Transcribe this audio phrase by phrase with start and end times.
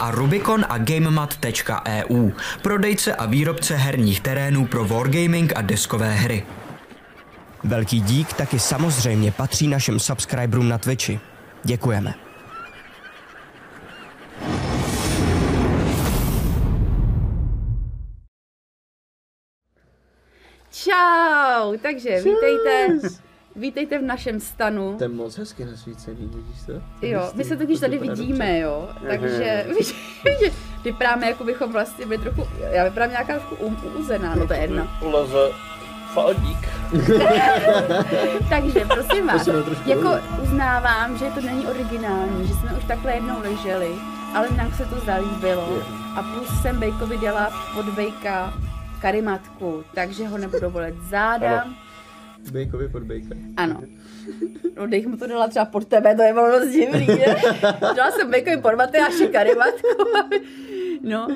[0.00, 2.30] a Rubicon a GameMat.eu,
[2.62, 6.46] prodejce a výrobce herních terénů pro wargaming a deskové hry.
[7.64, 11.20] Velký dík taky samozřejmě patří našim subscriberům na Twitchi.
[11.64, 12.14] Děkujeme.
[20.70, 22.98] Čau, takže vítejte,
[23.56, 24.94] vítejte v našem stanu.
[24.98, 26.72] To je moc hezky nasvícený, vidíš to?
[27.06, 29.66] Jo, my se totiž tady vidíme, jo, takže
[30.44, 30.50] že
[30.84, 34.58] vypadáme, jako bychom vlastně byli trochu, já vypadám nějaká trochu u- uuzená, no to je
[34.60, 34.98] jedna.
[35.02, 35.38] Uleze
[36.14, 36.68] faldík.
[38.48, 39.48] Takže prosím vás,
[39.86, 40.10] jako
[40.42, 43.88] uznávám, že to není originální, že jsme už takhle jednou leželi,
[44.34, 45.78] ale nám se to zalíbilo
[46.16, 48.54] a plus jsem Bejkovi dělala pod Bejka
[49.00, 51.60] karimatku, takže ho nebudu volet záda.
[51.60, 51.74] Ano.
[52.52, 53.34] Bejkovi pod bejka.
[53.56, 53.82] Ano.
[54.76, 57.36] No, dej mu to dala třeba pod tebe, to je bylo dost divný, ne?
[57.80, 59.88] Dala jsem Bejkovi pod Matyáši karimatku.
[61.02, 61.26] No,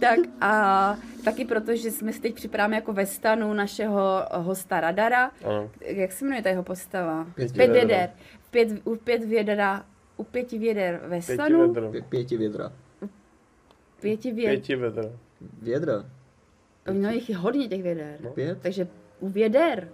[0.00, 5.30] tak a taky proto, že jsme si teď připravíme jako ve stanu našeho hosta Radara.
[5.44, 5.70] Ano.
[5.80, 7.26] Jak se jmenuje ta jeho postava?
[7.34, 8.10] Pět pět věder.
[8.50, 9.84] Pět, u pět vědera,
[10.16, 11.74] u pěti věder ve Pěti stanu.
[12.08, 12.72] pěti vědra.
[14.00, 14.54] Pěti věder.
[14.56, 15.12] Pěti vedro.
[15.62, 16.04] Vědra?
[16.92, 18.16] No, jich je hodně těch věder.
[18.20, 18.30] No.
[18.30, 18.58] Pět?
[18.62, 18.88] Takže
[19.20, 19.88] u věder.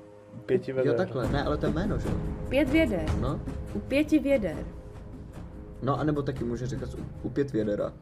[0.47, 0.91] Pěti vedro.
[0.93, 1.29] Jo, takhle.
[1.29, 2.15] Ne, ale to je jméno, že jo?
[2.49, 3.05] Pět věder.
[3.21, 3.41] No.
[3.75, 4.57] U pěti věder.
[5.83, 7.93] No, anebo taky může říkat u, u pět vědera.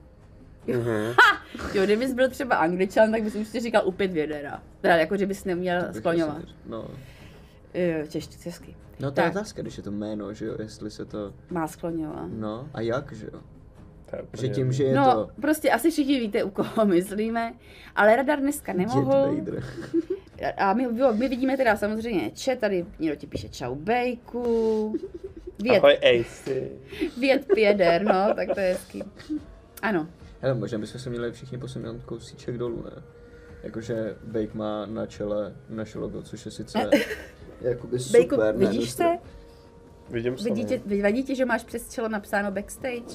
[0.67, 1.15] Mhm.
[1.75, 4.63] Jo, kdybys byl třeba angličan, tak bys určitě říkal u pět vědera.
[4.81, 6.43] Teda jako, že bys neměl skloňovat.
[6.67, 6.85] No.
[7.75, 8.07] Jo,
[8.41, 8.77] česky.
[9.01, 9.37] No to je Tak.
[9.37, 11.33] otázka, když je to jméno, že jo, jestli se to...
[11.51, 12.27] Má skloňovat.
[12.33, 13.41] No, a jak, že jo?
[14.13, 15.29] Je Že tím, že je No, to...
[15.41, 17.55] prostě asi všichni víte, u koho myslíme,
[17.97, 19.37] ale radar dneska nemohl.
[20.53, 24.97] A my, jo, my vidíme teda samozřejmě chat, tady někdo ti píše čau bejku,
[25.63, 26.61] věd, Ahoj Ace.
[27.19, 29.03] věd pěder, no, tak to je hezký.
[29.83, 30.09] Ano,
[30.41, 33.03] Hele, možná bychom se měli všichni posunout kousíček dolů, ne?
[33.63, 36.91] Jakože Bake má na čele naše logo, což je sice
[37.61, 38.55] jakoby Bejku, super.
[38.55, 39.05] na vidíš se?
[40.11, 40.45] Vidím se.
[40.45, 43.15] Vidí tě, vadí ti, že máš přes čelo napsáno backstage?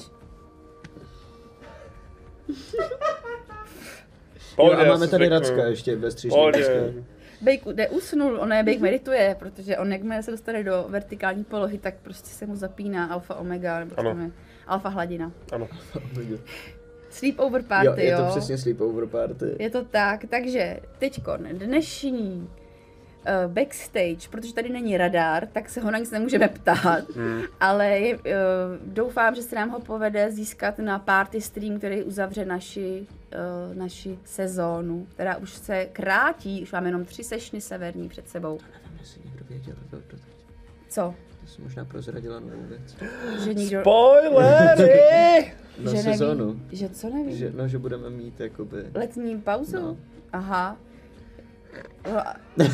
[4.56, 5.28] Pohodě, Jo, a máme tady.
[5.28, 6.38] Racka ještě bez třížní
[7.40, 7.44] Pohodě.
[7.44, 11.94] Bejku neusnul, on je Bejk medituje, protože on jakmile se dostane do vertikální polohy, tak
[12.02, 14.10] prostě se mu zapíná alfa omega, nebo Ano.
[14.10, 14.30] ano.
[14.66, 15.32] alfa hladina.
[15.52, 15.68] Ano.
[17.10, 18.18] Sleepover Jo, party, je jo.
[18.18, 19.44] to přesně sleepover party.
[19.58, 22.48] Je to tak, takže teďkon, dnešní
[23.46, 27.42] uh, backstage, protože tady není radar, tak se ho na nic nemůžeme ptát, Hmm.
[27.60, 28.22] ale je, uh,
[28.86, 34.18] doufám, že se nám ho povede získat na party stream, který uzavře naši, uh, naši
[34.24, 38.58] sezónu, která už se krátí, už máme jenom tři sešny severní před sebou.
[38.82, 40.20] Nevím, jestli někdo věděl to doteď.
[40.88, 41.14] Co?
[41.40, 42.96] To jsi možná prozradila novou věc.
[43.44, 45.52] Že nikdo, Spoilery!
[45.84, 46.46] Na že sezónu.
[46.52, 47.36] neví, že co neví?
[47.36, 48.84] Že, no, že budeme mít jakoby...
[48.94, 49.76] Letní pauzu?
[49.80, 49.96] No.
[50.32, 50.76] Aha.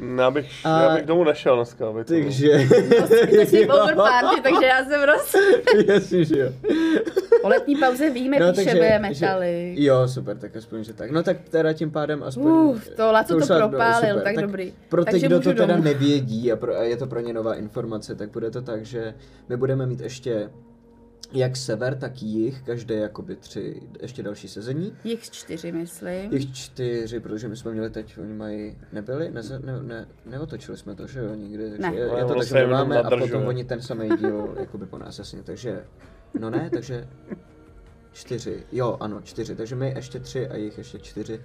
[0.00, 2.14] No, Já bych, A- já bych domů nešel dneska, aby to.
[2.14, 2.48] Takže...
[3.40, 5.34] to sleepover party, takže já jsem roz...
[5.88, 6.48] Jasně, že jo.
[7.42, 9.74] O letní pauze víme, no, píše metaly.
[9.78, 11.10] Jo, super, tak aspoň, že tak.
[11.10, 12.50] No tak teda tím pádem aspoň...
[12.52, 14.22] Uf, to Laco to už ale- propálil, super.
[14.22, 14.74] tak dobrý.
[14.88, 15.82] Pro ty, Takže kdo to teda domů.
[15.82, 19.14] nevědí a, pro, a je to pro ně nová informace, tak bude to tak, že
[19.48, 20.50] my budeme mít ještě
[21.32, 24.96] jak sever, tak jich, každé jakoby tři, ještě další sezení.
[25.04, 26.32] Jich čtyři, myslím.
[26.32, 30.94] Jich čtyři, protože my jsme měli teď, oni mají, nebyli, ne, ne, ne, neotočili jsme
[30.94, 31.96] to, že jo, nikdy, takže Ne.
[31.96, 35.18] je, je to tak, že máme a potom oni ten samý díl, jakoby po nás,
[35.18, 35.84] jasně, takže,
[36.40, 37.08] no ne, takže
[38.12, 41.40] čtyři, jo, ano, čtyři, takže my ještě tři a jich ještě čtyři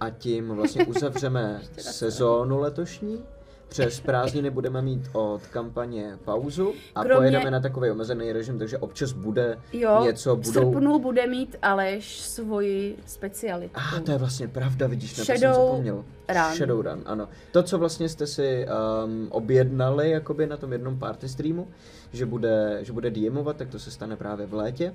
[0.00, 3.24] a tím vlastně uzavřeme sezónu letošní,
[3.68, 8.78] přes prázdniny budeme mít od kampaně pauzu a Kromě- pojedeme na takový omezený režim, takže
[8.78, 10.72] občas bude Jo, něco, v budou...
[10.72, 13.74] srpnu bude mít Aleš svoji specialitu.
[13.96, 16.04] A to je vlastně pravda, vidíš, na to jsem Shadow zapomněl.
[16.28, 16.54] Run.
[16.56, 17.28] Shadowrun, ano.
[17.52, 18.66] To, co vlastně jste si
[19.04, 21.68] um, objednali jakoby na tom jednom party streamu,
[22.12, 24.94] že bude, že bude DMovat, tak to se stane právě v létě.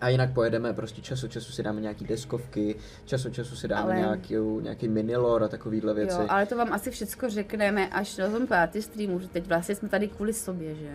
[0.00, 3.68] A jinak pojedeme prostě čas od času si dáme nějaký deskovky, čas od času si
[3.68, 6.20] dáme Ale- nějaký, nějaký minilor a takovýhle věci.
[6.20, 9.74] Jo, ale to vám asi všecko řekneme až na tom party streamu, že teď vlastně
[9.74, 10.90] jsme tady kvůli sobě, že?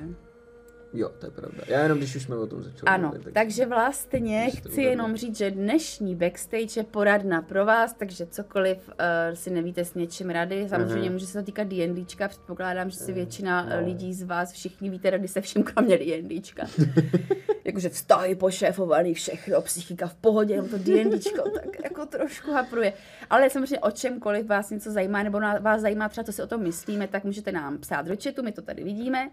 [0.94, 1.64] Jo, to je pravda.
[1.68, 2.82] Já jenom, když už jsme o tom začali.
[2.86, 3.34] Ano, mluvit, tak...
[3.34, 8.94] takže vlastně chci jenom říct, že dnešní backstage je poradna pro vás, takže cokoliv uh,
[9.34, 11.12] si nevíte s něčím rady, samozřejmě Mhm.
[11.14, 13.70] může se to týkat D&Dčka, předpokládám, že si většina No.
[13.80, 13.86] no.
[13.86, 16.68] lidí z vás všichni víte rady se vším, kromě D&Dčka.
[17.64, 22.94] Jakože vztahy pošéfovaný, všechno, psychika v pohodě, jenom to D&Dčko tak jako trošku hapruje.
[23.30, 26.64] Ale samozřejmě o čemkoliv vás něco zajímá, nebo vás zajímá třeba, co si o tom
[26.64, 29.30] myslíme, tak můžete nám psát do chatu, my to tady vidíme.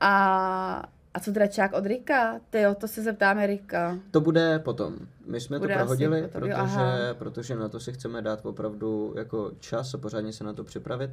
[0.00, 0.84] A,
[1.14, 2.40] a co dračák od Rika?
[2.50, 3.98] Tyjo, to se zeptáme Rika.
[4.10, 4.96] To bude potom.
[5.26, 9.14] My jsme Bude to prohodili, potom, protože, jo, protože na to si chceme dát opravdu
[9.16, 11.10] jako čas a pořádně se na to připravit.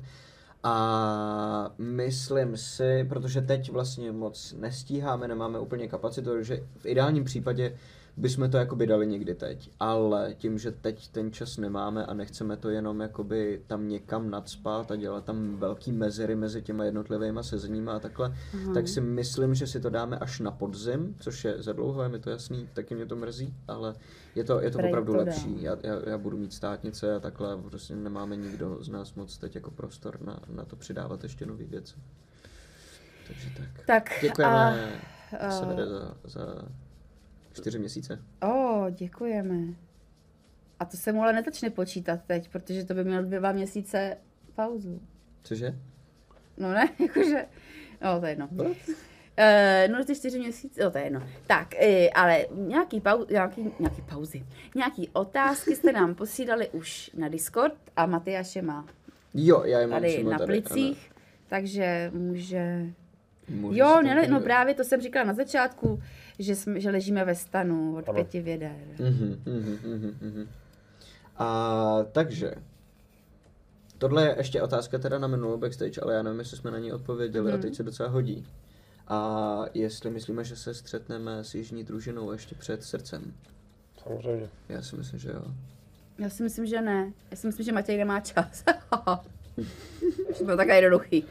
[0.63, 7.77] A myslím si, protože teď vlastně moc nestíháme, nemáme úplně kapacitu, takže v ideálním případě
[8.17, 9.69] bychom to jakoby dali někdy teď.
[9.79, 14.91] Ale tím, že teď ten čas nemáme a nechceme to jenom jakoby tam někam nadspat
[14.91, 18.73] a dělat tam velký mezery mezi těma jednotlivými sezeníma a takhle, Mhm.
[18.73, 22.09] tak si myslím, že si to dáme až na podzim, což je za dlouho, je
[22.09, 23.95] mi to jasný, taky mě to mrzí, ale
[24.35, 25.61] je to, je to Prej opravdu to lepší.
[25.61, 29.55] Já, já, já budu mít státnice a takhle, prostě nemáme nikdo z nás moc teď
[29.55, 31.95] jako prostor na, na to přidávat ještě nové věci.
[33.27, 33.85] Takže tak.
[33.87, 34.89] Tak Děkujeme,
[35.31, 35.37] a...
[35.47, 36.41] a, Severe, za, za
[37.55, 38.21] čtyři měsíce.
[38.43, 39.55] O, děkujeme.
[40.79, 44.17] A to se mu ale netačne počítat teď, protože to by měl dva měsíce
[44.55, 45.01] pauzu.
[45.43, 45.75] Cože?
[46.57, 47.45] No ne, jakože...
[48.01, 48.47] No, to je jedno.
[48.51, 48.67] What?
[48.67, 51.27] Uh, no, ty čtyři měsíce, no to je jedno.
[51.47, 57.29] Tak, uh, ale nějaký, pau, nějaký, nějaký pauzy, nějaký otázky jste nám posílali už na
[57.29, 58.85] Discord a Matyáš je má
[59.33, 61.11] Jo, já je mám tady na tady, plicích,
[61.47, 62.57] takže může...
[62.57, 62.93] ano.
[63.49, 66.01] Můžu Jo, ne, no právě to jsem říkala na začátku,
[66.39, 68.15] že, jsme, že ležíme ve stanu od Ano.
[68.15, 68.75] pěti věder.
[68.99, 70.47] Mhm, mhm, mhm, mhm.
[71.37, 72.51] A takže,
[73.97, 76.91] tohle je ještě otázka teda na minulou backstage, ale já nevím, jestli jsme na ní
[76.93, 77.59] odpověděli Mhm.
[77.59, 78.45] a teď se docela hodí.
[79.07, 83.33] A jestli myslíme, že se střetneme s jižní družinou ještě před srdcem.
[84.03, 84.49] Samozřejmě.
[84.69, 85.41] Já si myslím, že jo.
[86.17, 87.11] Já si myslím, že ne.
[87.31, 88.63] Já si myslím, že Matěj nemá čas.
[90.37, 91.25] To bylo takové jednoduchý,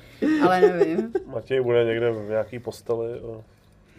[0.45, 1.13] ale nevím.
[1.27, 3.21] Matěj bude někde v nějaký posteli.
[3.21, 3.43] A...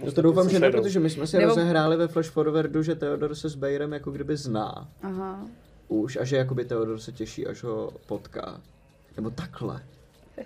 [0.05, 2.83] No to doufám, se že ne, protože my jsme si Nebo- rozehráli ve Flash Forwardu,
[2.83, 5.45] že Theodor se s Bejrem jako kdyby zná Aha.
[5.87, 8.61] už a že jakoby Theodor se těší, až ho potká.
[9.17, 9.81] Nebo takhle.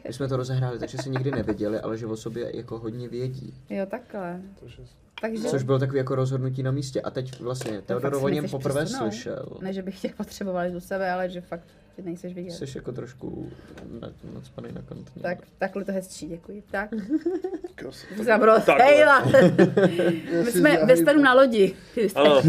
[0.07, 3.53] My jsme to rozehráli, takže si nikdy neviděli, ale že o sobě jako hodně vědí.
[3.69, 4.41] Jo, takhle.
[4.59, 4.83] Takže
[5.21, 5.43] Takže...
[5.43, 7.01] Což bylo takový jako rozhodnutí na místě.
[7.01, 9.11] A teď vlastně fakt o něm poprvé přesunout?
[9.11, 9.45] slyšel.
[9.61, 11.63] Ne, že bych tě potřebovali do sebe, ale že fakt
[12.01, 12.51] ty nejseš vidět.
[12.51, 13.51] Jsi jako trošku
[14.01, 15.21] na, nadspaný na kantně.
[15.21, 16.63] Tak, takhle to hezčí, děkuji.
[16.71, 16.89] Tak,
[18.37, 18.85] bylo Takhle.
[18.85, 19.25] hejla.
[20.45, 21.75] My jsme ve na lodi.
[22.15, 22.41] Ano,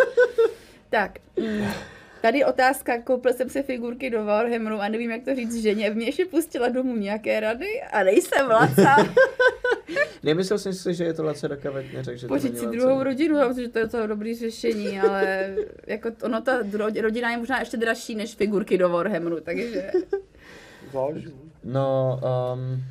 [0.90, 1.66] Tak, mm,
[2.22, 5.90] tady otázka, koupil jsem si figurky do Warhammeru a nevím, jak to říct ženě.
[5.90, 8.96] Mě ještě pustila domů nějaké rady a nejsem laca.
[10.22, 12.78] Nemyslel jsem si, že je to Lace do kavetně, takže to Pořiď není si Lace.
[12.78, 15.54] druhou rodinu, já myslím, že to je docela dobrý řešení, ale
[15.86, 16.58] jako t- ono, ta
[17.00, 19.90] rodina je možná ještě dražší než figurky do Warhammeru, takže
[20.92, 21.28] záleží.
[21.64, 22.20] No,
[22.54, 22.84] um,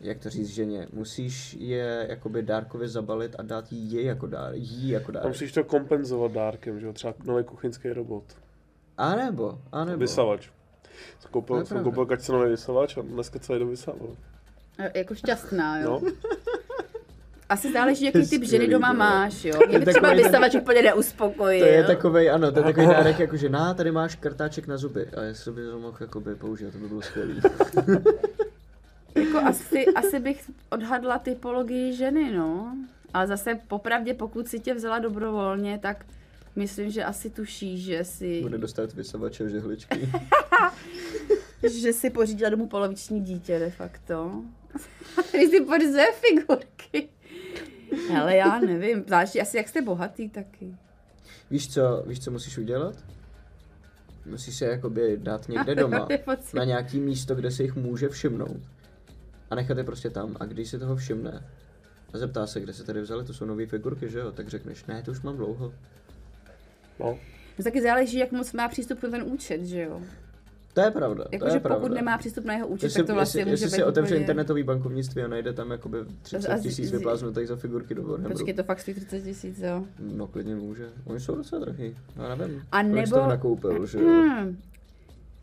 [0.00, 4.52] jak to říct ženě, musíš je jakoby dárkově zabalit a dát jí je jako dár,
[4.54, 5.28] jí jako A dár.
[5.28, 6.92] musíš to kompenzovat dárkem, že jo?
[6.92, 8.24] Třeba nový kuchyňský robot.
[9.00, 9.98] A nebo, a nebo.
[9.98, 10.48] Vysavač.
[11.30, 14.08] Koupil, jsem koupil kačcenový vysavač a dneska celý den vysával.
[14.78, 16.00] e, jako šťastná, jo.
[16.02, 16.10] No,
[17.48, 19.58] Asi záleží, jaký typ ženy doma máš, jo.
[19.68, 21.66] Mě by Takový třeba vystavač úplně neuspokojil.
[21.66, 24.76] To je takovej, ano, to je takový dárek, jako že na, tady máš kartáček na
[24.76, 27.40] zuby a jestli by to mohl jakoby použít, to by bylo skvělý.
[29.14, 32.76] Jako asi, asi bych odhadla typologii ženy, no.
[33.14, 36.04] Ale zase popravdě, pokud si tě vzala dobrovolně, tak
[36.56, 40.12] myslím, že asi tuší, že si, Bude dostat vysavače žehličky.
[41.80, 44.42] že si pořídila domů poloviční dítě de facto.
[45.30, 47.08] Když si pořizuje figurky.
[48.12, 50.76] Hele, já nevím, záleží asi jak jste bohatý taky.
[51.50, 53.04] Víš co, víš co musíš udělat?
[54.26, 56.08] Musíš se jakoby dát někde doma,
[56.54, 58.60] na nějaký místo, kde se jich může všimnout.
[59.50, 60.36] A nechat je prostě tam.
[60.40, 61.44] A když si toho všimne
[62.14, 64.32] a zeptá se, kde se tady vzali, to jsou nové figurky, že jo?
[64.32, 65.72] Tak řekneš, ne, to už mám dlouho.
[67.00, 67.18] No.
[67.58, 70.00] No taky záleží, jak moc má přístup na ten účet, že jo?
[70.74, 71.94] To je pravda, to Jakože je pokud pravda.
[71.94, 74.20] nemá přístup na jeho účet, Jestli, tak to vlastně jestli, může jestli si otevře úplně...
[74.20, 78.34] internetový bankovnictví a najde tam jakoby 30 A z- tisíc vypláznutých za figurky do Warhammeru.
[78.34, 79.84] Počkej, to fakt stojí 30 tisíc, jo?
[79.98, 80.88] No klidně může.
[81.04, 81.96] Oni jsou docela drahý.
[82.16, 82.62] Já nevím.
[82.72, 84.04] A kolik nebo- toho nakoupil, že jo?
[84.08, 84.56] Hmm.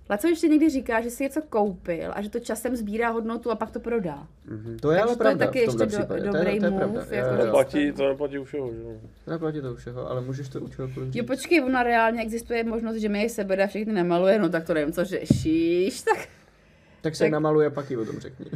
[0.09, 3.55] Laco ještě někdy říká, že si něco koupil a že to časem sbírá hodnotu a
[3.55, 4.27] pak to prodá.
[4.81, 6.69] To je Takže ale to je pravda taky ještě do- dobrý to je, to je
[6.71, 7.05] move, pravda.
[7.15, 7.51] jako jo, To jo.
[7.51, 8.91] platí, to neplatí u všeho, že jo?
[9.25, 12.63] To neplatí to u všeho, ale můžeš to u čehokoliv Jo, počkej, ona reálně existuje
[12.63, 16.17] možnost, že mi jej sebere a všechny nemaluje, no tak to nevím, co řešíš, tak
[17.01, 18.45] Tak se tak- namaluje, pak ji o tom řekni.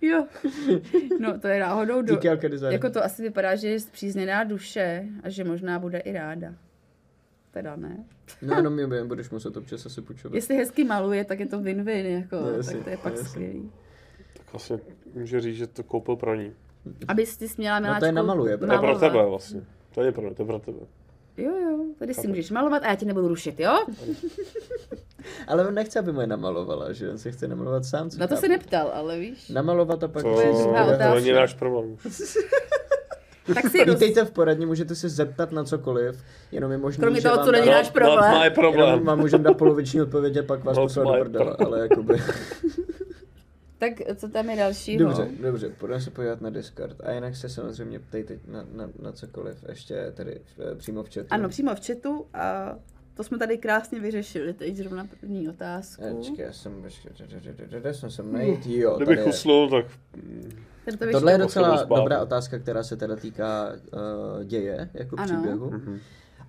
[0.00, 0.26] Jo.
[1.20, 2.14] No, to je náhodou do...
[2.14, 2.28] Díky.
[2.70, 6.54] Jako to asi vypadá, že je zpřízněná duše a že možná bude i ráda.
[7.54, 8.04] Teda ne.
[8.42, 10.34] No jenom mi budeš muset občas asi půjčovat.
[10.34, 13.18] Jestli hezky maluje, tak je to win-win, jako, No, jasně, tak to je pak no,
[13.18, 13.30] jasně.
[13.30, 13.72] skvělý.
[14.36, 14.78] Tak vlastně
[15.14, 16.52] může říct, že to koupil pro ní.
[17.08, 19.62] Abys ty směla No to miláčku je namaluje, To je pro tebe vlastně.
[19.94, 20.78] To je pro, to je pro tebe.
[21.36, 22.28] Jo, jo, tady si Chápu.
[22.28, 23.86] můžeš malovat a já tě nebudu rušit, jo?
[25.48, 27.10] Ale on nechce, aby mu je namalovala, že?
[27.10, 28.10] On se chce namalovat sám.
[28.10, 29.48] co Na to se neptal, ale víš.
[29.48, 30.22] Namalovat a pak...
[30.22, 31.96] To, je druhá to není náš problém.
[33.54, 33.94] Tak si roz...
[33.94, 37.46] Vítejte v poradně, můžete se zeptat na cokoliv, jenom je možný, Kromě že toho, vám
[37.46, 38.16] co není náš problém.
[38.16, 39.04] Not my Jenom problém.
[39.04, 42.14] vám můžeme dát poloviční odpověď a pak vás poslat do prdele, ale jakoby...
[43.78, 45.04] Tak co tam je dalšího?
[45.04, 47.00] Dobře, dobře, půjdeme se podívat na Discord.
[47.00, 51.26] A jinak se samozřejmě ptejte na, na, na cokoliv, ještě tady v, přímo v chatu.
[51.30, 52.74] Ano, přímo v chatu a
[53.14, 56.16] to jsme tady krásně vyřešili, teď zrovna první otázku.
[56.16, 57.12] Počkej, já jsem, počkej,
[57.68, 58.66] kde jsem sem najít?
[58.66, 59.24] Jo, Kdybych je.
[59.24, 59.86] usnul, tak
[60.16, 60.56] mm, Tady
[60.92, 65.26] to Tohle je docela dobrá otázka, která se teda týká uh, děje, jako Ano.
[65.26, 65.70] příběhu.
[65.70, 66.00] Mhm.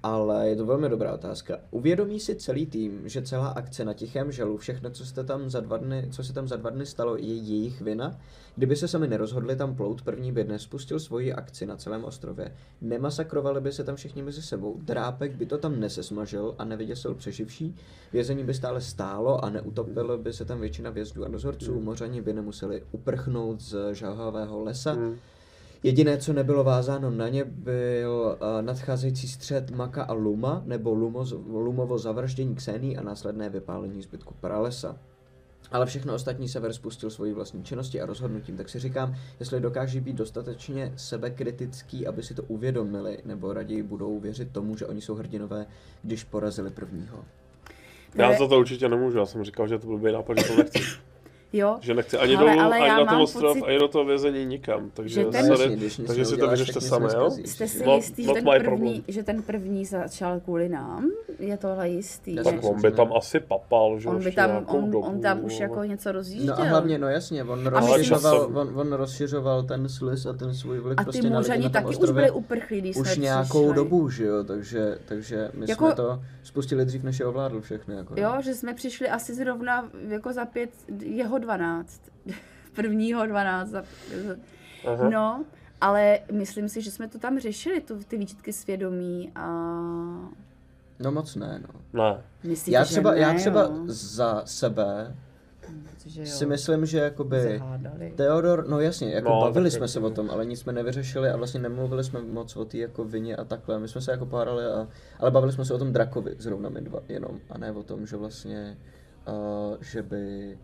[0.06, 1.60] Ale je to velmi dobrá otázka.
[1.72, 5.60] Uvědomí si celý tým, že celá akce na Tichém želu, všechno, co, jste tam za
[5.60, 8.20] dva dny, co se tam za dva dny stalo, je jejich vina?
[8.56, 12.56] Kdyby se sami nerozhodli tam plout, první by dnes spustil svoji akci na celém ostrově.
[12.82, 17.76] Nemasakrovali by se tam všichni mezi sebou, drápek by to tam nesesmažil a nevyděsil přeživší,
[18.14, 22.34] vězení by stále stálo a neutopilo by se tam většina vězdů a dozorců, mořani by
[22.34, 24.94] nemuseli uprchnout z žahavého lesa.
[24.94, 25.18] mm,
[25.86, 31.26] Jediné, co nebylo vázáno na ně, byl uh, nadcházející střed Maka a Luma, nebo Lumo,
[31.48, 34.98] Lumovo zavraždění Xení a následné vypálení zbytku pralesa.
[35.72, 40.00] Ale všechno ostatní sever spustil svoji vlastní činnosti a rozhodnutím, tak si říkám, jestli dokáží
[40.00, 45.16] být dostatečně sebekritický, aby si to uvědomili, nebo raději budou věřit tomu, že oni jsou
[45.16, 45.66] hrdinové,
[46.04, 47.26] když porazili prvního.
[48.16, 49.18] já za to určitě nemůžu.
[49.18, 50.80] Já jsem říkal, že to byl nápad, že to nechci.
[51.54, 54.06] Jo, Že nechci ani Ale- dolů, ale ani na ten ostrov, pocit, ani do toho
[54.06, 54.90] vězení nikam.
[54.94, 57.30] Takže že ten- sorry, když takže si to vyřešte sami, jo?
[57.46, 59.04] jste si Not- jistý, že ten, první, problem.
[59.08, 61.10] že ten první začal kvůli nám?
[61.40, 62.36] Je tohle jistý?
[62.36, 65.60] Tak on by tam asi papal, že On by tam, on, dobu, on tam už
[65.60, 66.56] jako něco rozjížděl.
[66.58, 70.80] No a hlavně, no jasně, on rozšiřoval, on, on rozšiřoval ten sliz a ten svůj
[70.80, 74.26] vliv a prostě ty na tom taky už byli uprchlí, když už nějakou dobu, že
[74.26, 78.32] jo, takže, takže my Jako- jsme to spustili dřív, než je ovládl všechny, jako Jo,
[78.40, 80.70] že jsme přišli asi zrovna jako za pět,
[81.04, 82.02] jeho 12.
[82.76, 83.70] Prvního 12.
[83.70, 83.84] Za,
[84.88, 85.10] Aha.
[85.10, 85.46] no,
[85.82, 89.48] ale myslím si, že jsme to tam řešili, tu, ty výčitky svědomí a...
[91.00, 92.04] No moc ne, no.
[92.04, 92.24] Ne.
[92.44, 93.84] Myslíte, Já třeba, ne, já třeba jo?
[93.88, 95.16] za sebe
[96.06, 98.14] že jo, si myslím, že jakoby zahádali.
[98.16, 101.38] Teodor, no jasně, jako No, bavili jsme se o tom, ale nic jsme nevyřešili a
[101.38, 103.80] vlastně nemluvili jsme moc o té jako vině a takhle.
[103.80, 104.88] My jsme se jako párali, a,
[105.20, 108.06] ale bavili jsme se o tom drakovi, zrovna my dva jenom, a ne o tom,
[108.06, 108.78] že vlastně,
[109.28, 110.58] uh, že by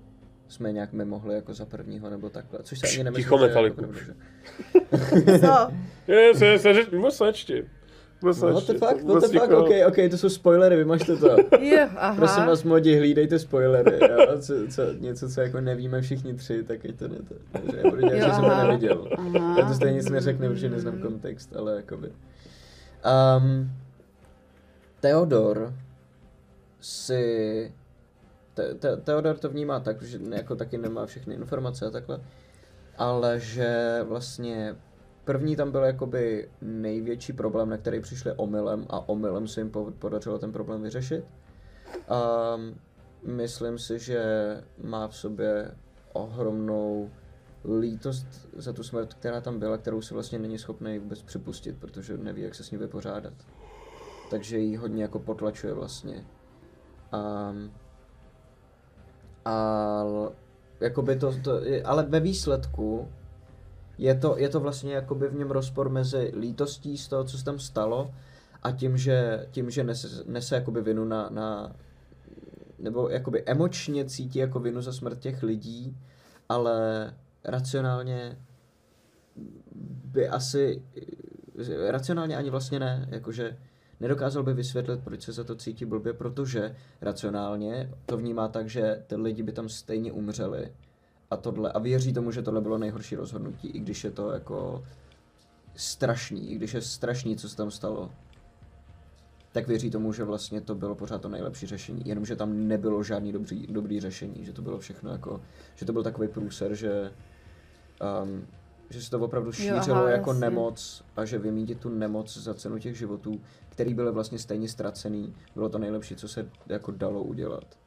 [0.52, 3.44] jsme nějak my mohli jako za prvního nebo takhle, což se ani nemyslím, Ticho, že
[3.44, 3.94] jako Metaliku.
[3.94, 5.40] že...
[5.40, 5.72] Co?
[6.12, 7.66] Je, se, se, řeč, vůbec nečti.
[8.22, 8.74] What nečti.
[8.74, 11.38] the to fuck, what vůbec the fuck, ok, ok, to jsou spoilery, vymažte to.
[11.60, 12.16] Jo, aha.
[12.16, 14.40] Prosím vás, modi, hlídejte spoilery, jo?
[14.42, 17.36] Co, co, něco, co jako nevíme všichni tři, tak ať to ne to.
[17.52, 19.08] Takže já budu dělat, Jo, že jsem to neviděl.
[19.18, 19.56] Aha.
[19.60, 22.08] Já to stejně nic neřeknu, protože neznám kontext, ale jakoby.
[23.38, 23.72] Um,
[25.00, 25.74] Theodor
[26.82, 27.72] si...
[28.62, 32.22] Te, te, Theodor to vnímá tak, že jako taky nemá všechny informace a takhle,
[32.98, 34.76] ale že vlastně
[35.24, 39.92] první tam byl jakoby největší problém, na který přišli omylem a omylem se jim po-
[40.00, 41.26] podařilo ten problém vyřešit.
[42.56, 42.76] Um,
[43.36, 44.24] myslím si, že
[44.84, 45.72] má v sobě
[46.14, 47.10] ohromnou
[47.80, 48.28] lítost
[48.58, 52.42] za tu smrt, která tam byla, kterou si vlastně není schopný vůbec připustit, protože neví,
[52.42, 53.34] jak se s ní vypořádat.
[54.30, 56.26] Takže ji hodně jako potlačuje vlastně.
[57.14, 57.72] Um,
[59.46, 60.04] a
[60.80, 63.08] jakoby to, to ale ve výsledku
[63.98, 67.46] je to, je to vlastně jakoby v něm rozpor mezi lítostí z toho, co se
[67.46, 68.14] tam stalo
[68.64, 71.76] a tím, že, tím, že nese, nese jakoby vinu na, na
[72.80, 75.98] nebo jakoby emočně cítí jako vinu za smrt těch lidí,
[76.50, 78.38] ale racionálně
[80.06, 80.84] by asi,
[81.88, 83.58] racionálně ani vlastně ne, jakože
[84.02, 89.04] nedokázal by vysvětlit, proč se za to cítí blbě, protože racionálně to vnímá tak, že
[89.08, 90.72] ty lidi by tam stejně umřeli
[91.32, 94.84] a tohle, a věří tomu, že tohle bylo nejhorší rozhodnutí, i když je to jako
[95.76, 98.12] strašný, i když je strašný, co se tam stalo
[99.52, 103.32] tak věří tomu, že vlastně to bylo pořád to nejlepší řešení, jenomže tam nebylo žádný
[103.32, 105.42] dobrý, dobrý řešení, že to bylo všechno jako,
[105.76, 107.12] že to byl takový průser, že,
[108.24, 108.48] um,
[108.90, 110.42] že se to opravdu šířilo aha, jako jasně.
[110.42, 113.42] nemoc a že vymítit tu nemoc za cenu těch životů,
[113.72, 117.78] který byly vlastně stejně ztracený, bylo to nejlepší, co se jako dalo udělat.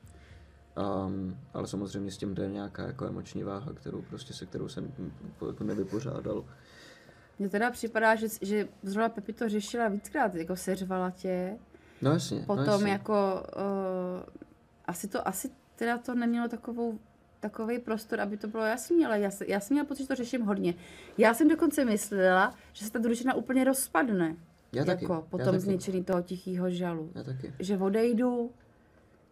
[1.07, 4.93] Um, ale samozřejmě s tím jde nějaká jako emoční váha, kterou prostě se kterou jsem
[5.49, 6.45] jako nevypořádal.
[7.39, 11.59] Mně teda připadá, že, že zrovna Pepi to řešila víckrát, jako seřvala tě,
[12.03, 12.91] No jasně, no potom jasně.
[12.91, 14.23] jako, uh,
[14.85, 16.99] asi to, asi teda to nemělo takovou
[17.41, 20.43] takový prostor, aby to bylo jasný, ale já, já jsem měla pocit, že to řeším
[20.43, 20.75] hodně.
[21.19, 24.37] Já jsem dokonce myslela, že se ta družina úplně rozpadne.
[24.75, 25.61] Já taky, jako potom taky.
[25.61, 27.11] zničení toho tichého žalu.
[27.15, 27.53] Já taky.
[27.59, 28.51] Že odejdu,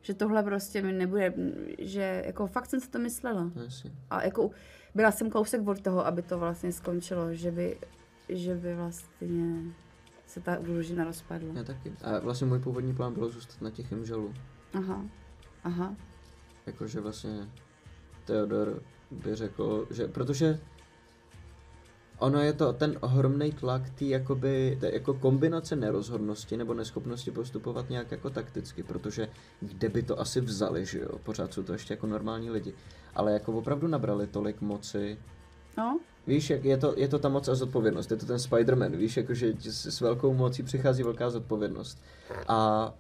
[0.02, 1.34] že tohle prostě mi nebude,
[1.78, 3.50] že jako fakt jsem si to myslela.
[3.54, 3.92] No jasně.
[4.10, 4.50] A jako
[4.94, 7.78] byla jsem kousek od toho, aby to vlastně skončilo, že by,
[8.28, 9.54] že by vlastně
[10.26, 11.48] se ta družina rozpadla.
[11.54, 11.92] Já taky.
[12.02, 14.34] A vlastně můj původní plán bylo zůstat na tichém žalu.
[14.74, 15.04] Aha,
[15.64, 15.96] aha.
[16.66, 17.48] Jakože vlastně
[18.24, 20.58] Theodor by řekl, že protože
[22.22, 27.90] ono je to ten ohromný tlak tý jakoby, té jako kombinace nerozhodnosti nebo neschopnosti postupovat
[27.90, 29.28] nějak jako takticky, protože
[29.60, 32.74] kde by to asi vzali, že jo, pořád jsou to ještě jako normální lidi,
[33.14, 35.18] ale jako opravdu nabrali tolik moci,
[35.78, 38.96] No, Víš, jak je to, je to ta moc a zodpovědnost, je to ten Spider-Man,
[38.96, 41.98] víš, jakože s, s velkou mocí přichází velká zodpovědnost.
[42.48, 42.94] A,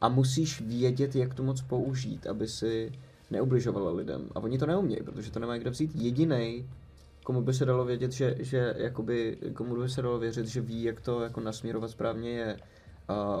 [0.00, 2.92] a musíš vědět, jak tu moc použít, aby si
[3.30, 4.28] neubližovala lidem.
[4.34, 5.90] A oni to neumějí, protože to nemají kde vzít.
[5.94, 6.68] Jediný,
[7.26, 10.82] komu by se dalo vědět, že, že jakoby, komu by se dalo věřit, že ví,
[10.82, 12.56] jak to jako nasměrovat správně, je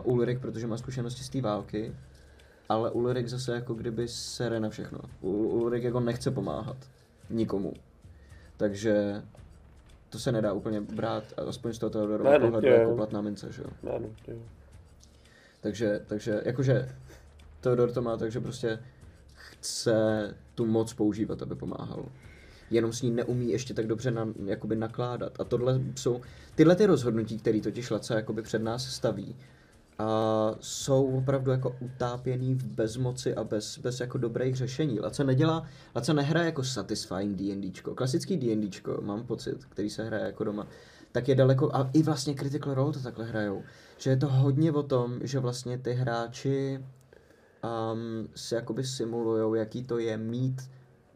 [0.04, 1.94] uh, Ulrich, protože má zkušenosti z té války.
[2.68, 4.98] Ale Ulrich zase jako kdyby sere na všechno.
[5.22, 6.76] Ul- Ulrich jako nechce pomáhat.
[7.30, 7.72] Nikomu.
[8.56, 9.22] Takže
[10.08, 13.92] to se nedá úplně brát, aspoň z toho Teodorova pohledu jako platná mince, že no,
[13.92, 14.36] jo.
[15.60, 16.88] Takže, takže jakože
[17.60, 18.78] Teodor to má tak, že prostě
[19.34, 22.04] chce tu moc používat, aby pomáhal.
[22.70, 25.40] Jenom s ní neumí ještě tak dobře na, jakoby nakládat.
[25.40, 26.20] A tohle jsou,
[26.54, 29.36] tyhle ty rozhodnutí, které totiž Laca jakoby před nás staví,
[29.98, 35.00] a jsou opravdu jako utápěný v bezmoci a bez, bez jako dobrých řešení.
[35.00, 37.94] Laca nedělá, Laca nehraje jako satisfying D&Dčko.
[37.94, 40.66] Klasický D&Dčko, mám pocit, který se hraje jako doma,
[41.12, 43.62] tak je daleko, a i vlastně Critical Role to takhle hrajou,
[43.98, 46.84] že je to hodně o tom, že vlastně ty hráči
[47.64, 50.70] um, si jakoby simulujou, jaký to je mít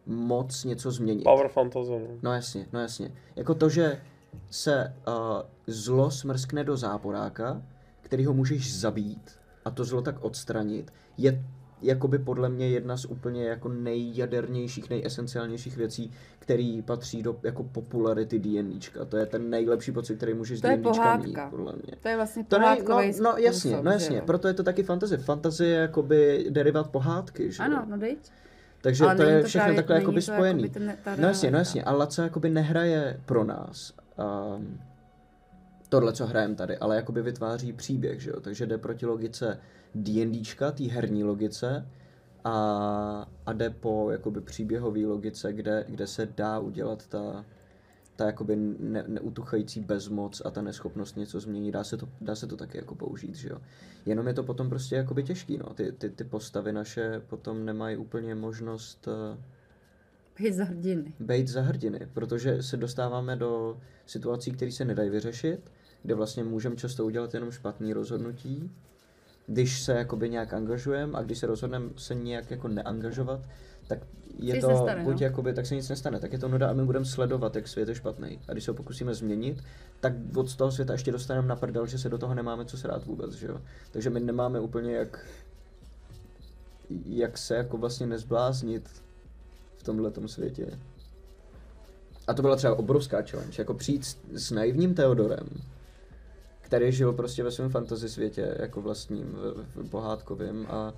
[0.06, 1.24] moc něco změnit.
[1.24, 2.18] Power fantasy, no.
[2.22, 3.12] No jasně, no jasně.
[3.36, 4.00] Jako to, že
[4.50, 5.14] se uh,
[5.66, 7.62] zlo smrskne do záporáka,
[8.00, 9.30] který ho můžeš zabít
[9.64, 11.44] a to zlo tak odstranit, je
[11.82, 18.38] jakoby podle mě jedna z úplně jako nejjadernějších, nejesenciálnějších věcí, který patří do jako popularity
[18.38, 19.04] D&Dčka.
[19.04, 21.96] To je ten nejlepší pocit, který můžeš z To je D&Dčka mít, podle mě.
[22.00, 24.82] to je vlastně To ne, no, no jasně, způsob, no jasně, proto je to taky
[24.82, 25.16] fantasy.
[25.16, 27.66] Fantasy je jakoby derivát pohádky, že jo?
[27.66, 28.32] Ano, no dejť.
[28.83, 30.62] Takže Ale to je to všechno právě- takhle jakoby spojený.
[30.62, 30.69] jakoby
[31.05, 33.93] ten- no jasně, no jasně, a Laca jakoby nehraje pro nás
[34.57, 34.81] um,
[35.88, 39.59] tohle, co hrajeme tady, ale jakoby vytváří příběh, že jo, takže jde proti logice
[39.95, 41.87] D&Dčka, té herní logice
[42.45, 42.53] a,
[43.47, 47.45] a jde po jakoby příběhové logice, kde, kde se dá udělat ta,
[48.20, 52.46] ta jakoby ne, neutuchající bezmoc a ta neschopnost něco změnit, dá se to, dá se
[52.46, 53.59] to taky jako použít, že jo.
[54.06, 55.74] Jenom je to potom prostě jakoby těžký, no.
[55.74, 59.38] Ty, ty, ty postavy naše potom nemají úplně možnost uh,
[60.37, 61.12] Hit za hrdiny.
[61.20, 65.61] být za hrdiny, protože se dostáváme do situací, které se nedají vyřešit,
[66.02, 68.70] kde vlastně můžeme často udělat jenom špatný rozhodnutí,
[69.46, 73.40] když se jakoby nějak angažujeme a když se rozhodneme se nějak jako neangažovat,
[73.90, 73.98] tak
[74.38, 75.26] je Nic to nestane, buď no.
[75.26, 77.88] jakoby, tak se nic nestane, tak je to nuda a my budeme sledovat, jak svět
[77.88, 78.40] je špatný.
[78.48, 79.64] A když se ho pokusíme změnit,
[80.00, 83.07] tak od toho světa ještě dostaneme na prdel, že se do toho nemáme co srát
[83.07, 83.61] vůbec, že jo.
[83.90, 85.26] Takže my nemáme úplně jak,
[87.07, 88.90] jak se jako vlastně nezbláznit
[89.76, 90.79] v tomhle světě.
[92.26, 95.48] A to byla třeba obrovská challenge, jako přijít s, s naivním Theodorem,
[96.61, 100.94] který žil prostě ve svém fantasy světě, jako vlastním, v, v pohádkovém a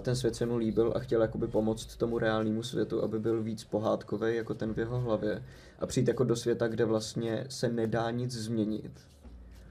[0.00, 3.64] ten svět se mu líbil a chtěl jakoby pomoct tomu reálnému světu, aby byl víc
[3.64, 5.42] pohádkový jako ten v jeho hlavě
[5.78, 8.92] a přijít jako do světa, kde vlastně se nedá nic změnit,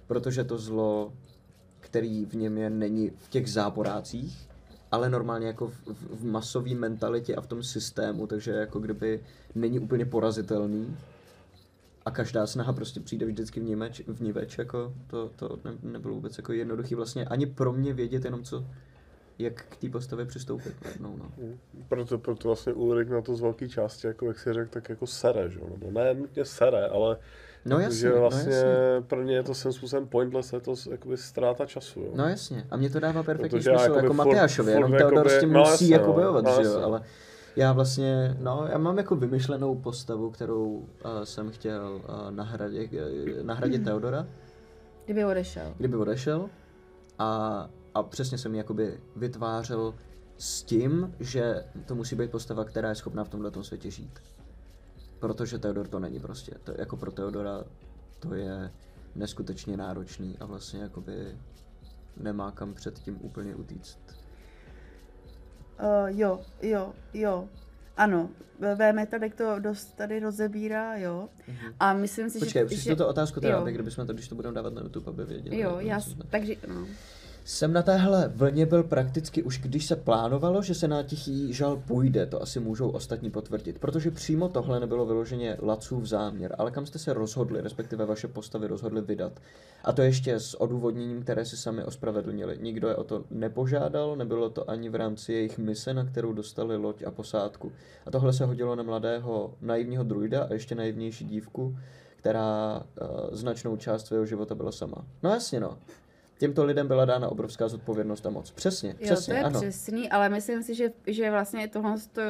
[0.07, 1.13] protože to zlo,
[1.79, 4.49] který v něm je, není v těch záporácích,
[4.91, 9.23] ale normálně jako v, v, v masové mentalitě a v tom systému, takže jako kdyby
[9.55, 10.97] není úplně porazitelný.
[12.05, 16.13] A každá snaha prostě přijde vždycky v niveč, v niveč jako to, to ne, nebylo
[16.13, 18.65] vůbec jako jednoduchý vlastně ani pro mě vědět jenom co,
[19.39, 21.31] jak k té postavě přistoupit najednou, no.
[21.89, 25.07] Proto, proto vlastně Ulrik na to z velké části, jako jak si řekl, tak jako
[25.07, 25.67] sere, že jo?
[25.69, 27.17] Nebo ne nutně sere, ale
[27.65, 28.69] No jako, jasně, že no vlastně jasně.
[29.07, 32.11] pro ně je to svým způsobem pointless, je to jakoby ztráta času, jo?
[32.15, 35.39] No jasně, a mě to dává perfektní Protože já smysl jako Matyášovi, jenom Teodor s
[35.39, 36.83] tím no musí jasně, jako no, bojovat, no že jo, jasně.
[36.83, 37.01] ale
[37.55, 40.85] já vlastně, no, já mám jako vymyšlenou postavu, kterou uh,
[41.23, 44.27] jsem chtěl uh, nahradit, uh, nahradit Teodora,
[45.05, 45.73] Kdyby odešel.
[45.77, 46.49] kdyby odešel
[47.19, 49.95] a, a přesně jsem ji jakoby vytvářel
[50.37, 54.19] s tím, že to musí být postava, která je schopná v tomhle světě žít.
[55.19, 56.51] Protože Theodor to není prostě.
[56.63, 57.63] To, jako pro Theodora
[58.19, 58.71] to je
[59.15, 61.37] neskutečně náročný a vlastně jakoby
[62.17, 63.99] nemá kam před tím úplně utíct.
[65.79, 67.49] Uh, jo, jo, jo.
[67.97, 68.29] Ano,
[68.75, 71.29] V-metodek to dost tady rozebírá, jo.
[71.47, 71.73] Mhm.
[71.79, 72.65] A myslím si, Počkej, že...
[72.65, 75.59] přečtu to otázku teda, kdybychom to, když to budeme dávat na YouTube, aby věděli.
[75.59, 76.87] Jo, já, takže, no.
[77.47, 81.77] Jsem na téhle vlně byl prakticky už když se plánovalo, že se na tichý žal
[81.87, 86.85] půjde, to asi můžou ostatní potvrdit, protože přímo tohle nebylo vyloženě Lacův záměr, ale kam
[86.85, 89.39] jste se rozhodli, respektive vaše postavy rozhodly vydat.
[89.83, 92.57] A to ještě s odůvodněním, které si sami ospravedlnili.
[92.61, 96.77] Nikdo je o to nepožádal, nebylo to ani v rámci jejich mise, na kterou dostali
[96.77, 97.71] loď a posádku.
[98.05, 101.77] A tohle se hodilo na mladého naivního druida a ještě naivnější dívku,
[102.15, 105.05] která uh, značnou část svého života byla sama.
[105.23, 105.77] No jasně no.
[106.37, 108.51] Těmto lidem byla dána obrovská zodpovědnost a moc.
[108.51, 109.61] Přesně, Jo, přesně, to je ano.
[109.61, 112.21] přesný, ale myslím si, že, že vlastně tohle to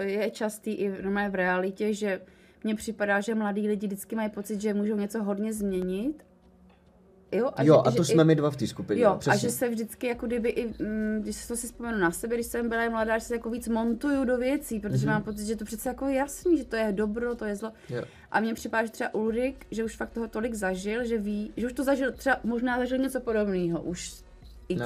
[0.00, 0.88] je častý i
[1.30, 2.20] v realitě, že
[2.64, 6.24] mně připadá, že mladí lidi vždycky mají pocit, že můžou něco hodně změnit.
[7.36, 9.02] Jo, A jo, že, a to že jsme i, my dva v té skupině.
[9.02, 9.32] Jo, přesně.
[9.32, 12.34] a že se vždycky jako kdyby i, mm, když se to si vzpomenu na sebe,
[12.34, 15.04] když jsem byla mladá, že se jako víc montuju do věcí, protože Mhm.
[15.06, 15.10] mm-hmm.
[15.10, 17.72] mám pocit, že to přece jako jasný, že to je dobro, to je zlo.
[17.90, 18.02] Jo.
[18.30, 21.66] A mně připadá, že třeba Ulrik, že už fakt toho tolik zažil, že ví, že
[21.66, 24.12] už to zažil, třeba možná zažil něco podobného už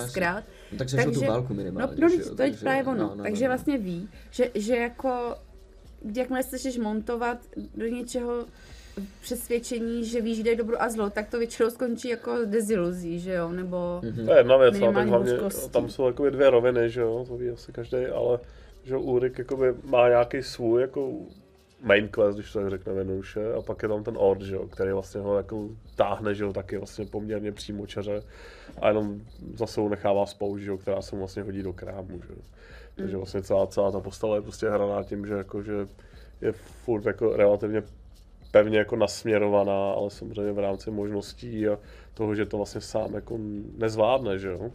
[0.07, 0.45] xkrát.
[0.73, 1.93] No, tak zažil tu válku minimálně.
[1.97, 2.95] No, no že to je takže- právě ono.
[2.95, 3.57] no, no, takže no, no.
[3.57, 5.37] vlastně ví, že, že jako,
[6.17, 7.39] jakmile se začneš montovat
[7.75, 8.45] do něčeho
[9.21, 13.33] přesvědčení, že víš, kde je dobro a zlo, tak to většinou skončí jako deziluzí, že
[13.33, 14.01] jo, nebo...
[14.05, 14.27] Mhm.
[14.27, 15.71] To je jedna věc, no, tak Minimální hlavně hořkosti.
[15.71, 18.39] tam jsou jakoby dvě roviny, že jo, to ví asi každý, ale
[18.85, 21.13] že jo, Ulrik jakoby má nějaký svůj jako
[21.83, 24.67] main class, když to tak řekneme jednoduše, a pak je tam ten Ord, že jo,
[24.67, 28.23] který vlastně ho jako táhne, že jo, taky vlastně poměrně přímočaře
[28.81, 29.21] a jenom
[29.55, 32.39] zase ho nechává spoušť, že jo, která se mu vlastně hodí do krámu, že jo.
[32.97, 33.19] Takže Mm.
[33.21, 35.73] vlastně celá, celá ta postava je prostě hraná tím, že jako, že
[36.41, 37.83] je furt jako relativně
[38.51, 41.79] pevně jako nasměrovaná, ale samozřejmě v rámci možností a
[42.15, 43.39] toho, že to vlastně sám jako
[43.77, 44.71] nezvládne, že jo.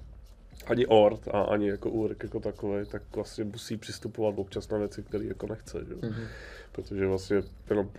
[0.67, 5.03] Ani Ort a ani jako Ulrik jako takový, tak vlastně musí přistupovat občas na věci,
[5.03, 5.99] které jako nechce, že jo.
[6.01, 6.23] Mhm.
[6.71, 7.89] Protože vlastně jenom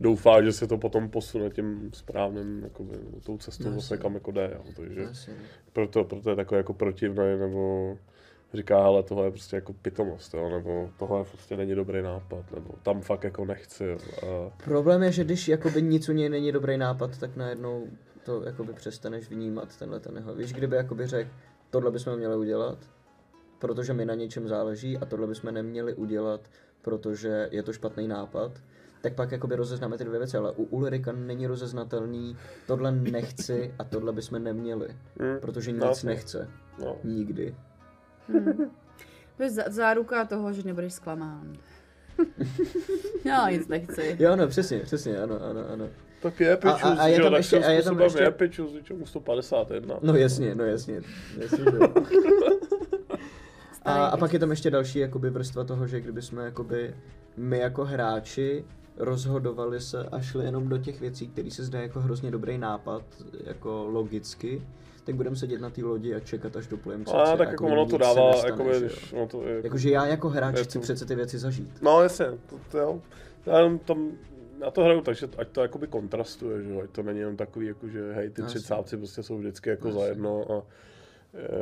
[0.00, 4.30] doufá, že se to potom posune tím správným, jakoby, tou cestou No, vlastně kam jako
[4.30, 4.64] jde, jo.
[4.76, 5.34] Takže Jasně.
[5.72, 7.98] proto, proto je takový jako protivný, nebo
[8.56, 12.74] říká, hele, tohle je prostě jako pitomost, jo, nebo tohle prostě není dobrý nápad, nebo
[12.82, 13.92] tam fakt jako nechci.
[13.92, 17.86] A Problém je, že když jakoby nic u něj není dobrý nápad, tak najednou
[18.24, 20.34] to jakoby přestaneš vnímat tenhle ten jeho.
[20.34, 21.30] Víš, kdyby jakoby řekl,
[21.70, 22.78] tohle bychom měli udělat,
[23.58, 26.40] protože mi na něčem záleží a tohle bychom neměli udělat,
[26.82, 28.52] protože je to špatný nápad,
[29.00, 33.84] tak pak jakoby rozeznáme ty dvě věci, ale u Ulrika není rozeznatelný, tohle nechci a
[33.84, 34.88] tohle bychom neměli,
[35.20, 36.08] hm, protože No, nic no.
[36.10, 36.48] nechce.
[36.78, 36.96] no.
[37.04, 37.54] Nikdy.
[39.36, 41.52] To je zá- záruka toho, že nebudeš zklamán.
[43.24, 44.16] Já nic nechci.
[44.18, 45.88] Jo, no, přesně, přesně, ano, ano, ano.
[46.22, 48.04] Tak je pičus, a- a je že jo, tam tak ještě- a je tam způsobem
[48.04, 49.94] ještě- je pičus, že mu 151.
[50.02, 51.00] No jasně, no jasně.
[51.38, 51.64] jasně
[53.84, 56.94] a, a pak je tam ještě další jakoby vrstva toho, že kdyby jsme jakoby
[57.36, 58.64] my jako hráči
[58.96, 63.02] rozhodovali se a šli jenom do těch věcí, které se zdá jako hrozně dobrý nápad,
[63.44, 64.62] jako logicky,
[65.06, 67.98] tak budeme sedět na té lodi a čekat, až doplujeme A tak jako ono to
[67.98, 69.18] dává, jakoby, když, jo.
[69.18, 71.82] ono to je, Jakože já jako hráč chci to- přece ty věci zažít.
[71.82, 73.02] No jasně, to, to jo.
[73.46, 74.10] Já jenom tam,
[74.60, 77.66] já to hraju tak, že ať to jakoby kontrastuje, že ať to není jenom takový,
[77.66, 78.60] jako že hej, ty No, jasně.
[78.60, 80.00] třicátci prostě jsou vždycky jako Jasně.
[80.02, 80.62] za jedno a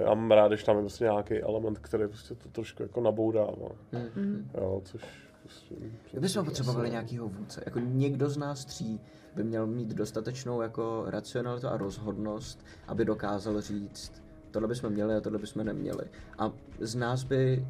[0.00, 3.68] já mám rád, když tam je prostě nějaký element, který prostě to trošku jako nabourává.
[4.14, 4.50] Hmm.
[4.54, 5.02] Jo, což
[5.42, 5.74] prostě...
[6.12, 7.62] My bychom což potřebovali nějakýho vůdce.
[7.66, 9.00] Jako někdo z nás tří
[9.34, 15.20] by měl mít dostatečnou jako racionalitu a rozhodnost, aby dokázal říct, tohle bychom měli a
[15.20, 16.04] tohle bychom neměli.
[16.38, 17.66] A z nás by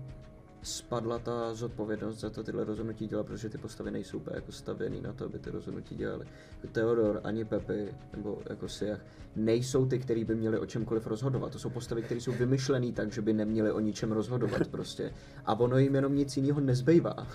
[0.63, 5.01] spadla ta zodpovědnost za to tyhle rozhodnutí dělat, protože ty postavy nejsou úplně jako stavěný
[5.01, 6.27] na to, aby ty rozhodnutí dělali.
[6.51, 9.01] Jako Theodor ani Pepi, nebo jako Siach,
[9.37, 11.53] nejsou ty, kteří by měli o čemkoliv rozhodovat.
[11.53, 15.13] To jsou postavy, které jsou vymyšlený tak, že by neměli o ničem rozhodovat prostě.
[15.47, 17.27] A ono jim jenom nic jiného nezbývá.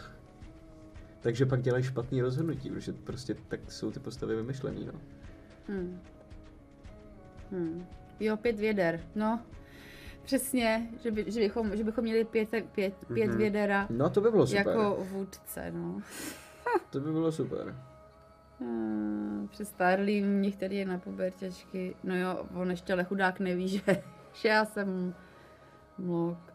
[1.22, 4.94] Takže pak dělají špatný rozhodnutí, protože prostě tak jsou ty postavy vymyšlený, no.
[5.68, 6.02] Hmm.
[7.52, 7.86] Hmm.
[8.20, 9.40] Jo, pět věder, no.
[10.24, 13.38] Přesně, že, by, že, bychom, že bychom měli pět, pět, pět Mhm.
[13.38, 14.68] vědera No to by bylo super.
[14.68, 16.02] jako vůdce, no.
[16.90, 17.76] To by bylo super.
[18.60, 19.50] Hmm,
[20.22, 21.96] mě, který je na pubertěčky.
[22.04, 23.82] No jo, on ještě ale chudák neví, že,
[24.34, 25.14] že já jsem
[25.98, 26.49] mlok.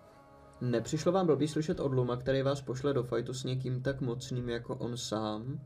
[0.71, 4.49] Nepřišlo vám blbý slyšet od Luma, který vás pošle do fajtu s někým tak mocným
[4.49, 5.61] jako on sám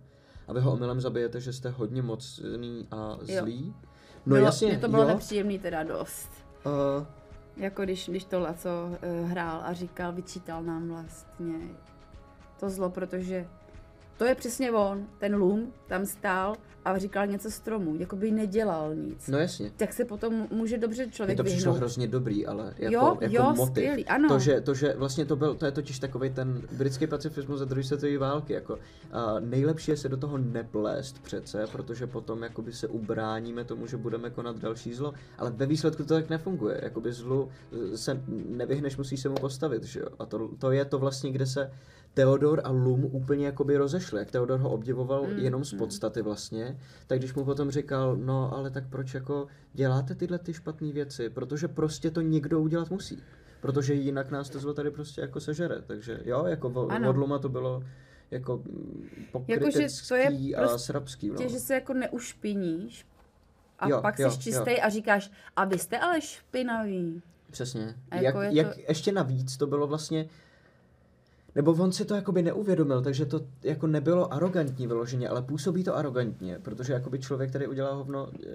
[0.49, 3.41] a vy ho omylem zabijete, že jste hodně mocný a Jo.
[3.41, 3.75] zlý?
[4.27, 5.09] No bylo, jasně, Mě to bylo jo.
[5.09, 6.31] nepříjemný teda dost.
[6.67, 7.07] Uh,
[7.57, 11.55] Jako když, když to Laco uh, hrál a říkal, vyčítal nám vlastně
[12.61, 13.49] to zlo, protože
[14.19, 18.95] to je přesně on, ten Lum tam stál a říkal něco stromu, jako by nedělal
[18.95, 19.29] nic.
[19.29, 19.71] No jasně.
[19.77, 21.77] Tak se potom může dobře Mně člověk to přišlo vyhnout.
[21.77, 23.73] hrozně dobrý, ale jako, Jo, jako jo, motiv.
[23.73, 24.29] skvělý, ano.
[24.29, 27.65] To že, to, že vlastně to byl, to je totiž takový ten britský pacifismus za
[27.65, 28.53] druhé světové války.
[28.53, 28.79] Jako,
[29.13, 33.97] a nejlepší je se do toho neplést přece, protože potom jakoby se ubráníme tomu, že
[33.97, 35.13] budeme konat další zlo.
[35.39, 36.81] Ale ve výsledku to tak nefunguje.
[36.83, 37.49] Jakoby zlu
[37.95, 40.07] se nevyhneš, musíš se mu postavit, že jo?
[40.19, 41.71] A to, to je to vlastně, kde se
[42.19, 44.19] Theodor a Lum úplně jakoby rozešli.
[44.19, 48.55] Jak Theodor ho obdivoval mm, jenom z podstaty vlastně, tak když mu potom říkal, no
[48.55, 51.31] ale tak proč jako děláte tyhle ty špatné věci?
[51.31, 53.23] Protože prostě to někdo udělat musí.
[53.61, 55.83] Protože jinak nás to zlo tady prostě jako sežere.
[55.87, 57.83] Takže jo, jako vo, od Luma to bylo
[58.31, 61.29] jako mm, pokrytecký to je a prostě srabský.
[61.29, 61.37] No.
[61.37, 63.07] Tě, že se jako neušpiníš
[63.79, 67.23] a Jo, pak jo, jsi čistý a říkáš, a vy jste ale špinavý.
[67.51, 67.95] Přesně.
[68.11, 70.29] A Jak, jako je jak to- ještě navíc to bylo vlastně,
[71.59, 75.97] nebo on si to jakoby neuvědomil, takže to jako nebylo arrogantní vyloženě, ale působí to
[75.97, 78.51] arrogantně, protože jakoby člověk, který udělá hovno, eh,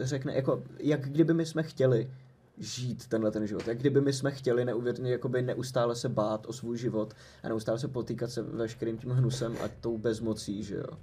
[0.00, 2.10] řekne, jako, jak kdyby my jsme chtěli
[2.58, 6.52] žít tenhle ten život, jak kdyby my jsme chtěli neuvěřeně, jakoby neustále se bát o
[6.52, 10.98] svůj život a neustále se potýkat se veškerým tím hnusem a tou bezmocí, že jo.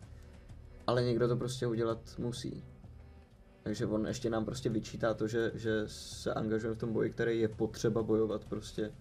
[0.87, 2.63] Ale někdo to prostě udělat musí.
[3.63, 7.39] Takže on ještě nám prostě vyčítá to, že, že se angažuje v tom boji, který
[7.39, 8.91] je potřeba bojovat prostě.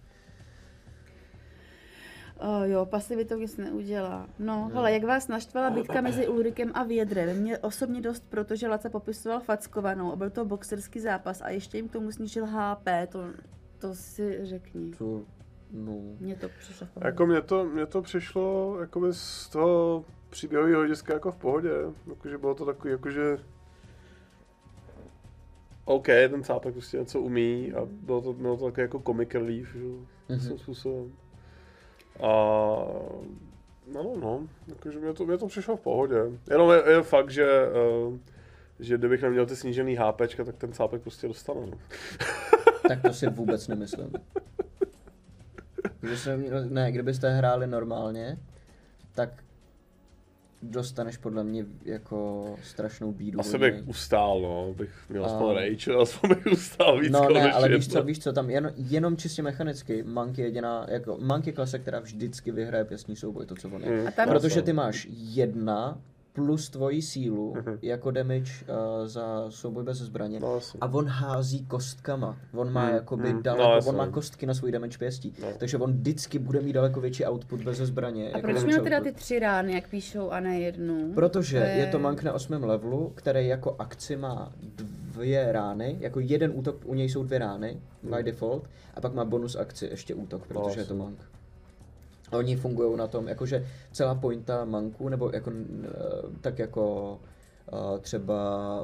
[2.39, 4.27] O, jo, pasivito nic neudělá.
[4.39, 7.37] No, hele, jak vás naštvala bitka mezi Ulrikem a Vědrem?
[7.37, 11.89] Mě osobně dost, protože Laca popisoval fackovanou a byl to boxerský zápas a ještě jim
[11.89, 13.19] k tomu snížil HP, to,
[13.79, 14.91] to si řekni.
[14.97, 15.21] Co,
[15.71, 16.87] no, Mně to přišlo.
[17.01, 21.69] Jako mně to, mně to přišlo jakoby z toho příběhového hlediska jako v pohodě.
[22.09, 23.37] Jakože bylo to takový, jakože
[25.85, 29.73] OK, ten cápek prostě něco umí a bylo to, bylo to takový jako comic relief,
[29.73, 29.79] že?
[29.83, 29.95] jo,
[30.29, 30.39] Mhm.
[30.39, 31.11] svým způsobem.
[32.19, 32.29] A
[33.93, 36.15] no, no, no, jakože mě to, mě to přišlo v pohodě.
[36.51, 37.47] Jenom je, je fakt, že,
[38.07, 38.17] uh,
[38.79, 41.61] že kdybych neměl ty snížený HPčka, tak ten cápek prostě dostane.
[41.61, 41.77] No.
[42.87, 44.13] tak to si vůbec nemyslím.
[45.99, 48.37] Když jsem, ne, kdybyste hráli normálně,
[49.15, 49.29] tak
[50.61, 53.39] dostaneš podle mě jako strašnou bídu.
[53.39, 57.69] Asi bych ustál, no, bych měl aspoň rage, aspoň bych ustál víc No ne, ale
[57.69, 61.53] víš co, víš co, tam jen, jenom čistě mechanicky, Monk je jediná, jako, Monk je
[61.53, 64.01] klase, která vždycky vyhraje pěstní souboj, to co on je.
[64.01, 66.01] Mm, A tam- Protože ty máš jedna
[66.33, 67.77] plus tvoji sílu Mhm.
[67.81, 70.39] jako damage uh, za souboj bez zbraně.
[70.39, 70.59] No.
[70.81, 72.37] A on hází kostkama.
[72.53, 73.43] On má Hmm, jakoby hmm.
[73.43, 75.33] daleko, No, on má kostky na svůj damage pěstí.
[75.41, 75.47] No.
[75.57, 78.31] Takže on vždycky bude mít daleko větší output bez zbraně.
[78.31, 81.13] A jako proč měl teda ty tři rány, jak píšou, a ne jednu?
[81.13, 81.71] Protože To je...
[81.71, 82.53] je to mank na 8.
[82.63, 87.81] levelu, který jako akci má dvě rány, jako jeden útok, u něj jsou dvě rány,
[88.03, 88.23] by Hmm.
[88.23, 88.63] default,
[88.95, 91.17] a pak má bonus akci ještě útok, protože je to mank.
[92.31, 95.51] Oni fungují na tom, jakože celá pointa manku, nebo jako,
[96.41, 97.19] tak jako
[98.01, 98.35] třeba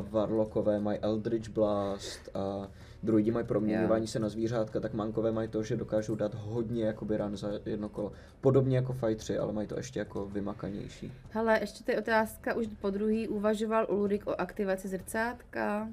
[0.10, 2.68] Varlokové mají Eldritch Blast a
[3.04, 7.18] druidi mají proměňování se na zvířátka, tak mankové mají to, že dokážou dát hodně jakoby
[7.18, 8.12] ran za jedno kolo.
[8.42, 11.14] Podobně jako fightři, ale mají to ještě jako vymakanější.
[11.30, 15.90] Hele, ještě tady otázka, už po druhý uvažoval Ulrik o aktivaci zrcátka.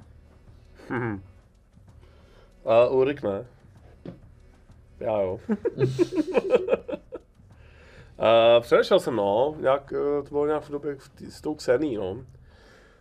[0.90, 1.22] Mhm.
[2.64, 3.46] A Ulrik ne.
[5.00, 5.40] Já jo.
[8.22, 11.54] A přemýšlel jsem, no, nějak, eh, to bylo nějak v době v tý, s tou
[11.54, 12.24] Xený, no.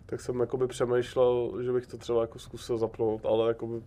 [0.06, 3.82] Tak jsem jakoby přemýšlel, že bych to třeba jako zkusil zapnout, ale jakoby,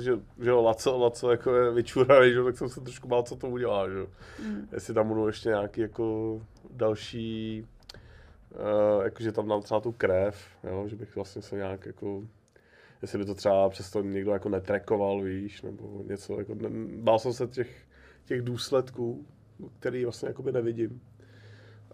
[0.00, 3.36] že, že jo, Laco, Laco jako je vyčuraný, že tak jsem se trošku bál, co
[3.36, 4.06] to udělá, že.
[4.42, 4.68] Mm.
[4.72, 7.66] Jestli tam budou ještě nějaký jako další,
[8.50, 12.22] uh, jakože tam dám třeba tu krev, jo, že bych vlastně se nějak jako,
[13.02, 16.68] jestli by to třeba přesto někdo jako netrekoval, víš, nebo něco, jako, ne,
[17.02, 17.86] bál jsem se těch,
[18.24, 19.26] těch důsledků,
[19.78, 21.00] který vlastně jakoby nevidím.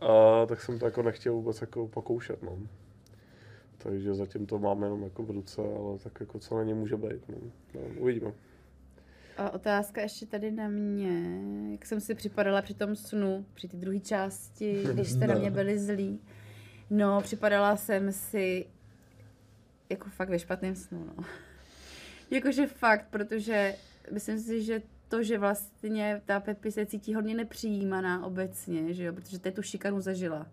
[0.00, 2.58] A tak jsem to jako nechtěl vůbec jako pokoušet, no.
[3.78, 6.96] Takže zatím to mám jenom jako v ruce, ale tak jako co na ně může
[6.96, 7.36] být, no.
[7.74, 8.32] no uvidíme.
[9.36, 11.40] A otázka ještě tady na mě,
[11.72, 15.50] jak jsem si připadala při tom snu, při té druhé části, když jste na mě
[15.50, 16.20] byli zlí.
[16.90, 18.66] No, připadala jsem si
[19.90, 21.24] jako fakt ve špatném snu, no.
[22.30, 23.74] Jakože fakt, protože
[24.10, 29.12] myslím si, že to, že vlastně ta Pepi se cítí hodně nepřijímaná obecně, že jo,
[29.12, 30.46] protože teď tu šikanu zažila.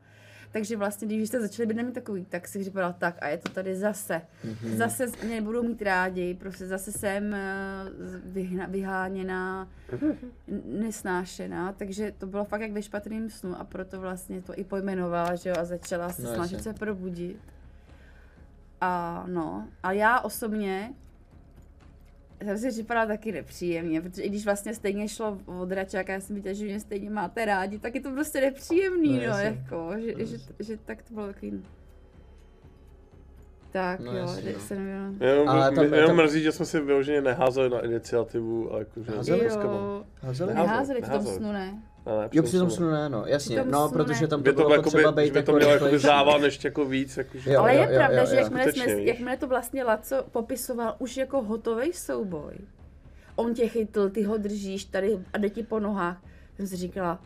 [0.51, 3.37] Takže vlastně, když jste začali být na mě takový, tak si připadala tak a je
[3.37, 4.21] to tady zase.
[4.43, 4.77] Mhm.
[4.77, 7.39] Zase mě nebudou mít rádi, prostě zase jsem eh,
[8.23, 9.67] vyhna, vyháněná,
[10.65, 15.35] nesnášená, takže to bylo fakt jak ve špatném snu a proto vlastně to i pojmenovala,
[15.35, 17.39] že jo, a začala se No, snažit se probudit.
[18.81, 20.93] A no, a já osobně
[22.45, 26.35] jsem si připadala taky nepříjemně, protože i když vlastně stejně šlo o dračáka, já jsem
[26.35, 30.13] viděla, že mě stejně máte rádi, tak je to prostě nepříjemný, No, no, jako, že,
[30.17, 30.55] No, že, jasně.
[30.59, 31.63] že, tak to bylo takový...
[33.71, 34.59] Tak No, jo, jasně, že no.
[34.59, 35.15] jsem jenom...
[35.21, 39.11] Jenom, Ale tam- jenom tam- mrzí, že jsme si vyloženě neházeli na iniciativu a jakože...
[39.17, 39.45] Házeli?
[39.45, 40.53] Jo, Házeli?
[40.53, 41.83] Neházeli, neházeli v tom snu, ne?
[42.05, 42.89] Ne, Jo, při tom snu.
[42.91, 45.51] ne, no, jasně, no, protože tam to to, bylo jakoby, potřeba že být by to
[45.51, 46.05] jako mělo jakoby rychlejší.
[46.07, 47.51] závan ještě jako víc, jakože...
[47.53, 48.41] Jo, Ale je jo, pravda, jo, že jo.
[48.41, 52.53] jakmile, jsme, jakmile to vlastně Laco popisoval už jako hotový souboj,
[53.35, 56.17] on tě chytl, ty ho držíš tady a jde ti po nohách,
[56.55, 57.19] jsem si říkala,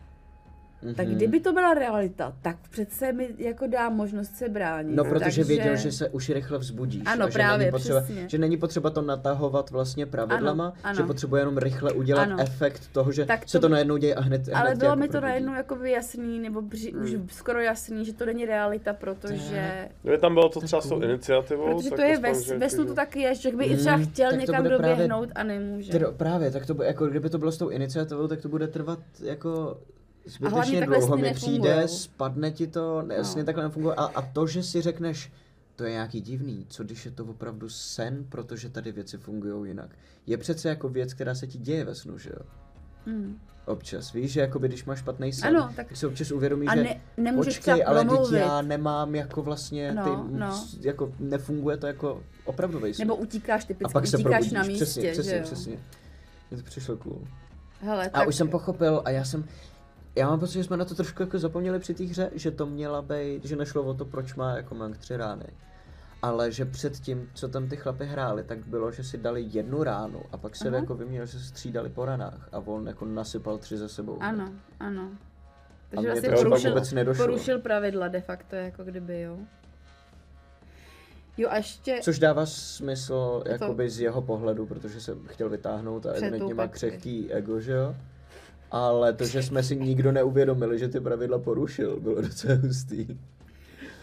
[0.96, 1.16] tak Mhm.
[1.16, 4.96] kdyby to byla realita, tak přece mi jako dá možnost se bránit.
[4.96, 7.02] No, protože Takže- věděl, že se už rychle vzbudíš.
[7.06, 8.28] Ano, a že právě, není potřeba, přesně.
[8.28, 10.94] Že není potřeba to natahovat vlastně pravidlama, Ano, ano.
[10.96, 12.36] že potřebuje jenom rychle udělat Ano.
[12.40, 14.90] efekt toho, že Tak se to- to najednou děje a hned, Ale hned tě bylo
[14.90, 15.26] jako mi to probudí.
[15.28, 17.28] najednou jakoby jasný, nebo bři, už Hmm.
[17.28, 19.88] skoro jasný, že to není realita, protože...
[20.02, 22.84] Kdyby tam bylo to třeba s tou iniciativou, Protože tak to je ve, ve snu
[22.84, 25.92] to taky je, že by i třeba Hmm, chtěl tak to někam doběhnout a nemůže.
[26.16, 28.98] Právě, tak to bude, jako kdyby to bylo s tou iniciativou, tak to bude trvat
[29.22, 29.78] jako
[30.26, 33.44] zbytečně dlouho mi přijde, spadne ti to, ne, No.
[33.44, 33.94] takhle nefunguje.
[33.94, 35.32] A, a to, že si řekneš,
[35.76, 39.90] to je nějaký divný, co když je to opravdu sen, protože tady věci fungují jinak.
[40.26, 42.46] Je přece jako věc, která se ti děje ve snu, že jo?
[43.06, 43.38] Hmm.
[43.66, 46.76] Občas, víš, že jako když máš špatný sen, Ano, tak- tak si občas uvědomíš, A
[46.76, 50.64] že ne, nemůžeš počkej, ale teď já nemám jako vlastně No, ty, no.
[50.80, 53.06] jako nefunguje to jako opravdový sen.
[53.06, 55.42] Nebo utíkáš a typicky, pak se utíkáš probudíš, na místě, přesně, přesně, že jo?
[55.42, 55.78] přesně.
[56.50, 57.18] Mně to přišlo cool.
[57.80, 59.44] Hele, A tak, už jsem pochopil a já jsem,
[60.16, 62.66] já mám pocit, že jsme na to trošku jako zapomněli při té hře, že to
[62.66, 65.46] měla být, že nešlo o to, proč má jako Mank tři rány.
[66.22, 69.82] Ale že před tím, co tam ty chlapy hráli, tak bylo, že si dali jednu
[69.82, 70.76] ránu a pak se Aha.
[70.76, 74.18] jako vyměnilo, že se střídali po ranách a on jako nasypal tři za sebou.
[74.22, 75.10] Ano, ano.
[75.12, 77.26] A Takže vlastně třeba porušil, vůbec nedošlo.
[77.26, 79.38] porušil pravidla de facto, jako kdyby, jo.
[81.36, 86.06] Jo a ještě, Což dává smysl to- jakoby z jeho pohledu, protože se chtěl vytáhnout
[86.06, 87.96] a evidentně má křehký ego, že jo?
[88.74, 93.06] Ale to, že jsme si nikdo neuvědomili, že ty pravidla porušil, bylo docela hustý.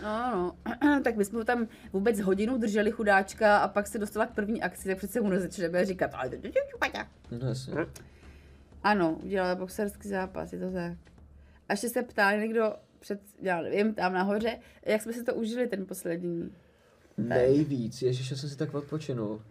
[0.03, 4.25] no, no, tak my jsme ho tam vůbec hodinu drželi chudáčka a pak se dostala
[4.25, 6.29] k první akci, tak přece mu nezačneme říkat, ale.
[7.31, 7.73] No jasně.
[8.83, 10.97] Ano, udělala boxerský zápas, je to tak.
[11.69, 15.67] A ještě se ptá někdo před, já nevím, tam nahoře, jak jsme si to užili
[15.67, 16.51] ten poslední.
[17.17, 19.41] Nejvíc, ježiš, já jsem si tak odpočinul.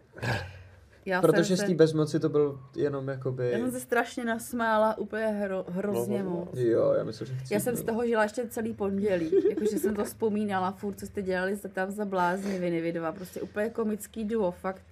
[1.07, 3.51] Já Protože jsem z se, té bezmoci to byl jenom jakoby...
[3.53, 6.37] já jsem se strašně nasmála, úplně hro, hrozně No, no, no.
[6.37, 6.59] moc.
[6.59, 7.55] Jo, já myslím, že chci.
[7.55, 11.23] Já jsem z toho žila ještě celý pondělí, jakože jsem to vzpomínala furt, co jste
[11.23, 14.83] dělali jste tam za blázniviny vy dva, prostě úplně komický duo, fakt.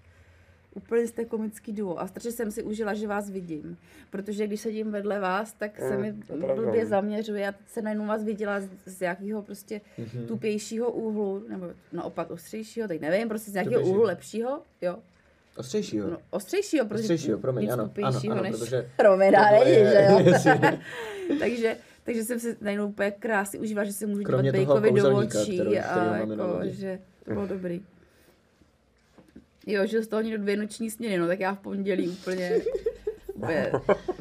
[0.74, 3.76] Úplně jste komický duo a strašně jsem si užila, že vás vidím,
[4.10, 6.12] protože když sedím vedle vás, tak se Mm, mi
[6.56, 6.90] blbě no.
[6.90, 10.26] zaměřuje a teď se najednou vás viděla z, z nějakého prostě Mhm.
[10.26, 14.96] tupějšího úhlu, nebo naopak ostřejšího, tak nevím, prostě z nějakého úhlu lepšího, jo.
[15.58, 16.10] Ostřejšího.
[16.10, 18.90] No, ostřejšího, protože Ostřejšího, promiň, nic ano, ano, ano, než protože
[19.64, 20.78] není, je- že jo.
[21.38, 25.16] takže, takže jsem si najednou úplně krásně užívala, že se můžu Kromě dívat Bejkovi do
[25.16, 27.80] očí a jako, že to bylo dobrý.
[29.66, 32.60] Jo, že z toho někdo dvě noční směny, no tak já v pondělí úplně,
[33.34, 33.72] úplně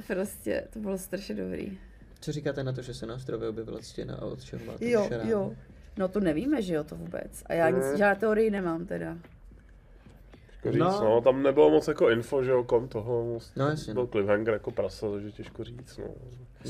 [0.07, 1.77] prostě, to bylo strašně dobrý.
[2.19, 5.05] Co říkáte na to, že se na ostrově objevila stěna a od čeho máte Jo,
[5.09, 5.29] šarán?
[5.29, 5.53] jo.
[5.97, 7.43] No to nevíme, že jo, to vůbec.
[7.45, 9.17] A já nic, žádné teorii nemám teda.
[10.63, 11.01] Těžko říct, No.
[11.09, 11.21] no.
[11.21, 14.07] tam nebylo moc jako info, že jo, kom toho, moc, No, jasně, byl no.
[14.07, 16.05] cliffhanger jako prasa, takže těžko říct, no.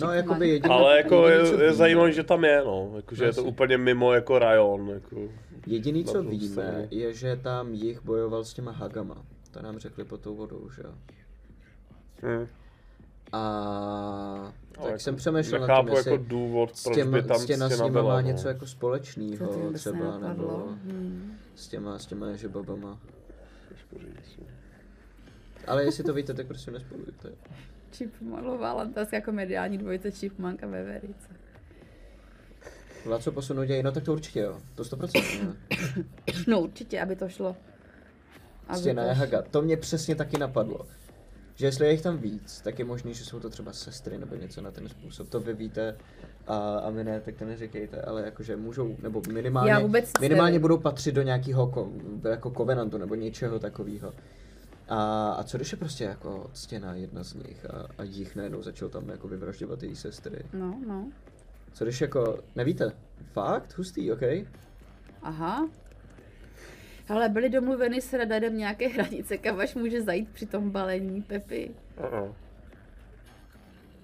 [0.01, 3.25] No, jakoby jediný, Ale jako jediný, je, je zajímavé, že tam je, no, jako, že
[3.25, 5.15] je to úplně mimo jako rajon, jako.
[5.67, 6.87] Jediný, na co víme, stranu.
[6.91, 9.15] je, že tam jich bojoval s těma hagama.
[9.51, 10.91] To nám řekli pod tou vodou, že jo.
[12.23, 12.47] Hm.
[13.31, 17.11] A tak Ale jsem jako přemýšlel nad Nechápu tím, jestli jako důvod, s proč těma,
[17.11, 18.27] by tam stěna s nima byla, má no.
[18.27, 21.33] něco jako společného třeba, nebo Hmm.
[21.55, 22.99] s těma, s těma ježebabama.
[23.89, 24.45] Těžko říct, no.
[25.67, 27.29] Ale jestli to víte, tak prosím nespolujte.
[27.93, 31.29] Chipmanová lantarská komediální dvojice Chipmunk a Veverice.
[33.05, 34.61] Vlá, co posunu ději, no tak to určitě jo.
[34.75, 35.43] To 100%.
[35.43, 35.55] ne?
[36.47, 37.57] No určitě, aby to šlo.
[38.67, 39.19] Aby Stěna to je šlo.
[39.25, 39.41] haga.
[39.41, 40.87] To mě přesně taky napadlo.
[41.57, 44.35] Že jestli je jich tam víc, tak je možný, že jsou to třeba sestry nebo
[44.35, 45.29] něco na ten způsob.
[45.29, 45.97] To vy víte
[46.47, 50.51] a, a my ne, tak to neříkejte, ale jakože můžou, nebo minimálně, Já vůbec minimálně
[50.51, 50.61] nevím.
[50.61, 51.89] budou patřit do nějakého ko,
[52.29, 54.13] jako kovenantu nebo něčeho takového.
[54.89, 58.61] A, a co když je prostě jako stěna jedna z nich a, a jich najednou
[58.63, 60.39] začal tam jako vyvražďovat její sestry?
[60.53, 61.07] No, no.
[61.73, 62.91] Co když jako, nevíte?
[63.33, 63.77] Fakt?
[63.77, 64.21] Hustý, ok?
[65.21, 65.69] Aha.
[67.09, 71.71] Ale byly domluveny s Radarem nějaké hranice, kam až může zajít při tom balení Pepi.
[72.01, 72.33] Uh-uh.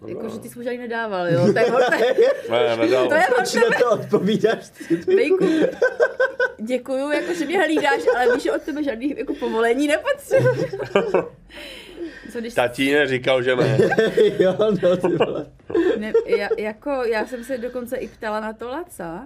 [0.08, 1.54] Jako, že ty jsi už ani nedával, jo?
[1.54, 1.66] To je,
[2.22, 3.08] je, Ne, nedal.
[3.08, 4.72] to je od Proč na to odpovídáš?
[5.06, 5.48] Bejku,
[6.60, 10.68] děkuju, jako, že mě hlídáš, ale víš, že od tebe žádný jako povolení nepotřebuji.
[12.32, 13.78] Co když Tatíne říkal, že ne.
[14.40, 15.46] jo, no ty vole.
[15.98, 19.26] Ne, já, jako, já jsem se dokonce i ptala na to Laca,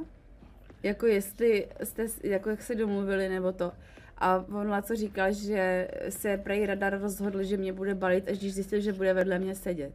[0.84, 3.72] jako jestli jste, jako jak se domluvili nebo to.
[4.18, 8.54] A on Laco říkal, že se prej radar rozhodl, že mě bude balit, až když
[8.54, 9.94] zjistil, že bude vedle mě sedět.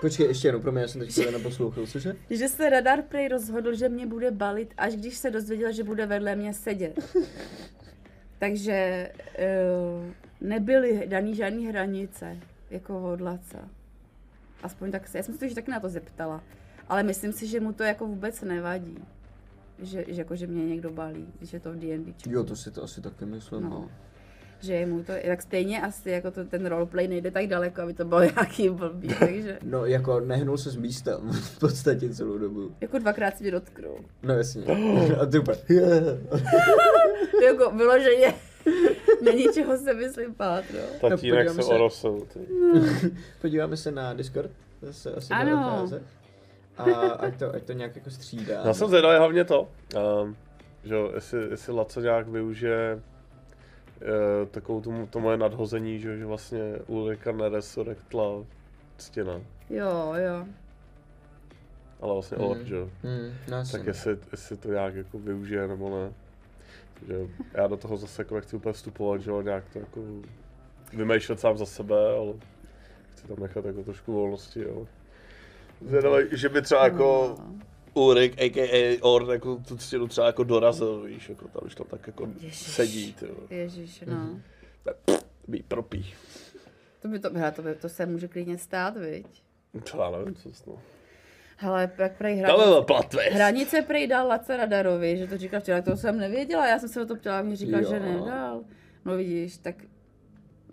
[0.00, 2.16] Počkej, ještě jednou, pro mě, já jsem teď se neposlouchal, cože?
[2.30, 6.06] Že se radar prej rozhodl, že mě bude balit, až když se dozvěděl, že bude
[6.06, 7.00] vedle mě sedět.
[8.38, 10.10] Takže uh,
[10.40, 12.36] nebyly daný žádný hranice,
[12.70, 13.68] jako od Laca.
[14.62, 16.42] Aspoň tak se, já jsem se to už taky na to zeptala.
[16.90, 18.98] Ale myslím si, že mu to jako vůbec nevadí.
[19.82, 22.12] Že, že, jako, že mě někdo balí, když je to v D&D.
[22.28, 23.68] Jo, to si to asi taky myslím, No.
[23.70, 23.90] no.
[24.60, 27.94] Že je mu to, tak stejně asi jako to, ten roleplay nejde tak daleko, aby
[27.94, 32.74] to bylo nějaký blbý, takže No, jako nehnul se z místa v podstatě celou dobu.
[32.80, 33.96] jako dvakrát si mě dotknul.
[34.22, 34.64] No jasně.
[35.20, 35.80] A ty úplně,
[37.38, 38.34] To jako vyloženě
[39.22, 41.08] není čeho se myslím bát, no.
[41.08, 41.74] Tatínek podíváme se se.
[41.74, 42.20] orosl.
[42.32, 42.40] Ty.
[43.40, 44.50] Podíváme se na Discord,
[44.82, 45.88] zase asi Ano.
[46.80, 48.54] A ať to, ať to nějak jako střídá.
[48.64, 49.68] Já jsem zvědavý hlavně to,
[50.22, 50.36] um,
[50.84, 56.16] že jo, jestli, jestli Laco nějak využije uh, takovou tu, to moje nadhození, že, jo,
[56.16, 58.44] že vlastně Ulrika neresurrektla
[58.98, 60.46] ctěna, Jo, jo.
[62.00, 62.46] ale vlastně Hmm.
[62.46, 62.88] Ork, že jo.
[63.02, 63.64] Hmm, no.
[63.72, 66.12] Tak jestli, jestli to nějak jako využije nebo ne.
[66.94, 67.16] Takže
[67.54, 70.00] já do toho zase jako nechci úplně vstupovat, že jo, nějak to jako
[70.92, 72.32] vymýšlet sám za sebe, ale
[73.12, 74.86] chci tam nechat jako trošku volnosti, jo.
[75.80, 77.54] Zvědavý, že by třeba jako No.
[77.94, 78.98] Ulrik, a.k.a.
[79.02, 82.58] Ord, jako tu stěnu třeba jako dorazil, víš, jako tam, když tam tak jako Ježiš.
[82.58, 83.34] sedí, ty jo.
[83.50, 84.40] Ježiš, no.
[85.48, 86.14] Mý propí.
[87.02, 89.26] To by to, hele, to, by, to se může klidně stát, viď?
[89.92, 90.78] To já nevím, co to.
[91.56, 95.82] Hele, jak prej To by hranice, hranice prej dal Lace Radarovi, že to říkal včera,
[95.82, 97.90] to jsem nevěděla, já jsem se o to ptala, a mě říkal, Jo.
[97.90, 98.64] že nedal.
[99.04, 99.74] No vidíš, tak,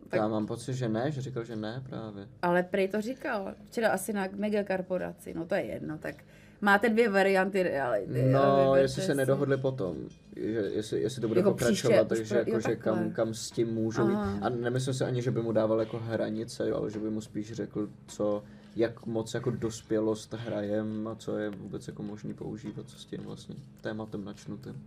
[0.09, 2.27] tak Já mám pocit, že ne, že říkal, že ne právě.
[2.41, 3.53] ale prej to říkal.
[3.65, 6.15] Včera asi na megakorporaci, no to je jedno, tak
[6.61, 8.23] máte dvě varianty reality.
[8.31, 9.17] No, jestli se si.
[9.17, 9.95] nedohodli potom,
[10.35, 13.51] že jestli, jestli to bude Jako pokračovat, příště, takže pro- jako, že kam, kam s
[13.51, 14.17] tím můžou jít.
[14.41, 17.21] A nemyslím si ani, že by mu dával jako hranice, jo, ale že by mu
[17.21, 18.43] spíš řekl, co,
[18.75, 23.19] jak moc jako dospělost hrajem a co je vůbec jako možný používat, co s tím
[23.23, 24.83] vlastně tématem načnutým.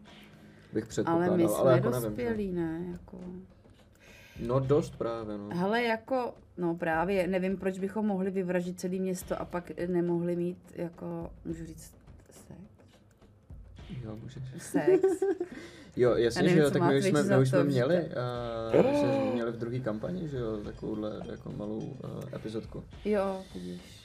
[0.73, 2.03] Bych Ale předpokládal, my ale, jsme jako nevím.
[2.03, 2.09] že?
[2.09, 2.85] dospělí, ne?
[2.93, 3.17] Jako...
[4.47, 5.49] No dost právě, no.
[5.53, 10.59] Hele, jako, no právě, nevím, proč bychom mohli vyvražit celé město a pak nemohli mít,
[10.75, 11.95] jako, můžu říct,
[12.31, 12.61] sex?
[14.05, 14.43] Jo, můžeš.
[14.59, 15.03] Sex.
[15.97, 18.01] Jo, jasně, nevím, že jo, tak my už jsme, my už jsme měli,
[18.75, 22.85] uh, jsme měli v druhé kampani, že jo, takovouhle jako malou uh, epizodku.
[23.05, 24.00] Jo, vidíš.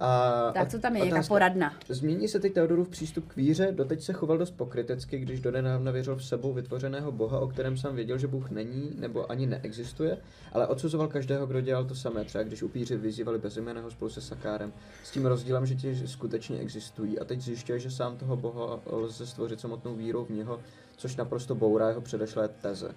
[0.00, 1.74] A, Tak co tam je, nějaká poradna?
[1.88, 6.16] Změní se teď Teodorův přístup k víře, doteď se choval dost pokrytecky, když donedávna věřil
[6.16, 10.18] v sebou vytvořeného boha, o kterém sám věděl, že Bůh není nebo ani neexistuje,
[10.52, 14.72] ale odsuzoval každého, kdo dělal to samé, třeba když upíři vyzývali bezjmeného spolu se Sakárem,
[15.04, 17.18] s tím rozdílem, že ti skutečně existují.
[17.18, 20.60] A teď zjišťuje, že sám toho boha lze stvořit samotnou vírou v něho,
[20.96, 22.94] což naprosto bourá jeho předešlé teze.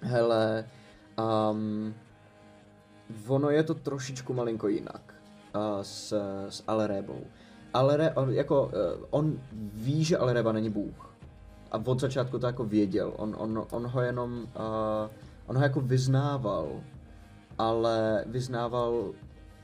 [0.00, 0.64] Hele,
[1.50, 1.94] um,
[3.26, 5.11] ono je to trošičku malinko jinak
[5.82, 6.14] s,
[6.48, 7.20] s Alerébou.
[7.74, 9.40] Alere, on, jako, uh, on
[9.74, 11.14] ví, že Alereba není bůh.
[11.72, 13.12] A od začátku to jako věděl.
[13.16, 15.10] On, on, on ho jenom, uh,
[15.46, 16.80] on ho jako vyznával,
[17.58, 19.12] ale vyznával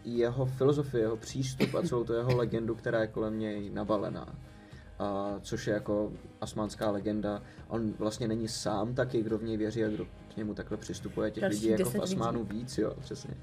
[0.04, 4.26] jeho filozofii, jeho přístup a celou tu jeho legendu, která je kolem něj nabalená.
[4.26, 7.42] Uh, což je jako asmánská legenda.
[7.68, 11.30] On vlastně není sám taky, kdo v něj věří a kdo k němu takhle přistupuje.
[11.30, 12.14] Těch Další lidí jako v 10 lidí.
[12.14, 13.34] Asmánu víc, jo, přesně.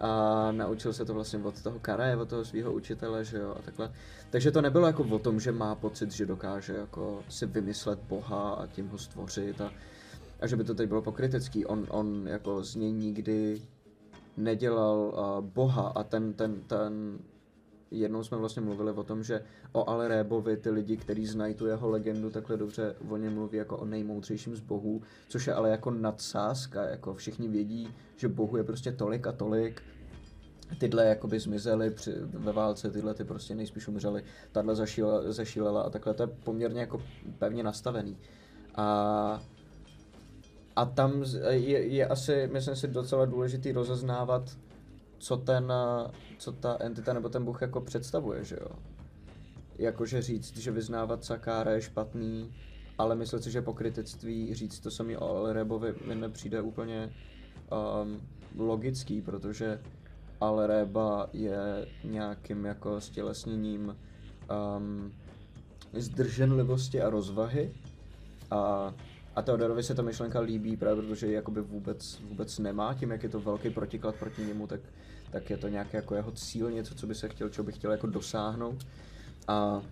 [0.00, 3.62] A naučil se to vlastně od toho Karaje, od toho svého učitele, že jo, a
[3.62, 3.92] takhle.
[4.30, 8.50] Takže to nebylo jako o tom, že má pocit, že dokáže jako si vymyslet boha
[8.50, 9.72] a tím ho stvořit a,
[10.40, 11.66] a že by to teď bylo pokrytecký.
[11.66, 13.62] On, on jako z něj nikdy
[14.36, 17.18] nedělal uh, boha a ten, ten, ten,
[18.00, 19.42] jednou jsme vlastně mluvili o tom, že
[19.72, 23.76] o Alerébovi ty lidi, kteří znají tu jeho legendu takhle dobře, o něm mluví jako
[23.76, 28.64] o nejmoudřejším z bohů, což je ale jako nadsázka, jako všichni vědí, že bohu je
[28.64, 29.82] prostě tolik a tolik,
[30.78, 34.74] tyhle jakoby zmizely při, ve válce, tyhle ty prostě nejspíš umřely, tahle
[35.28, 37.02] zašílela, a takhle, to je poměrně jako
[37.38, 38.18] pevně nastavený.
[38.74, 39.42] A
[40.76, 44.56] a tam je, je asi, myslím si, docela důležitý rozeznávat,
[45.26, 48.76] co ten, eh, co ta entita nebo ten bůh jako představuje, že jo.
[49.78, 52.54] Jakože říct, že vyznávat Sakára je špatný,
[52.98, 57.12] ale myslet si, že pokrytectví říct to samý o Alrebovi mi nepřijde úplně
[58.02, 58.20] um,
[58.66, 59.80] logický, protože
[60.40, 63.96] Alreba je nějakým jako stělesněním
[64.76, 65.12] um,
[65.92, 67.74] zdrženlivosti a rozvahy.
[68.50, 68.94] A,
[69.36, 73.22] a Teodorovi se ta myšlenka líbí právě protože ji jakoby vůbec, vůbec nemá, tím jak
[73.22, 74.80] je to velký protiklad proti němu, tak,
[75.36, 77.92] tak je to nějaký jako jeho cíl, něco, co by se chtěl, čeho by chtěl
[77.92, 78.86] jako dosáhnout.
[79.48, 79.82] A,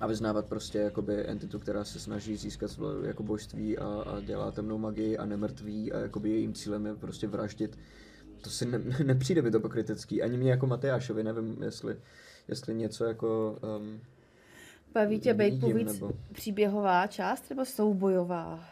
[0.00, 2.70] a vyznávat prostě jakoby entitu, která se snaží získat
[3.06, 7.26] jako božství a, a dělá temnou magii a nemrtví a jakoby jejím cílem je prostě
[7.26, 7.78] vraždit.
[8.40, 11.96] To si ne, nepřijde mi to pokrytecký, ani mě jako Matyášovi, nevím, jestli,
[12.48, 13.58] jestli něco jako...
[13.78, 14.00] Um,
[14.94, 18.64] Baví tě být povíc nebo- příběhová část nebo soubojová?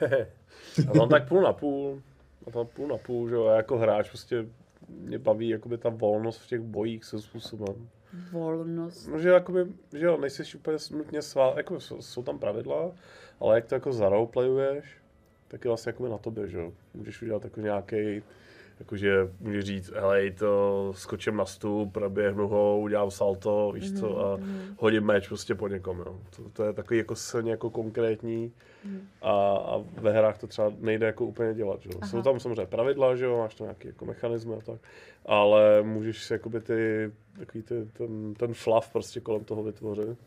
[0.90, 2.02] A tam tak půl na půl.
[2.46, 4.46] A tam půl na půl, že jo, a jako hráč prostě
[4.98, 7.88] mě baví jakoby ta volnost v těch bojích se způsobem.
[8.32, 9.06] Volnost.
[9.06, 9.66] No, že jakoby,
[9.98, 12.92] že jo, nejsi úplně nutně svá, jako jsou, jsou tam pravidla,
[13.40, 14.96] ale jak to jako zaroleplayuješ,
[15.48, 16.72] tak je vlastně jakoby na tobě, že jo.
[16.94, 18.22] Můžeš udělat jako nějaký
[18.82, 24.38] jakože můžeš říct, hele, to skočím na stůl, proběhnu ho, udělám salto, víš co, a
[24.78, 26.18] hodím meč prostě po někom, jo.
[26.36, 28.52] To, to je takový jako silně jako konkrétní
[29.22, 32.00] a, a ve hrách to třeba nejde jako úplně dělat, jo.
[32.06, 34.80] Jsou tam samozřejmě pravidla, že jo, máš tam nějaký jako mechanismy a tak,
[35.26, 40.18] ale můžeš si jakoby ty, takový ty, ten, ten fluff prostě kolem toho vytvořit.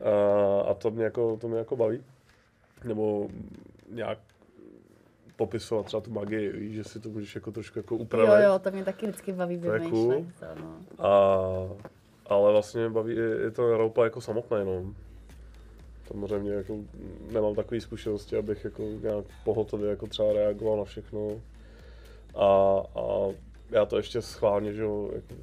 [0.00, 2.04] A, a to mě jako, to mě jako baví.
[2.84, 3.28] Nebo
[3.90, 4.18] nějak
[5.36, 8.44] popisovat třeba tu magii, víš, že si to můžeš jako trošku jako upravit.
[8.44, 9.90] Jo, jo, to mě taky vždycky baví je vymýšlet.
[9.90, 10.26] cool.
[10.40, 11.06] To, no.
[11.06, 11.14] A,
[12.26, 14.94] ale vlastně baví i, i to roleplay jako samotné, no.
[16.08, 16.76] Samozřejmě jako
[17.32, 21.28] nemám takové zkušenosti, abych jako nějak pohotově jako třeba reagoval na všechno.
[22.34, 22.46] A,
[23.00, 23.28] a
[23.70, 25.34] já to ještě schválně, že jo, jako,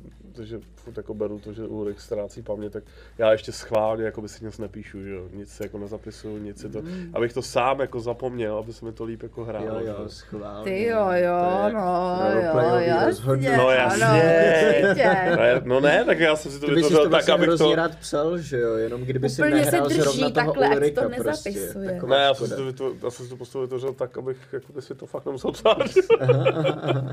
[0.43, 2.83] že furt jako beru to, že Ulrich ztrácí paměť, tak
[3.17, 6.61] já ještě schválně jako by si nic nepíšu, že jo, nic si jako nezapisuju, nic
[6.61, 7.11] si to, Mm.
[7.13, 9.65] abych to sám jako zapomněl, aby se mi to líp jako hrálo.
[9.65, 10.63] jo, jo, schválně.
[10.71, 13.57] Ty jo, jo, no, jo, jasně.
[13.57, 15.35] No jasně.
[15.37, 17.75] Ne, no ne, tak já jsem si to Ty vytvořil to tak, abych to...
[17.75, 20.73] rád psal, že jo, jenom kdyby si Úplně se nehrál drží zrovna toho takhle, ať
[20.73, 21.71] to Ulrika nezapisuje.
[21.73, 21.89] prostě.
[21.93, 24.37] Taková Ne, já jsem, si to vytvořil, já jsem si to postavu vytvořil tak, abych
[24.53, 25.77] jako by si to fakt nemusel psát.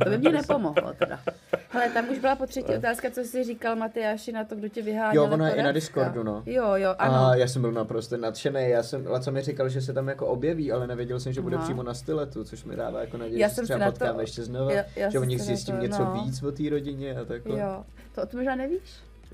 [0.04, 1.20] To by mě nepomohlo teda.
[1.68, 4.82] Hele, tam už byla po třetí otázka, co jsi říkal Matyáši na to, kdo tě
[4.82, 5.22] vyháněl.
[5.24, 5.72] Jo, ono je i na.
[5.72, 6.42] Discordu, no.
[6.46, 7.14] Jo, jo, ano.
[7.26, 10.26] A já jsem byl naprosto nadšený, já jsem, Laca mi říkal, že se tam jako
[10.26, 11.64] objeví, ale nevěděl jsem, že bude Aha.
[11.64, 14.22] přímo na styletu, což mi dává jako naději, Já že se třeba na to- potkáme
[14.22, 16.22] ještě znova, Já- já že o jsem nich si na zjistím to- něco no.
[16.24, 17.58] víc o té rodině a takhle.
[17.60, 17.84] Jo,
[18.14, 18.80] to, to možná nevíš?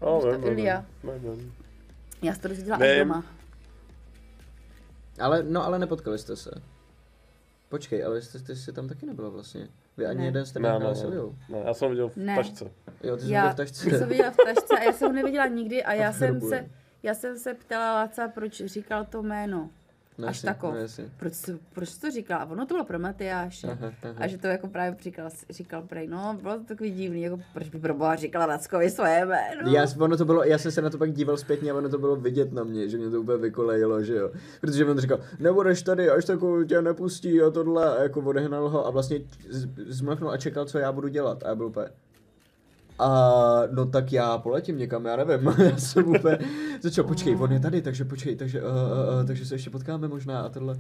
[0.03, 0.85] No, Víš to, vím, vím, Ilia?
[1.05, 1.55] vím, vím.
[2.23, 3.25] Já jsem to dozvěděla až doma.
[5.21, 6.51] Ale, no ale nepotkali jste se.
[7.69, 9.69] Počkej, ale jste, jste si tam taky nebyla vlastně.
[9.97, 10.25] Vy ani Ne.
[10.25, 10.79] jeden jste Ne, ne,
[11.49, 12.37] ne, já jsem viděl v Ne.
[12.37, 12.71] tašce.
[13.03, 13.99] Jo, ty jsi Já byl v jsem tašce.
[13.99, 16.69] to viděla v tašce a já jsem ho neviděla nikdy a já v jsem se,
[17.03, 19.71] já jsem se ptala Laca, proč říkal to jméno.
[20.19, 20.75] No až jasně, takov.
[20.75, 21.05] no.
[21.17, 21.33] Proč,
[21.73, 22.41] proč to říkal?
[22.41, 23.67] A ono to bylo pro Matyáše.
[23.67, 24.15] Aha, aha.
[24.17, 27.69] A že to jako právě říkal, říkal prej, no bylo to takový divný, jako proč
[27.69, 29.71] by pro boha říkala Rackovi svoje jméno.
[29.71, 31.99] Já, ono to bylo, já jsem se na to pak díval zpětně a ono to
[31.99, 34.31] bylo vidět na mě, že mě to úplně vykolejilo, že jo.
[34.61, 38.87] Protože on říkal, nebudeš tady, až takovou tě nepustí a tohle, a jako odehnal ho
[38.87, 39.21] a vlastně
[39.87, 41.43] zmlknul a čekal, co já budu dělat.
[41.45, 41.87] A já byl úplně,
[42.99, 43.09] a
[43.71, 46.39] no tak já poletím někam, já nevím, já jsem úplně
[46.81, 48.73] začal, počkej, on je tady, takže počkej, takže, uh, uh,
[49.21, 50.77] uh, takže se ještě potkáme možná a tohle.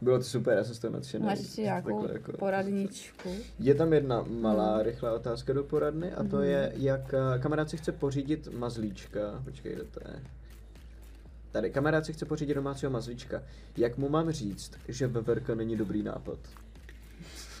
[0.00, 1.26] Bylo to super, já jsem z toho nadšený.
[1.26, 3.28] Máš ještě nějakou jako- poradničku?
[3.58, 6.44] je tam jedna malá, rychlá otázka do poradny a to Mhm.
[6.44, 9.20] je, jak kamarád si chce pořídit mazlíčka.
[9.44, 10.14] Počkej, kde to je?
[11.52, 13.42] Tady, kamarád si chce pořídit domácího mazlíčka.
[13.76, 16.38] Jak mu mám říct, že veverka není dobrý nápad?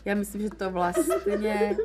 [0.04, 1.76] Já myslím, že to vlastně...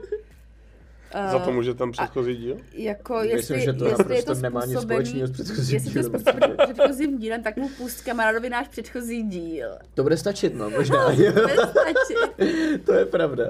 [1.16, 2.58] Uh, Za to může ten předchozí díl?
[2.74, 6.00] Jako, Myslím, jestli, že to jestli je to nemá nic společného s předchozím Jestli to
[6.00, 6.22] dílem.
[6.22, 9.70] způsobený předchozím dílem, tak mu pust kamarádovi náš předchozí díl.
[9.94, 11.10] To bude stačit, no, možná.
[11.10, 12.84] Bude stačit.
[12.86, 13.44] to je pravda.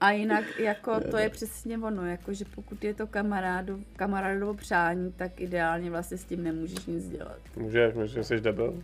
[0.00, 5.12] A jinak jako to je přesně ono, jako že pokud je to kamarádu, kamarádovo přání,
[5.12, 7.38] tak ideálně vlastně s tím nemůžeš nic dělat.
[7.56, 8.82] Můžeš, můžeš, že jsi debil.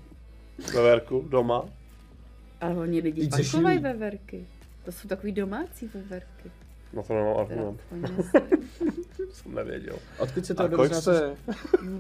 [0.74, 1.64] Veverku, doma.
[2.60, 3.92] Ale oni lidi Víc pak se chovají šílí.
[3.92, 4.46] veverky.
[4.84, 6.50] To jsou takový domácí veverky.
[6.92, 7.80] Na to nemám argument.
[9.32, 9.96] Jsem nevěděl.
[10.18, 11.36] Odkud se to A kolik jste?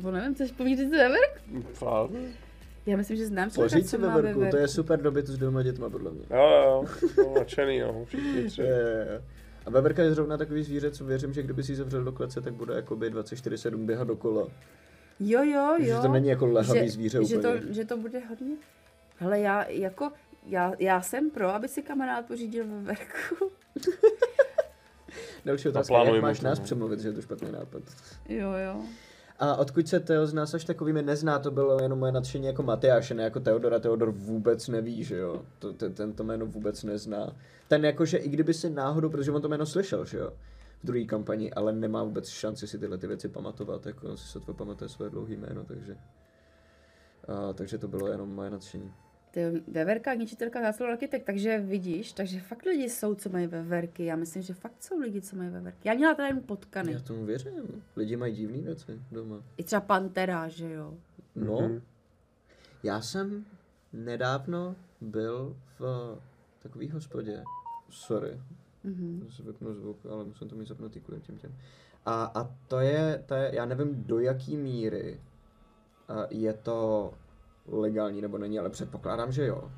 [0.02, 1.62] no, nevím, chceš povídat veverku?
[1.72, 2.10] Fakt?
[2.86, 5.36] Já myslím, že znám člověka, Poříď si co má veverku, to je super dobyt s
[5.36, 6.22] dvěma dětma, podle mě.
[6.30, 6.84] Jo, jo,
[7.18, 7.34] jo.
[7.38, 8.04] Nadšený, no.
[8.04, 8.60] Všichni tři.
[8.62, 9.22] Je, je, je.
[9.66, 12.40] A veverka je zrovna takový zvíře, co věřím, že kdyby si ji zavřel do klece,
[12.40, 14.48] tak bude jakoby 24-7 běhat dokola.
[15.20, 16.02] Jo, jo, Že jo.
[16.02, 17.72] to není jako lehavý že, zvíře že to, úplně.
[17.74, 18.56] že to bude hodně.
[19.16, 20.10] Hele, já jako,
[20.46, 23.50] já, já jsem pro, aby si kamarád pořídil veverku.
[25.48, 26.64] Další otázka, Naplánujme jak máš to, nás no.
[26.64, 27.82] přemluvit, že je to špatný nápad?
[28.28, 28.80] Jo, jo.
[29.38, 32.62] A odkud se Teo z nás až takovými nezná, to bylo jenom moje nadšení jako
[32.62, 33.78] Matyáše, ne jako Teodora.
[33.78, 35.42] Teodor vůbec neví, že jo.
[35.58, 37.36] To, ten, ten to jméno vůbec nezná.
[37.68, 40.32] Ten jakože i kdyby si náhodou, protože on to jméno slyšel, že jo
[40.82, 44.54] v druhé kampani, ale nemá vůbec šanci si tyhle ty věci pamatovat, jako si sotva
[44.54, 45.96] pamatuje svoje dlouhé jméno, takže,
[47.28, 48.92] a, takže to bylo jenom moje nadšení.
[49.30, 54.04] Ty veverka, ničitelka, záslov architekt, takže vidíš, takže fakt lidi jsou, co mají veverky.
[54.04, 55.88] Já myslím, že fakt jsou lidi, co mají veverky.
[55.88, 56.92] Já měla teda jen potkany.
[56.92, 57.82] Já tomu věřím.
[57.96, 59.42] Lidi mají divné věci doma.
[59.56, 60.94] I třeba pantera, že jo.
[61.36, 61.80] No, mm-hmm.
[62.82, 63.44] já jsem
[63.92, 66.18] nedávno byl v
[66.58, 67.44] takové hospodě.
[67.90, 68.40] Sorry,
[68.84, 69.44] mm-hmm.
[69.44, 71.54] vypnu zvuk, ale musím to mít zapnutý kvůli těm těm.
[72.06, 75.20] A, a to, je, to je, já nevím do jaký míry
[76.30, 77.12] je to
[77.70, 79.70] legální nebo není, ale předpokládám, že jo.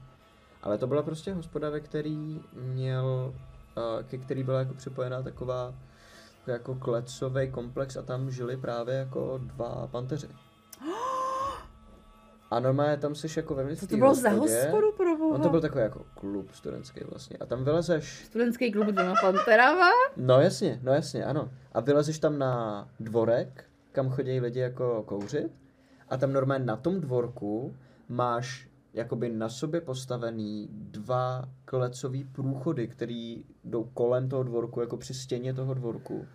[0.62, 3.34] Ale to byla prostě hospoda, ve který měl,
[4.08, 5.74] ke který byla jako připojená taková
[6.46, 10.28] jako klecový komplex a tam žili právě jako dva panteři.
[12.50, 15.34] A normálně tam jsi jako ve Co to bylo za hospodu pro boha?
[15.34, 17.36] On to byl takový jako klub studentský vlastně.
[17.36, 18.24] A tam vylezeš...
[18.24, 19.88] Studentský klub doma Panterava?
[20.16, 21.50] No jasně, no jasně, ano.
[21.72, 25.52] A vylezeš tam na dvorek, kam chodí lidi jako kouřit.
[26.10, 27.76] A tam normálně na tom dvorku
[28.08, 35.14] máš jakoby na sobě postavený dva klecový průchody, který jdou kolem toho dvorku, jako při
[35.14, 36.26] stěně toho dvorku.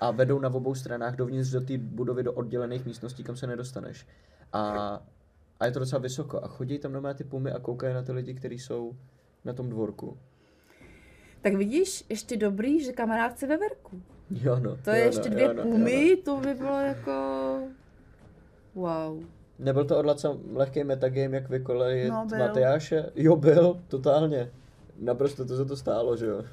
[0.00, 4.06] A vedou na obou stranách dovnitř do té budovy do oddělených místností, kam se nedostaneš.
[4.52, 5.02] A
[5.60, 6.44] a je to docela vysoko.
[6.44, 8.96] A chodí tam normálně ty pumy a koukají na ty lidi, kteří jsou
[9.44, 10.18] na tom dvorku.
[11.42, 14.02] Tak vidíš, ještě dobrý, že kamarádce ve verku.
[14.30, 14.76] Jo no.
[14.76, 16.22] To je jo, ještě no, dvě jo, no, pumy, jo, no.
[16.22, 17.12] to by bylo jako...
[18.76, 19.24] Wow.
[19.58, 22.38] Nebyl to odlaca lehký metagame, jak vykolejit No, byl.
[22.38, 23.10] Matyáše?
[23.14, 24.50] Jo, byl, totálně.
[24.98, 26.44] Naprosto to za to stálo, že jo.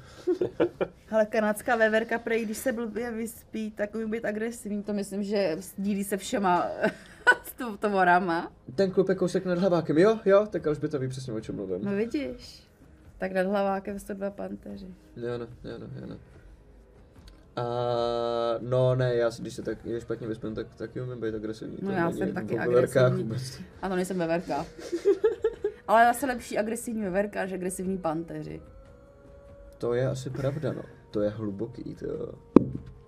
[1.10, 4.82] Ale kanadská veverka, prej, když se blbě vyspí, tak umí být agresivní.
[4.82, 6.66] To myslím, že sdílí se všema
[7.42, 8.52] s tovorama.
[8.74, 11.84] Ten klub je kousek nad hlavákem, jo, jo, tak Alžběta ví přesně, o čem mluvím.
[11.84, 12.68] No vidíš.
[13.18, 14.86] Tak nad hlavákem jsou dva panteři.
[15.16, 16.16] Jo, no, jo, no, jo, no.
[17.56, 17.64] A
[18.60, 21.78] no ne, já si, když se tak je špatně vyspím, tak taky umím být agresivní.
[21.82, 23.22] No to já jsem taky agresivní.
[23.22, 23.60] vůbec.
[23.82, 24.66] Ano, nejsem veverka.
[25.88, 28.62] Ale zase lepší agresivní veverka, než agresivní panteři.
[29.78, 30.82] To je asi pravda, no.
[31.10, 32.32] To je hluboký, to jo.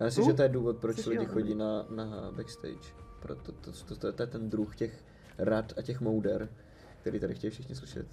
[0.01, 1.30] Já myslím, Uh, že to je důvod, proč jsi lidi jo.
[1.30, 2.94] chodí na, na backstage.
[3.20, 5.05] Proto to, to, to, to, je ten druh těch
[5.38, 6.49] rad a těch mouder,
[7.01, 8.07] který tady chtějí všichni slyšet.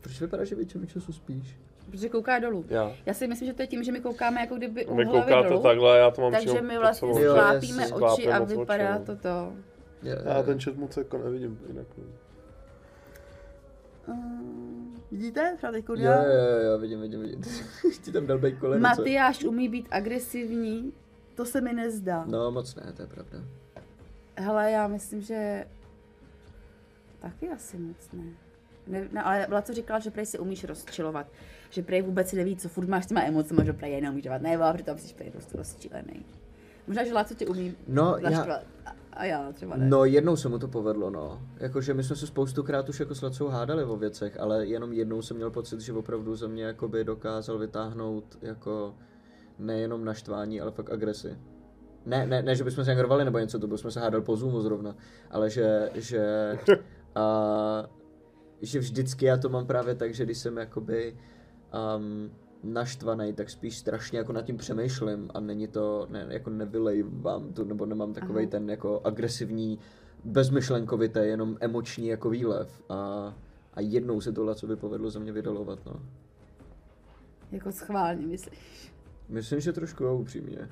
[0.00, 1.56] Proč vypadá, že většinu času spíš?
[1.90, 2.64] Protože kouká dolů.
[2.68, 2.92] Já.
[3.06, 5.20] Já si myslím, že to je tím, že my koukáme jako kdyby u Vy hlavy
[5.20, 5.62] koukáte dolů.
[5.62, 9.52] takhle, já to mám Takže my vlastně sklápíme oči a vypadá to to.
[10.02, 11.86] Je, Já ten chat moc jako nevidím jinak.
[14.06, 14.14] Uh,
[15.10, 15.54] vidíte?
[15.56, 17.42] Třeba teď jo, jo, jo, jo, vidím, vidím, vidím.
[18.02, 18.78] Ti tam dal co?
[18.78, 20.92] Matyáš umí být agresivní,
[21.34, 22.24] to se mi nezdá.
[22.26, 23.38] No moc ne, to je pravda.
[24.36, 25.64] Hele, já myslím, že
[27.18, 28.45] taky asi moc ne.
[28.86, 31.26] Ne, ne ale byla co říkala, že prej si umíš rozčilovat.
[31.70, 34.42] Že prej vůbec neví, co furt máš s těma emocemi, že prej jenom umíš dávat
[34.42, 36.24] nebo přitom jsi prej dost rozčilený.
[36.86, 38.60] Možná, že Láco tě umí No, já-.
[39.12, 39.88] A, já třeba ne.
[39.88, 41.42] No jednou se mu to povedlo, no.
[41.56, 45.22] Jakože my jsme se spoustukrát už jako s Lacou hádali o věcech, ale jenom jednou
[45.22, 48.94] jsem měl pocit, že opravdu ze mě jakoby dokázal vytáhnout jako
[49.58, 51.38] nejenom naštvání, ale fakt agresi.
[52.06, 54.36] Ne, ne, ne, že bychom se nějak rvali nebo něco, to bychom se hádali po
[54.36, 54.96] Zoomu zrovna,
[55.30, 56.52] ale že, že,
[57.14, 57.84] a,
[58.62, 61.16] že vždycky já to mám právě tak, že když jsem jakoby
[61.96, 62.30] um,
[62.62, 67.64] naštvaný, tak spíš strašně jako nad tím přemýšlím a není to, ne, jako nevylejvám to,
[67.64, 69.78] nebo nemám takový ten jako agresivní,
[70.24, 73.34] bezmyšlenkovitý, jenom emoční jako výlev a,
[73.74, 76.02] a jednou se to Lacovi povedlo za mě vydalovat, no.
[77.52, 78.92] Jako schválně, myslíš?
[79.28, 80.68] Myslím, že trošku jo, upřímně.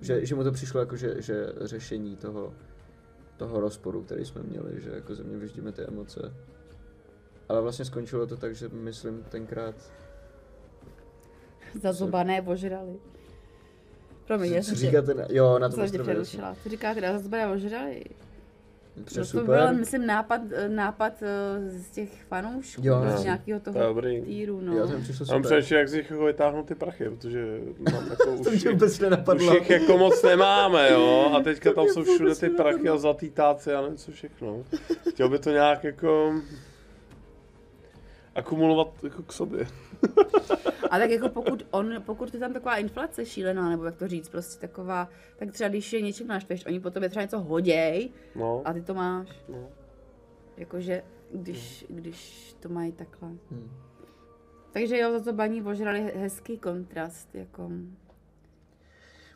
[0.00, 2.54] Že, že mu to přišlo jako, že, že řešení toho,
[3.44, 6.34] toho rozporu, který jsme měli, že jako ze mě vyždíme ty emoce.
[7.48, 9.74] Ale vlastně skončilo to tak, že myslím tenkrát,
[11.82, 12.96] Zazobané ožrali.
[14.26, 16.56] Promiň, já jsem tě, říkáte, na, jo, na tom jsem tě přerušila.
[16.62, 18.04] Co říkáte, že zazobané ožrali?
[18.96, 19.44] No to super.
[19.44, 23.22] byl, myslím, nápad, nápad eh, z těch fanoušků, Jo, z no.
[23.22, 24.22] nějakého To toho dobrý.
[24.22, 24.72] týru, no.
[24.72, 25.42] to Já mám super.
[25.42, 27.58] přemýšlel, jak z nich jako vytáhnout ty prachy, protože
[27.92, 29.00] mám takovou To už, vůbec
[29.36, 33.30] už jich jako moc nemáme, jo, a teďka tam jsou všude ty prachy a zlatý
[33.30, 34.64] táci a nevím co všechno.
[35.10, 36.34] Chtěl by to nějak jako
[38.34, 39.66] akumulovat jako k sobě.
[40.90, 44.28] A tak jako pokud on, pokud je tam taková inflace šílená, nebo jak to říct,
[44.28, 48.62] prostě taková, tak třeba když je něčím naštveš, oni potom je třeba něco hoděj No,
[48.64, 49.28] a ty to máš.
[49.48, 49.68] no.
[50.56, 53.28] Jakože, když, když to mají takhle.
[53.28, 53.70] Hmm.
[54.72, 57.70] Takže jo, za to baní ožrali hezký kontrast, jako.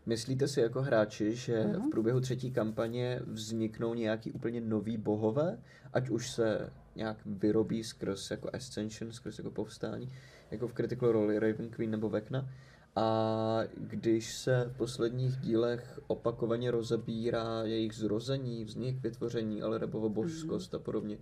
[0.07, 5.59] Myslíte si jako hráči, že v průběhu třetí kampaně vzniknou nějaký úplně nový bohové,
[5.92, 10.12] ať už se nějak vyrobí skrz jako Ascension, skrz jako povstání,
[10.51, 12.49] jako v Critical Role Raven Queen nebo Vecna,
[12.96, 20.74] a když se v posledních dílech opakovaně rozebírá jejich zrození, vznik, vytvoření, ale rebovo božskost
[20.74, 21.18] a podobně.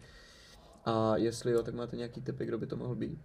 [0.84, 3.18] A jestli jo, tak máte nějaký typy, kdo by to mohl být?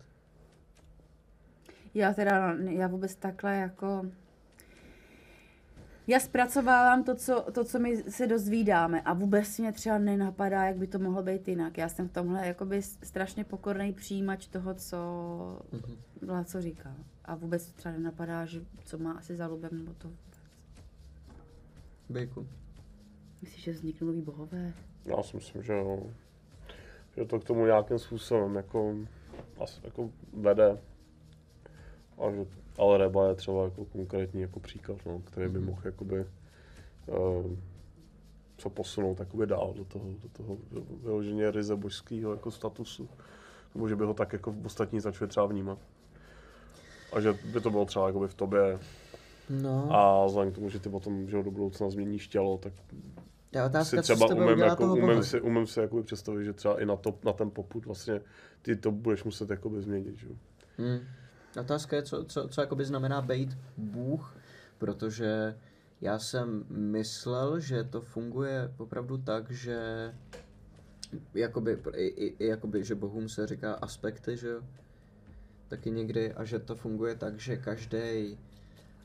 [1.93, 4.05] Já teda, já vůbec takhle jako...
[6.07, 10.77] Já zpracovávám to co, to, co my se dozvídáme a vůbec mě třeba nenapadá, jak
[10.77, 11.77] by to mohlo být jinak.
[11.77, 14.97] Já jsem v tomhle jakoby strašně pokorný přijímač toho, co
[15.73, 16.43] mm-hmm.
[16.43, 16.95] co říká.
[17.25, 20.41] A vůbec třeba nenapadá, že co má asi za lubem, nebo to vůbec.
[22.09, 22.47] Bejku.
[23.41, 24.73] Myslíš, že vzniknou nový bohové?
[25.05, 26.03] Já si myslím, že jo.
[27.17, 28.95] Že to k tomu nějakým způsobem jako,
[29.63, 30.77] asi jako vede.
[32.17, 32.45] A že,
[32.77, 36.25] ale Reba je třeba jako konkrétní jako příklad, no, který by mohl jakoby,
[37.05, 37.51] uh,
[38.57, 40.57] co posunout jakoby dál do toho, do toho
[41.03, 43.09] vyloženě ryze božského jako statusu.
[43.75, 45.79] Nebo že by ho tak jako ostatní začali třeba vnímat.
[47.13, 48.79] A že by to bylo třeba jakoby v tobě.
[49.49, 49.95] No.
[49.95, 52.73] A vzhledem k tomu, že ty potom že do budoucna změníš tělo, tak
[53.51, 56.53] Já otázka, si co třeba tebe umím, jako, umím, si, umím si jakoby představit, že
[56.53, 58.21] třeba i na, to, na ten poput vlastně
[58.61, 60.15] ty to budeš muset jakoby změnit.
[60.17, 60.27] Že?
[60.77, 60.99] Hmm.
[61.59, 64.35] Otázka je, co, co, co jakoby znamená být Bůh,
[64.77, 65.57] protože
[66.01, 69.79] já jsem myslel, že to funguje opravdu tak, že
[71.33, 74.61] jakoby, i, i, jakoby, že bohům se říká aspekty, že jo?
[75.67, 78.37] Taky někdy, a že to funguje tak, že každý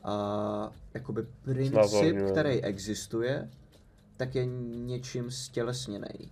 [0.03, 2.31] a jakoby princip, Znázorňuje.
[2.31, 3.49] který existuje,
[4.17, 6.31] tak je něčím stělesněný.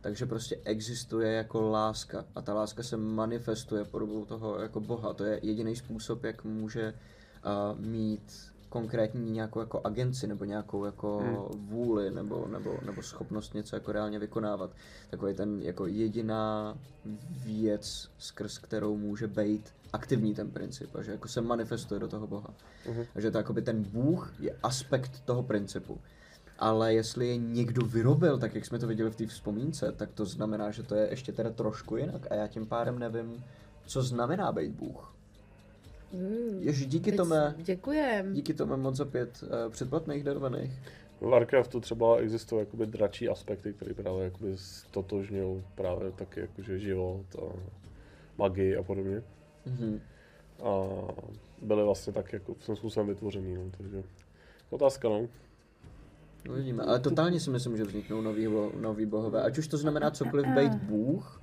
[0.00, 5.14] Takže prostě existuje jako láska a ta láska se manifestuje podobou toho jako Boha.
[5.14, 8.32] To je jediný způsob, jak může uh, mít
[8.68, 11.18] konkrétní nějakou jako agenci nebo nějakou jako
[11.56, 14.70] vůli nebo, nebo, nebo schopnost něco jako reálně vykonávat.
[15.10, 16.78] Takový ten jako jediná
[17.44, 22.26] věc, skrz kterou může být aktivní ten princip a že jako se manifestuje do toho
[22.26, 22.54] Boha.
[23.14, 26.00] A že to jakoby ten Bůh je aspekt toho principu.
[26.58, 30.24] Ale jestli je někdo vyrobil, tak jak jsme to viděli v té vzpomínce, tak to
[30.24, 33.44] znamená, že to je ještě teda trošku jinak a já tím pádem nevím,
[33.86, 35.14] co znamená být Bůh.
[36.12, 36.58] Mm.
[36.60, 38.32] Ježi, díky tome, Děkujem.
[38.34, 40.72] díky tome moc za pět uh, předplatných darovaných.
[41.20, 47.26] V Warcraftu třeba existují jakoby dračí aspekty, které právě jakoby stotožňují právě taky jakože život
[47.38, 47.56] a
[48.38, 49.22] magii a podobně.
[49.66, 50.00] Mhm.
[50.62, 50.88] A
[51.62, 54.02] byly vlastně tak jako svým způsobem vytvořený, no, takže
[54.70, 55.28] otázka no.
[56.50, 58.48] Uvidíme, ale totálně si myslím, že vzniknou nový,
[58.80, 59.42] nový bohové.
[59.42, 61.42] Ať už to znamená cokoliv být Bůh,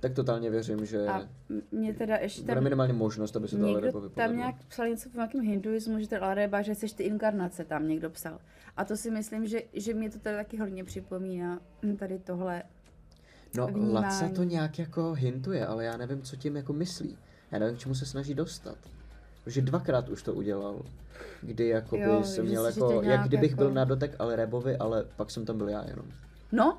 [0.00, 1.28] tak totálně věřím, že A
[1.70, 5.08] mě teda ještě bude tam minimálně možnost, aby se to někdo tam nějak psal něco
[5.08, 8.38] v nějakém hinduismu, že ten Alreba, že jsi ty inkarnace tam někdo psal.
[8.76, 12.62] A to si myslím, že, že mě to tady taky hodně připomíná hm, tady tohle.
[13.56, 13.92] No, vnímání.
[13.92, 17.18] Laca to nějak jako hintuje, ale já nevím, co tím jako myslí.
[17.52, 18.78] Já nevím, k čemu se snaží dostat.
[19.44, 20.82] Protože dvakrát už to udělal.
[21.42, 24.36] Kdy jakoby Jo, jsem že měl jako, to jak kdybych byl jako- na dotek ale
[24.36, 26.06] Rebovi, ale pak jsem tam byl já jenom.
[26.52, 26.78] No,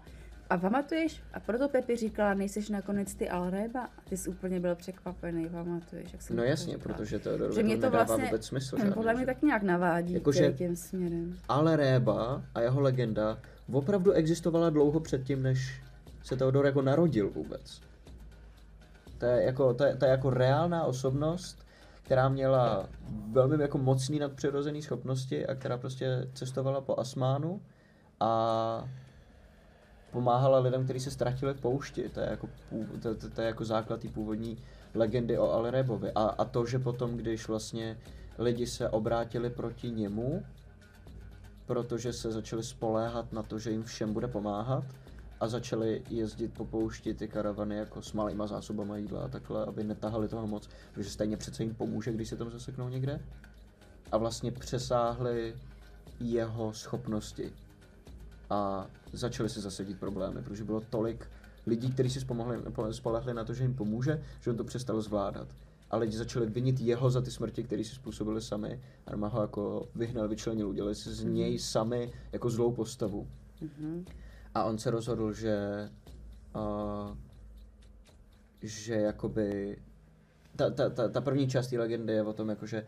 [0.50, 1.22] a pamatuješ?
[1.34, 3.82] A proto Pepi říkala, nejseš nakonec ty Alreba?
[3.84, 6.14] A ty jsi úplně byl překvapený, pamatuješ?
[6.14, 6.96] Jak jsem No to jasně, říkala.
[6.96, 8.76] protože Teodorovi že mě to to nedává vlastně, vůbec smysl.
[8.76, 9.26] hm, žádný, podle mě že?
[9.26, 10.58] tak nějak navádí Jakože- Jakože...
[10.58, 11.38] tím směrem.
[11.50, 13.38] Ale Réba a jeho legenda
[13.74, 15.82] opravdu existovala dlouho předtím, než
[16.24, 17.82] se Teodor jako narodil vůbec.
[19.18, 21.58] To je jako, to je, to je jako reálná osobnost,
[22.12, 22.90] která měla
[23.32, 27.62] velmi jako mocný nadpřirozený schopnosti a která prostě cestovala po Asmánu
[28.20, 28.90] a
[30.12, 32.10] pomáhala lidem, kteří se ztratili v poušti.
[32.10, 32.50] To je jako,
[33.02, 34.58] to, to, to je jako základ původní
[34.94, 36.12] legendy o Alrebovi.
[36.12, 37.98] A, a to, že potom, když vlastně
[38.38, 40.46] lidi se obrátili proti němu,
[41.66, 44.84] protože se začali spoléhat na to, že jim všem bude pomáhat
[45.42, 49.84] a začali jezdit po poušti ty karavany jako s malýma zásobama jídla a takhle, aby
[49.84, 53.20] netahali toho moc, protože stejně přece jim pomůže, když se tam zaseknou někde.
[54.12, 55.56] A vlastně přesáhli
[56.20, 57.54] jeho schopnosti
[58.50, 61.28] a začali se zasedit problémy, protože bylo tolik
[61.66, 65.48] lidí, kteří si spomohli- spolehli na to, že jim pomůže, že on to přestal zvládat.
[65.92, 68.82] A lidi začali vinit jeho za ty smrti, které si způsobili sami.
[69.08, 73.28] A ho jako vyhnal, vyčlenil, udělali si z něj sami jako zlou postavu.
[74.56, 75.90] A on se rozhodl, že
[76.56, 77.18] uh,
[78.62, 79.78] že jakoby
[80.56, 82.86] ta, ta, ta, ta první část té legendy je o tom, jakože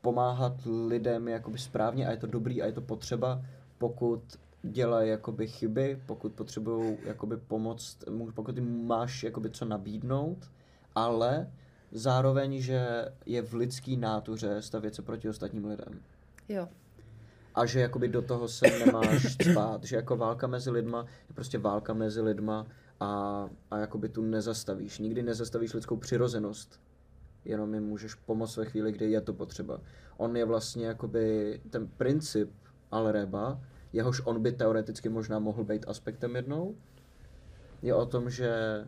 [0.00, 0.52] pomáhat
[0.88, 3.42] lidem jakoby správně a je to dobrý a je to potřeba,
[3.78, 4.22] pokud
[4.62, 10.50] dělají jakoby chyby, pokud potřebují jakoby pomoct, mu- pokud jim máš jakoby co nabídnout,
[10.94, 11.52] ale
[11.92, 16.00] zároveň, že je v lidský nátuře stavět se proti ostatním lidem.
[16.48, 16.68] Jo.
[17.58, 21.58] A že jakoby do toho se nemáš spát, že jako válka mezi lidma je prostě
[21.58, 22.66] válka mezi lidma
[23.00, 24.98] a, a jakoby tu nezastavíš.
[24.98, 26.80] Nikdy nezastavíš lidskou přirozenost.
[27.44, 29.80] Jenom jim můžeš pomoct ve chvíli, kdy je to potřeba.
[30.16, 32.50] On je vlastně jakoby ten princip
[32.90, 33.60] Alreba,
[33.92, 36.76] jehož on by teoreticky možná mohl být aspektem jednou,
[37.82, 38.84] je o tom, že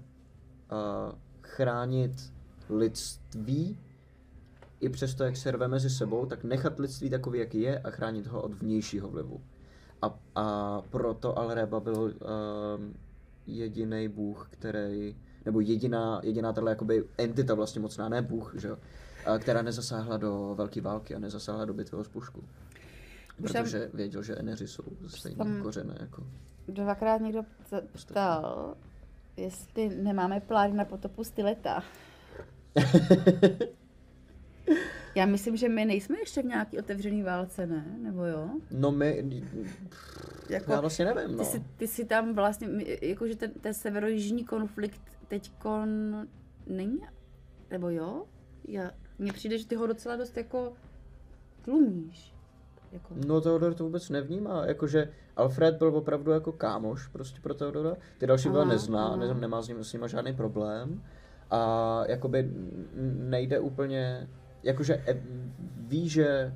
[0.73, 2.33] uh, chránit
[2.69, 3.79] lidství
[4.81, 8.27] i přesto, jak se rve mezi sebou, tak nechat lidství takový, jaký je a chránit
[8.27, 9.41] ho od vnějšího vlivu.
[10.03, 12.11] A, a proto Alreba byl uh,
[13.47, 18.77] jediný bůh, který, nebo jediná, jediná tato jakoby entita vlastně mocná, ne bůh, že jo,
[19.27, 22.41] a která nezasáhla do velké války a nezasáhla do bitvy o spušku.
[22.41, 24.83] Tam- Protože věděl, že Eneři jsou
[25.39, 26.27] tam- kořene jako.
[26.69, 28.75] Dvakrát někdo pta- ptal,
[29.37, 31.83] jestli nemáme plán na potopu styleta.
[35.15, 37.99] Já myslím, že my nejsme ještě v nějaký otevřený válce, ne?
[38.03, 38.51] Nebo jo?
[38.71, 39.43] No my,
[40.49, 41.39] Jako, já vlastně nevím, no.
[41.39, 42.69] ty, jsi, ty jsi tam vlastně,
[43.03, 45.89] jakože ten, ten severojižní konflikt teďkon
[46.67, 47.01] není?
[47.71, 48.25] Nebo jo?
[48.69, 50.73] Já, mně přijde, že ty ho docela dost jako
[51.63, 52.35] tlumíš.
[52.93, 53.15] Jako.
[53.27, 58.27] No Theodor to vůbec nevnímá, jakože Alfred byl opravdu jako kámoš prostě pro Theodora, ty
[58.27, 59.17] další byla nezná, aha.
[59.17, 61.03] ne, nemá s ním, s nima žádný problém
[61.51, 62.51] a jakoby
[63.19, 64.29] nejde úplně,
[64.63, 65.23] jakože e-
[65.77, 66.55] ví, že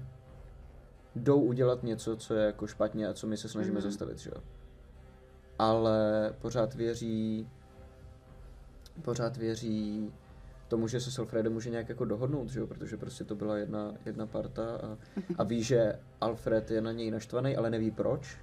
[1.17, 3.83] jdou udělat něco, co je jako špatně a co my se snažíme Mhm.
[3.83, 4.43] zastavit, že jo.
[5.59, 7.49] Ale pořád věří,
[9.03, 10.13] pořád věří
[10.69, 13.57] tomu, že se s Alfredem může nějak jako dohodnout, že jo, protože prostě to byla
[13.57, 14.99] jedna, jedna parta a,
[15.39, 18.39] a ví, že Alfred je na něj naštvaný, ale neví proč.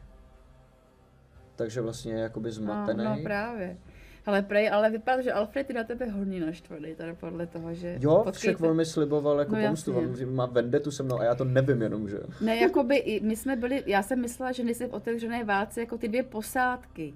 [1.55, 3.03] Takže vlastně je jakoby zmatený.
[3.03, 3.78] No, no právě.
[4.26, 7.97] Ale prej, ale vypadá, že Alfred je na tebe hodně naštvaný, tady podle toho, že...
[8.01, 8.55] Jo, Počkejte.
[8.57, 11.36] však on mi sliboval jako No no, pomstu, on má vendetu se mnou a já
[11.36, 12.24] to nevím jenom, že jo.
[12.41, 15.97] Ne, jakoby, i my jsme byli, já jsem myslela, že nejsem v otevřené válce jako
[15.97, 17.13] ty dvě posádky.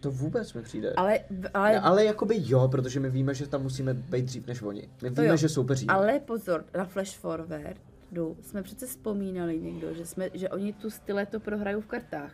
[0.00, 0.92] To vůbec mi přijde.
[0.96, 1.18] Ale,
[1.54, 4.88] ale, Ale, ale jakoby jo, protože my víme, že tam musíme být dřív než oni.
[5.02, 5.36] My To víme, jo.
[5.36, 5.92] že soupeříme.
[5.92, 11.40] ale pozor, na Flash Forwardu jsme přece vzpomínali někdo, že, jsme, že oni tu styleto
[11.40, 12.32] prohrajou v kartách.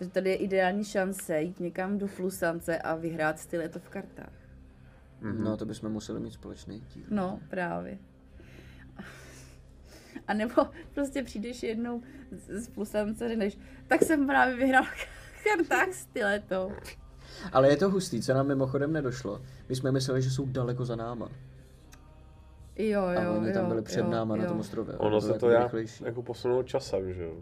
[0.00, 4.32] Takže tady je ideální šance jít někam do Flusance a vyhrát styleto v kartách.
[5.20, 7.04] No, to bychom museli mít společný díl.
[7.10, 7.98] No, právě.
[10.28, 15.44] A nebo prostě přijdeš jednou z, z Flusance a řekneš, tak jsem právě vyhrál v
[15.44, 16.72] kartách styleto.
[17.52, 19.42] Ale je to hustý, co nám mimochodem nedošlo.
[19.68, 21.28] My jsme mysleli, že jsou daleko za náma.
[22.76, 24.48] Jo, jo, A oni tam jo, byli před jo, náma na jo.
[24.48, 24.94] tom ostrově.
[24.96, 26.04] Ono se jako to já rychlejší.
[26.04, 27.34] jako posunulo časem, že jo.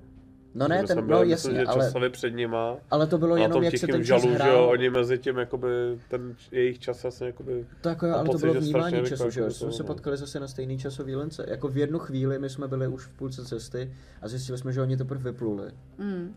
[0.59, 2.77] No ne, ten, no myslím, jasně, že ale, časově před nima.
[2.91, 4.69] ale to bylo jenom, jak se ten čas žalu, že jo, hrál.
[4.69, 5.69] oni mezi tím, jakoby,
[6.09, 9.31] ten jejich čas vlastně, jakoby, To jako jo, ale to pocit, bylo že vnímání času,
[9.31, 11.45] že jo, jako jsme to, se potkali zase na stejný časový lince.
[11.49, 13.93] Jako v jednu chvíli my jsme byli už v půlce cesty
[14.23, 15.71] a zjistili jsme, že oni teprve vypluli.
[15.99, 16.37] Mm.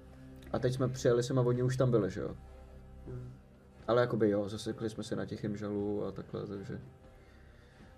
[0.51, 2.35] A teď jsme přijeli sem a oni už tam byli, že jo.
[3.87, 6.79] Ale jakoby jo, zasekli jsme se na tichém žalu a takhle, takže...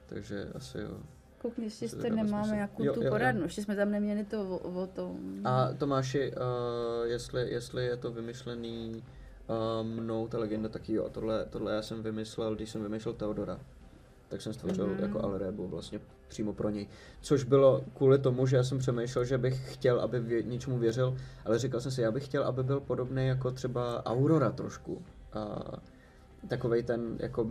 [0.06, 0.98] Takže asi jo.
[1.44, 3.12] Koukni, to dává nemáme nějakou Jo, tu jo, jo.
[3.12, 5.42] poradnu, ještě jsme tam neměli to o, o tom.
[5.44, 9.04] A Tomáši, uh, jestli, jestli je to vymyšlený
[9.48, 13.60] uh, mnou, ta legenda, tak jo, tohle, tohle já jsem vymyslel, když jsem vymyslel Teodora.
[14.30, 14.98] Tak jsem stvořil Mhm.
[14.98, 15.02] mm-hmm.
[15.02, 16.88] jako Alrebu vlastně přímo pro něj.
[17.22, 21.18] Což bylo kvůli tomu, že já jsem přemýšlel, že bych chtěl, aby vě, něčemu věřil,
[21.46, 25.02] ale říkal jsem si, já bych chtěl, aby byl podobný jako třeba Aurora trošku.
[25.34, 25.62] A
[26.48, 27.48] takovej ten jako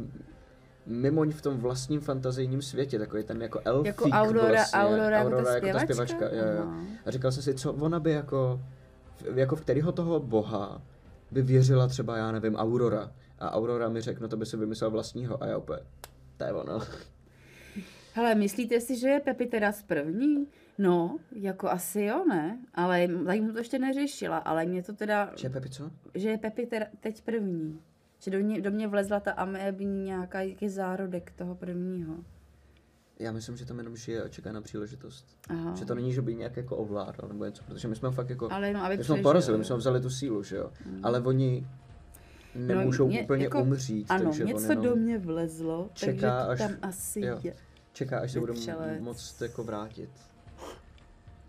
[0.87, 4.81] mimoň v tom vlastním fantazijním světě, takový ten jako elfík Jako Aurora, vlastně.
[4.81, 6.25] Aurora, jako ta jako ta zpěvačka?
[6.25, 6.71] Jo, jo.
[7.07, 8.61] A říkal jsem si, co ona by jako,
[9.17, 10.83] v- jako v kterého toho boha
[11.31, 13.13] by věřila třeba, já nevím, Aurora.
[13.39, 15.43] A Aurora mi řekne, no to by si vymyslel vlastního.
[15.43, 15.79] A já úplně,
[16.37, 16.81] to je ono.
[18.15, 20.47] Hele, myslíte si, že je Pepi teda z první?
[20.79, 22.59] No, jako asi jo, ne?
[22.75, 23.07] Ale
[23.41, 25.91] mu to ještě neřešila, ale mě to teda, Že Pepi, co?
[26.15, 27.81] že je Pepi teda teď první.
[28.25, 32.15] Že do mě, do mě vlezla ta amébní nějaká jaký zárodek toho prvního.
[33.19, 35.27] Já myslím, že tam jenom žije a čeká na příležitost.
[35.49, 35.75] Aha.
[35.75, 38.31] Že to není, že by nějak jako ovládal nebo něco, protože my jsme ho fakt
[38.31, 40.71] jako, Ale jenom, aby my jsme ho porazili, my jsme vzali tu sílu, že jo.
[41.03, 41.67] Ale oni
[42.55, 46.45] nemůžou mě- úplně jako- umřít, Ano, takže on něco jenom do mě vlezlo, takže čeká,
[46.45, 47.39] to až- tam asi jo.
[47.43, 47.55] je.
[47.93, 49.01] čeká, až se Vystřelec.
[49.01, 50.11] moct jako vrátit.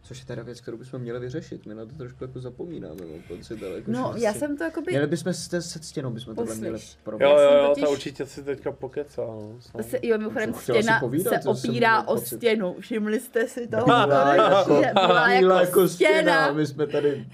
[0.06, 1.66] Což je teda věc, kterou bychom měli vyřešit.
[1.66, 4.58] My na to trošku jako zapomínáme, mám pocit, ale jako No, že já si- jsem
[4.58, 4.92] to jakoby...
[4.92, 7.32] Měli bychom se se stěnou, bychom tohle měli probrat.
[7.32, 9.60] Jo, Já jo, jo, totiž- ta určitě si teďka pokecá, no.
[9.82, 12.36] Se, jo, mimochodem jsem chtěla si stěna povídat, se opírá o pocit.
[12.38, 12.76] stěnu.
[12.80, 13.78] Všimli jste si to?
[13.86, 16.12] Byla jako, byla byla jako jako stěna.
[16.14, 16.52] stěna.
[16.52, 17.26] My jsme tady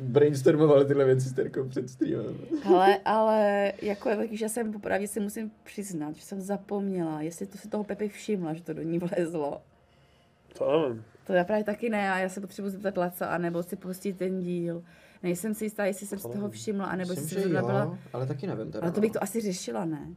[0.00, 2.38] brainstormovali tyhle věci s Terkou před streamem.
[2.62, 7.68] Hele, ale jako já jsem popravdě si musím přiznat, že jsem zapomněla, jestli to si
[7.68, 9.62] toho Pepi všimla, že to do ní vlezlo.
[10.58, 11.04] To nevím.
[11.24, 14.40] To já právě taky ne, a já se potřebuji zeptat Laca, anebo si pustit ten
[14.40, 14.82] díl.
[15.22, 17.82] Nejsem si jistá, jestli jsem si toho všimla, anebo jestli jsem zrovna byla...
[17.84, 18.82] jo, ale taky nevím teda.
[18.82, 19.00] Ale to no.
[19.00, 20.08] bych to asi řešila, ne?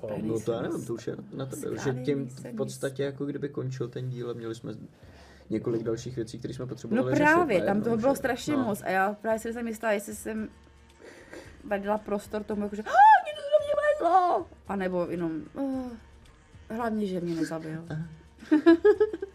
[0.00, 1.78] To- No to já nevím, to už je na tebe.
[1.84, 4.72] Že tím v podstatě jako kdyby končil ten díl a měli jsme
[5.50, 8.16] několik dalších věcí, které jsme No potřebovali právě, řešit, tam najednou, toho bylo že?
[8.18, 8.64] strašně no.
[8.64, 10.48] moc a já právě si jsem jistá, jestli jsem
[11.78, 12.92] dala prostor tomu, jakože "Ah,
[13.24, 14.46] mě to mě vlezlo!
[14.68, 15.90] A nebo jenom, uh,
[16.70, 17.84] hlavně, že mě nezabil.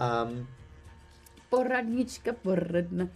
[0.00, 0.46] Um,
[1.50, 3.08] Poradnička, poradna.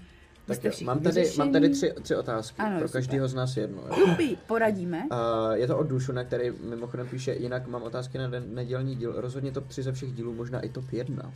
[0.46, 3.82] Tak jo, mám tady, mám tady tři, tři otázky, Ano, pro každého z nás jedno.
[3.82, 4.06] Jo.
[4.06, 4.98] Kupí, poradíme.
[5.12, 9.12] Uh, je to od Dušuna, který mimochodem píše, jinak mám otázky na den, nedělní díl,
[9.20, 11.32] rozhodně top 3 ze všech dílů, možná i top 1.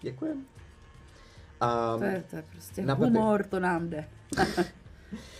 [0.00, 0.36] Děkujem.
[0.36, 3.06] Um, To je, to je prostě na Pepi.
[3.10, 4.04] humor, to nám jde.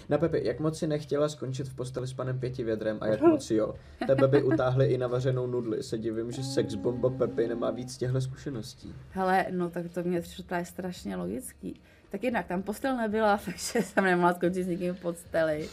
[0.08, 3.50] Na Pepi, jak moc si nechtěla skončit v posteli s panem Pětivědrem a jak moc
[3.50, 3.74] jo?
[4.06, 5.82] Tebe by utáhli i na vařenou nudli.
[5.82, 8.94] Se divím, že sex bomba Pepi nemá víc těchto zkušeností.
[9.10, 11.80] Hele, no tak to mě přišlo je strašně logický.
[12.10, 15.68] Tak jednak tam postel nebyla, takže jsem nemohla skončit s nikým v posteli.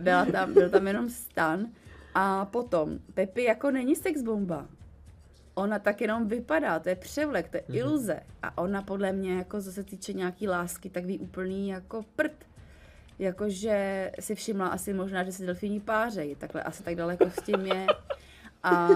[0.00, 1.66] Byla tam, byl tam jenom stan.
[2.14, 4.66] A potom, Pepi jako není sexbomba.
[5.54, 8.20] Ona tak jenom vypadá, to je převlek, to je iluze.
[8.42, 12.49] A ona podle mě, jako co se týče nějaký lásky, tak ví úplný jako prd.
[13.20, 17.66] Jakože si všimla asi možná, že se delfíní pářejí, takhle asi tak daleko s tím
[17.66, 17.86] je.
[18.62, 18.88] A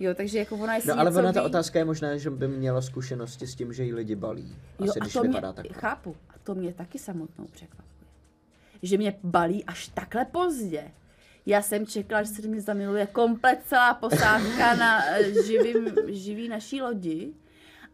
[0.00, 2.48] jo, takže jako ona jestli No ale ona ta ví, otázka je možná, že by
[2.48, 4.56] měla zkušenosti s tím, že jí lidi balí.
[4.78, 5.80] Asi Jo, a když to vypadá mě, takhle.
[5.80, 7.86] chápu, a to mě taky samotnou překvapuje.
[8.82, 10.90] Že mě balí až takhle pozdě.
[11.46, 16.48] Já jsem čekala, že se do mě zamiluje komplet celá posádka na eh, živým, živý
[16.48, 17.32] naší lodi.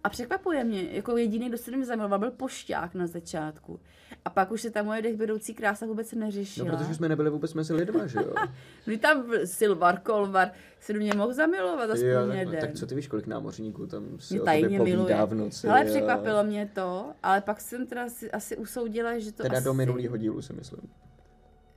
[0.05, 3.81] A překvapuje mě, jako jediný, kdo se mě zamiloval, byl pošťák na začátku.
[4.25, 6.71] A pak už se ta moje dechbedoucí krása vůbec No neřešila.
[6.77, 8.35] protože jsme nebyli vůbec mezi lidma, že jo?
[8.85, 10.51] Kdy tam byl Silvar, Kolvar,
[10.81, 12.51] se do mě mohl zamilovat aspoň jo jeden.
[12.51, 15.17] tak, tak co ty víš, kolik námořníků tam si mě o tobě tajně miluje.
[15.27, 15.69] v noci.
[15.69, 19.57] Ale a- překvapilo mě to, ale pak jsem teda asi, asi usoudila, že to Teda
[19.57, 19.65] asi...
[19.65, 20.81] do minulého dílu si myslím.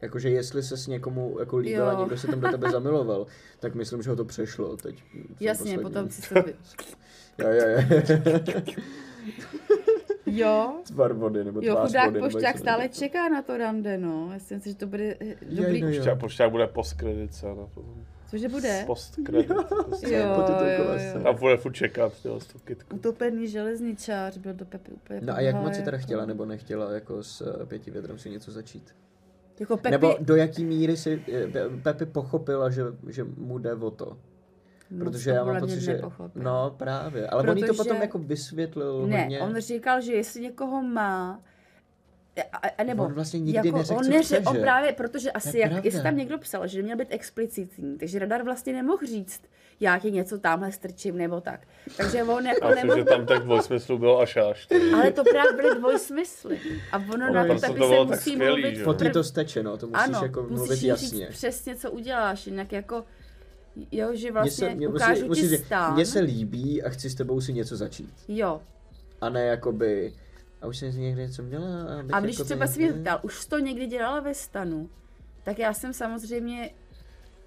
[0.01, 1.99] Jakože jestli se s někomu jako líbila, Jo.
[1.99, 3.27] někdo se tam do tebe zamiloval,
[3.59, 5.03] tak myslím, že ho to přešlo teď.
[5.39, 5.81] Jasně, posledním.
[5.81, 6.43] potom si to...
[7.37, 8.61] Jo, jo, jo.
[10.25, 12.93] Jo, Tvar vody, nebo jo, chudák vody, nebo pošťák stále takového.
[13.09, 14.29] čeká na to rande, no.
[14.33, 15.81] Já si myslím, že to bude eh, dobrý.
[15.81, 15.95] no jo.
[15.97, 17.85] Pošťák, pošťák bude postkredice na to.
[18.29, 18.83] Cože bude?
[18.87, 19.49] Postkredit.
[19.49, 21.09] Jo, po titulkové jo, jo.
[21.09, 21.25] scéně.
[21.25, 22.95] A bude furt čekat, jo, z tu kitku.
[22.95, 26.91] Utopený železničář byl do Pepy úplně No a jak moc si teda chtěla nebo nechtěla
[26.91, 28.95] jako s eh, pěti vědrem si něco začít?
[29.59, 33.73] Jako Pepi, Nebo do jaký míry si eh, Pe- Pepi pochopila, že, že mu jde
[33.73, 34.17] o to?
[34.99, 35.93] Protože to já mám pocit, že...
[35.93, 36.41] nepochopil.
[36.43, 39.39] No právě, ale on jí to Protože- potom jako vysvětlil Ne, hodně.
[39.39, 41.39] on říkal, že jestli někoho má,
[42.53, 44.61] a, a, nebo On vlastně nikdy jako, neřekl, on, co neře, chce, on že?
[44.61, 45.85] právě, protože asi, jak, pravda.
[45.87, 49.41] jestli tam někdo psal, že neměl být explicitní, takže radar vlastně nemohl říct,
[49.79, 51.59] já ti něco tamhle strčím nebo tak.
[51.97, 54.65] Takže on jako Já myslím, nemohl že tam tak dvojsmyslu bylo až až.
[54.65, 54.91] ty.
[54.93, 56.59] Ale to právě byly dvojsmysly.
[56.91, 58.83] A ono na to Pepi to se tak musí skvělý, mluvit že?
[58.83, 61.07] Po ty to steče, no, to musíš Ano, jako mluvit musíš jí jasně.
[61.25, 63.03] říct přesně, co uděláš, jinak jako,
[63.91, 65.93] jo, že vlastně se, mě, ukážu musí, musí, ti říct, stán.
[65.93, 68.13] mně se líbí a chci s tebou si něco začít.
[68.27, 68.61] Jo,
[69.21, 70.13] A ne jakoby,
[70.61, 71.67] a už jsem si někdy něco měla.
[72.13, 74.89] A když jakoby, třeba si mě ptal, už to někdy dělala ve stanu,
[75.43, 76.69] tak já jsem samozřejmě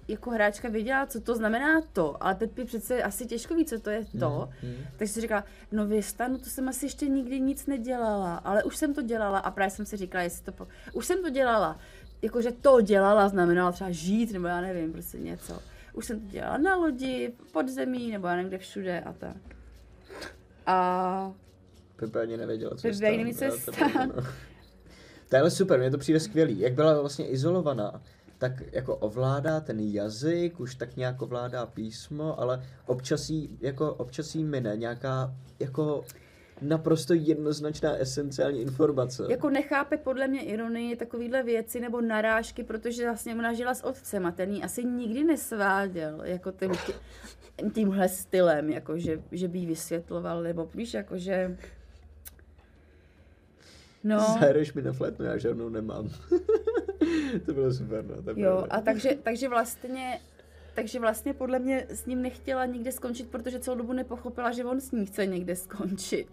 [0.07, 3.89] jako hráčka věděla, co to znamená to, ale Pepi přece asi těžko ví, co to
[3.89, 4.49] je to.
[4.63, 4.75] Mhm.
[4.97, 8.77] Takže si říkala, no ve stanu to jsem asi ještě nikdy nic nedělala, ale už
[8.77, 10.67] jsem to dělala a právě jsem si říkala, jestli to po...
[10.93, 11.79] Už jsem to dělala.
[12.21, 15.59] Jakože to dělala znamenalo třeba žít, nebo já nevím, prostě něco.
[15.93, 19.37] Už jsem to dělala na lodi, pod zemí, nebo já nevím kde všude a tak.
[20.65, 21.33] A
[21.95, 24.23] Pepe ani nevěděla, co Pepe co je jo,
[25.29, 26.59] to je ale super, mně to přijde skvělý.
[26.59, 28.01] Jak byla vlastně izolovaná,
[28.37, 34.35] tak jako ovládá ten jazyk, už tak nějak ovládá písmo, ale občas jí, jako občas
[34.35, 36.03] jí mine nějaká jako
[36.61, 39.25] naprosto jednoznačná esenciální informace.
[39.29, 44.25] jako nechápe podle mě ironii takovýhle věci nebo narážky, protože vlastně ona žila s otcem
[44.25, 46.71] a ten jí asi nikdy nesváděl jako tím,
[47.73, 51.57] tímhle stylem, jako že, že by jí vysvětloval, nebo víš, jako že...
[54.03, 56.09] No, Zahraješ mi na flétnu, já žádnou nemám.
[57.45, 58.21] to bylo super, no.
[58.23, 60.19] To je jo, a takže, takže vlastně
[60.75, 64.81] takže vlastně podle mě s ním nechtěla nikde skončit, protože celou dobu nepochopila, že on
[64.81, 66.27] s ní chce někde skončit.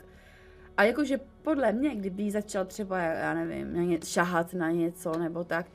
[0.76, 5.18] A jakože podle mě, kdyby jí začal třeba, já nevím, na ně, šahat na něco
[5.18, 5.66] nebo tak,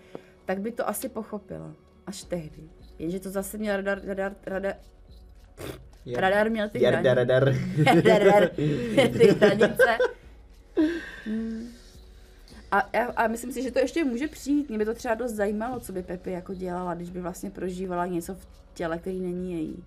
[0.46, 1.74] tak by to asi pochopila.
[2.08, 2.70] Až tehdy.
[3.00, 4.76] Jenže to zase měl radar, radar, radar,
[6.06, 7.16] Je- radar měl ty Jarda, hranice.
[7.16, 7.54] radar.
[8.20, 9.98] Radar, ty hranice.
[11.26, 11.68] Hmm.
[12.72, 14.70] A, a, a myslím si, že to ještě může přijít.
[14.70, 18.06] Mě by to třeba dost zajímalo, co by Pepi jako dělala, když by vlastně prožívala
[18.06, 19.84] něco v těle, který není její.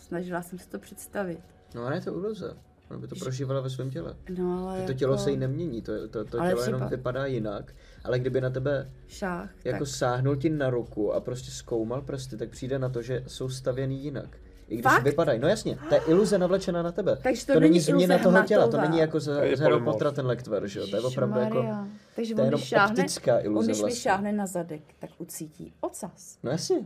[0.00, 1.40] snažila jsem si to představit.
[1.74, 2.56] No a ne to iluze.
[2.90, 4.16] Ona by to prožívala ve svém těle.
[4.38, 6.88] No ale To jako tělo se jí nemění, to, to, to Ale tělo jenom třeba-
[6.90, 7.74] vypadá jinak,
[8.04, 12.36] ale kdyby na tebe šách, jako tak sáhnul ti na ruku a prostě zkoumal prsty,
[12.36, 14.36] tak přijde na to, že jsou stavěný jinak.
[14.68, 15.02] I když Fakt?
[15.02, 17.18] vypadají, no jasně, to je iluze navlečená na tebe.
[17.22, 18.88] Takže to to není není změna iluze toho těla, to hmatová.
[18.88, 19.24] není jako z,
[19.56, 19.80] z Harry.
[19.84, 21.88] Pottera ten lektvar, že jo, to je opravdu jako, Ježišmarja.
[22.16, 24.00] Takže to je on, jenom šáhne, optická iluze on, když mi vlastně.
[24.00, 26.38] šáhne na zadek, tak ucítí ocas.
[26.42, 26.80] no jasně,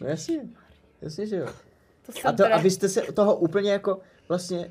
[0.00, 0.40] no jasně,
[1.02, 1.46] jasně, že jo.
[2.06, 2.54] To A, to, teda...
[2.56, 4.70] a vy jste se toho úplně jako vlastně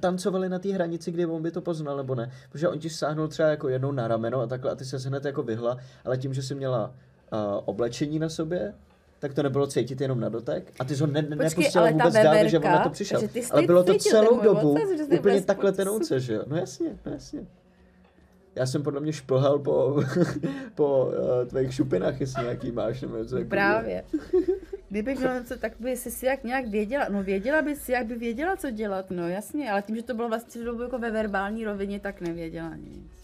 [0.00, 2.30] tancovali na té hranici, kdy on by to poznal nebo ne.
[2.52, 5.24] Protože on ti sáhnul třeba jako jednou na rameno a takhle a ty se hned
[5.24, 8.74] jako vyhla, ale tím, že jsi měla uh, oblečení na sobě,
[9.18, 12.14] tak to nebylo cítit jenom na dotek a ty jsi ho ne, ne, nepustila vůbec
[12.14, 13.20] dál, že on na to přišel.
[13.28, 16.42] ty Ale bylo to celou dobu jsi úplně takhle tenouce, že jo?
[16.46, 17.46] No jasně, no jasně.
[18.54, 20.02] Já jsem podle mě šplhal po,
[20.74, 23.16] po uh, tvých šupinách, jestli nějaký máš nebo.
[23.48, 24.04] Právě.
[24.92, 28.06] Kdyby bylo něco, tak by si si jak nějak věděla, no věděla by si, jak
[28.06, 31.10] by věděla, co dělat, no jasně, ale tím, že to bylo vlastně dobu jako ve
[31.10, 33.21] verbální rovině, tak nevěděla nic.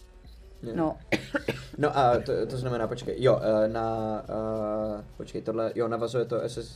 [0.63, 0.97] No,
[1.79, 6.37] No a to, to znamená, počkej, jo, eh, na, uh, počkej, tohle, jo, navazuje to,
[6.37, 6.67] já se uh,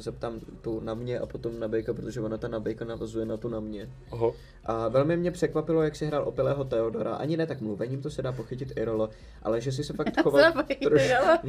[0.00, 3.36] zeptám tu na mě a potom na Bejka, protože ona ta na Bejka navazuje na
[3.36, 3.88] tu na mě.
[4.12, 4.30] Aha.
[4.64, 8.22] A velmi mě překvapilo, jak si hrál opilého Teodora, ani ne tak mluvením, to se
[8.22, 9.10] dá pochytit i rolo,
[9.42, 11.48] ale že si se fakt choval trošku,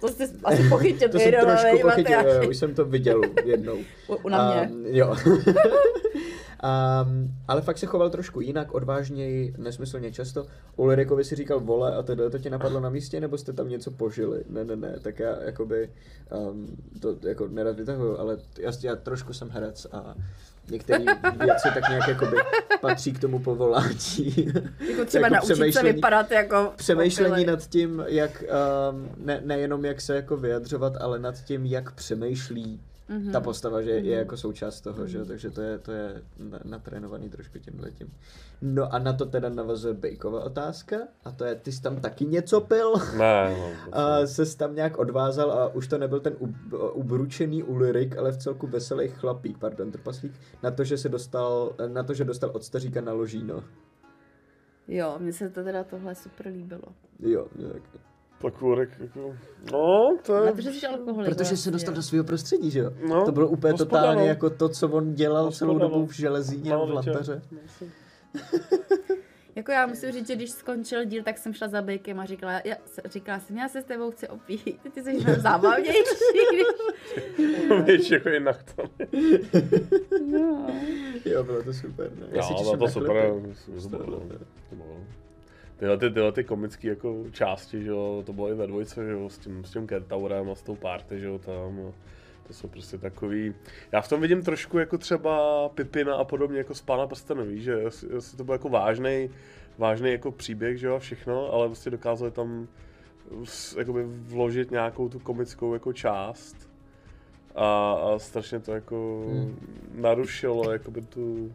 [0.00, 3.78] To jsi asi pochytil, to jsem trošku pochytil, jo, už jsem to viděl jednou.
[4.08, 4.70] U, u na mě.
[4.74, 5.16] Um, jo.
[6.62, 10.46] um, ale fakt se choval trošku jinak, odvážněji, nesmyslně často.
[10.76, 13.90] Ulrikovi si říkal vole a teda to ti napadlo na místě, nebo jste tam něco
[13.90, 14.44] požili?
[14.48, 15.90] Ne, ne, ne, tak já jakoby
[16.50, 16.66] um,
[17.00, 20.14] to jako nerad vytahuju, ale já, já trošku jsem herec a
[20.70, 20.98] některé
[21.44, 22.36] věci tak nějak jakoby
[22.80, 24.52] patří k tomu povolání.
[24.88, 27.46] Jako třeba Jako naučit se přemýšlení- vypadat jako Přemýšlení opilej.
[27.46, 28.44] nad tím, jak,
[28.92, 33.32] um, ne, nejenom jak se jako vyjadřovat, ale nad tím, jak přemýšlí Mhm.
[33.32, 36.60] ta postava, že je jako součást toho, že jo, takže to je, to je na-
[36.64, 38.12] natrénovaný trošku tímhle tím.
[38.62, 42.24] No a na to teda navazuje Bejkova otázka, a to je, ty jsi tam taky
[42.26, 42.92] něco pil?
[43.18, 48.16] Ne, no, A se tam nějak odvázal a už to nebyl ten ub- ubručený Ulrik,
[48.16, 50.32] ale v celku veselý chlapík, pardon, trpaslík,
[50.62, 53.64] na to, že se dostal, na to, že dostal od staříka na ložíno.
[54.88, 56.82] Jo, mně se to teda tohle super líbilo.
[57.20, 57.82] Jo, tak.
[57.92, 58.00] tak
[58.60, 59.34] Ulrik, jako,
[59.72, 60.52] no, to je...
[60.52, 61.30] Protože jsi alkoholik.
[61.30, 61.72] Protože se vlastně.
[61.72, 62.90] dostal do svého prostředí, že jo?
[63.08, 64.26] No, to bylo úplně hospoda, totálně no.
[64.26, 66.06] jako to, co on dělal celou Hospoda, dobu no.
[66.06, 67.42] v železíně No, v lampaře.
[69.58, 72.60] Jako já musím říct, že když skončil díl, tak jsem šla za Bejkem a říkala,
[72.64, 74.80] já, říkala jsem, já se s tebou chci opít.
[74.94, 76.00] Ty jsi mnohem zábavnější.
[76.52, 78.00] Když...
[78.00, 78.82] Víš, jako jinak to.
[80.30, 80.66] No.
[81.24, 82.10] Jo, bylo to super.
[82.18, 82.26] Ne?
[82.30, 83.32] Já si těším bylo to na super.
[83.32, 83.82] klipy.
[83.82, 84.20] to bylo,
[84.70, 84.96] to bylo.
[85.78, 89.12] Tyhle, ty, tyhle ty komické jako části, že jo, to bylo i ve dvojce, že
[89.12, 91.80] jo, s tím, s tím Kertaurem a s tou party, že jo, tam.
[91.88, 91.92] A
[92.46, 93.54] to jsou prostě takový...
[93.92, 97.08] Já v tom vidím trošku jako třeba Pipina a podobně jako z Pána
[97.44, 99.30] víš, že jestli, to byl jako vážný,
[99.78, 102.68] vážný jako příběh, že jo, a všechno, ale prostě dokázali tam
[103.78, 106.70] jakoby vložit nějakou tu komickou jako část
[107.54, 109.56] a, a strašně to jako Hmm.
[109.94, 111.52] narušilo jakoby tu,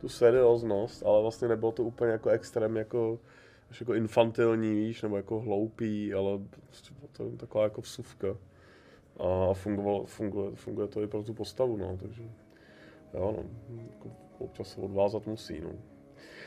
[0.00, 3.18] tu serióznost, ale vlastně nebylo to úplně jako extrém jako
[3.70, 8.28] až jako infantilní, víš, nebo jako hloupý, ale prostě to jen taková jako vsuvka.
[9.20, 12.22] A fungovalo, funguje, funguje to i pro tu postavu, no, takže
[13.14, 13.36] jo,
[13.68, 14.08] no, jako
[14.38, 15.70] občas se odvázat musí, no.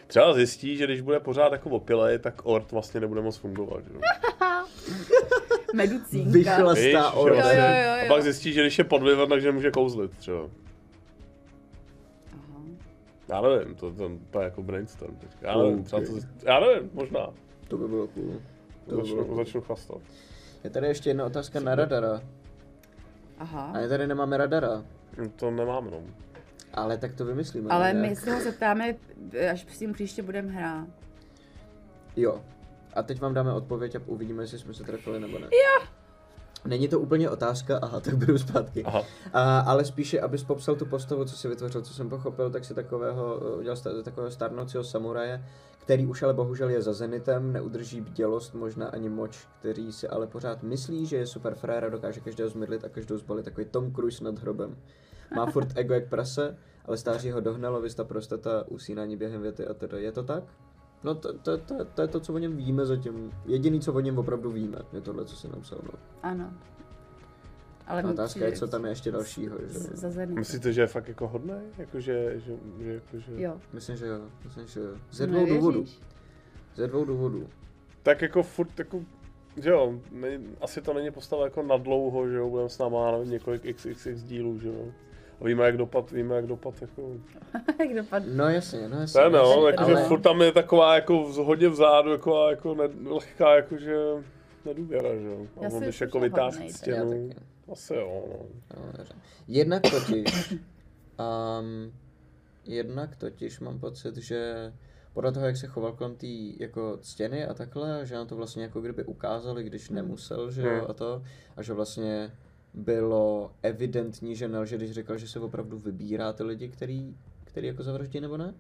[0.08, 3.94] Třeba zjistí, že když bude pořád jako opilej, tak ort vlastně nebude moc fungovat, že?
[3.94, 4.02] jo.
[5.74, 6.32] Medicínka.
[6.32, 7.36] Víš, Vychlastá orda.
[7.36, 8.06] vlastně- Jo, jo, jo, jo.
[8.06, 10.50] A pak zjistí, že když je pod vlivem, takže nemůže kouzlit, třeba.
[13.34, 15.48] Já nevím, to, to, to je jako brainstorm teďka.
[15.48, 16.22] Já nevím, třeba to, Okay.
[16.44, 17.28] já nevím, možná.
[17.68, 18.34] To by bylo cool.
[18.86, 19.36] To by bylo Začnu, cool.
[19.36, 19.98] začnu chlastat.
[20.64, 22.22] Je tady ještě jedna otázka na radara.
[23.40, 23.74] Aha.
[23.86, 24.84] A tady nemáme radara.
[25.18, 26.02] Hm, To nemám, no.
[26.74, 27.70] Ale tak to vymyslíme.
[27.70, 28.02] Ale ne?
[28.10, 28.96] my se ho zeptáme,
[29.52, 30.88] až s tím příště budeme hrát.
[32.16, 32.42] Jo.
[32.94, 35.46] A teď vám dáme odpověď a uvidíme, jestli jsme se trefili nebo ne.
[35.46, 35.88] Jo.
[36.66, 38.84] Není to úplně otázka, aha, tak beru zpátky.
[38.84, 39.04] Aha.
[39.34, 42.74] A, ale spíše, abys popsal tu postavu, co si vytvořil, co jsem pochopil, tak si
[42.74, 45.46] takového, eh, udělal takového starnoucího samuraje,
[45.80, 50.28] který už ale bohužel je za zenitem, neudrží bdělost, možná ani moč, který si ale
[50.28, 53.94] pořád myslí, že je super frér a dokáže každého zmydlit a každou zbalit, takový Tom
[53.94, 54.76] Cruise nad hrobem.
[55.36, 59.74] Má furt ego jak prase, ale stáří ho dohnalo, vysta prostata, usínání během věty a
[59.74, 59.98] teda.
[59.98, 60.44] Je to tak?
[61.04, 63.32] No to, to, to, to, je to, co o něm víme zatím.
[63.46, 65.80] Jediný, co o něm opravdu víme, je tohle, co si napsal.
[65.84, 65.92] No.
[66.24, 66.54] Ano.
[67.88, 70.26] Ale otázka přijde je, co tam je ještě dalšího, že?
[70.26, 71.54] Myslíte, že je fakt jako hodný?
[71.78, 72.54] Jakože, že,
[72.84, 73.42] že, jakože...
[73.42, 73.58] Jo.
[73.74, 74.22] Myslím, že jo.
[74.44, 74.96] Myslím, že jo.
[75.12, 75.60] Ze No, dvou nevěříš?
[75.60, 75.86] důvodů.
[76.76, 77.48] Ze dvou důvodů.
[78.04, 79.02] Tak jako furt jako,
[79.58, 83.12] že jo, ne, asi to není postava jako na dlouho, že jo, budeme s náma,
[83.24, 84.86] několik xxx dílů, že jo.
[85.44, 87.12] A víme, jak dopad, víme, jak dopad, jako...
[87.80, 88.34] Jak dopadne?
[88.36, 89.20] No jasně, no jasně.
[89.22, 91.14] To je no, jasně, jakože ale- furt tam je taková jako
[91.44, 93.96] hodně vzadu, jako, jako ne, lehká, jakože
[94.66, 95.48] nedůvěra, že jo.
[95.60, 97.42] A Já on když jako Já stěnu, taky.
[97.72, 98.46] asi jo, no.
[98.78, 99.06] No.
[99.48, 100.54] Jednak totiž,
[101.20, 101.94] um,
[102.66, 104.74] jednak totiž mám pocit, že
[105.14, 106.28] podle toho, jak se choval kolem té
[106.60, 110.70] jako stěny a takhle, že nám to vlastně jako kdyby ukázali, když nemusel, že jo,
[110.70, 110.86] Hmm.
[110.90, 111.24] a to,
[111.58, 112.32] a že vlastně
[112.74, 117.84] bylo evidentní, že nelže, když říkal, že se opravdu vybírá ty lidi, který, který jako
[117.84, 118.54] zavraždí nebo ne.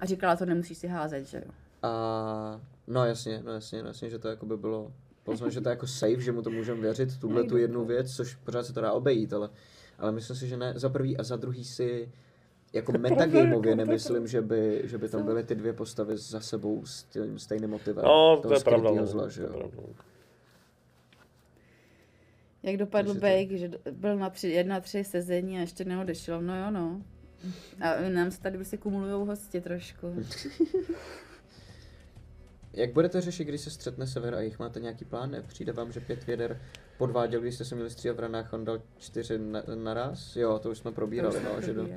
[0.00, 1.52] A říkala, to nemusíš si házet, že jo?
[1.82, 4.92] A no jasně, no jasně, no jasně, že to jako by bylo
[5.24, 8.16] poznat, že to je jako safe, že mu to můžeme věřit, tuhle tu jednu věc,
[8.16, 9.50] což pořád se to dá obejít, ale,
[9.98, 12.12] ale myslím si, že ne za prvý a za druhý si
[12.72, 17.04] jako metagameově nemyslím, že by, že by tam byly ty dvě postavy za sebou s
[17.04, 18.04] tím stejným motivem.
[18.04, 19.06] No, to je pravda, no.
[19.06, 19.52] zla, to že je jo.
[19.52, 19.82] pravda.
[22.64, 22.70] No.
[22.70, 26.42] Jak dopadl Takže to- Bake, že byl na tři, jedna tři sezení a ještě neodešel,
[26.42, 27.02] no jo no.
[27.80, 30.14] A nám se tady prostě kumulujou hosti trošku.
[32.72, 35.30] Jak budete řešit, když se střetne sever a jich máte nějaký plán?
[35.30, 35.42] Ne?
[35.42, 36.60] Přijde vám, že pět věder
[36.98, 40.36] podváděl, když jste se měli střídat v ranách, on dal čtyři na, naraz?
[40.36, 41.88] Jo, to už jsme probírali, no, že do,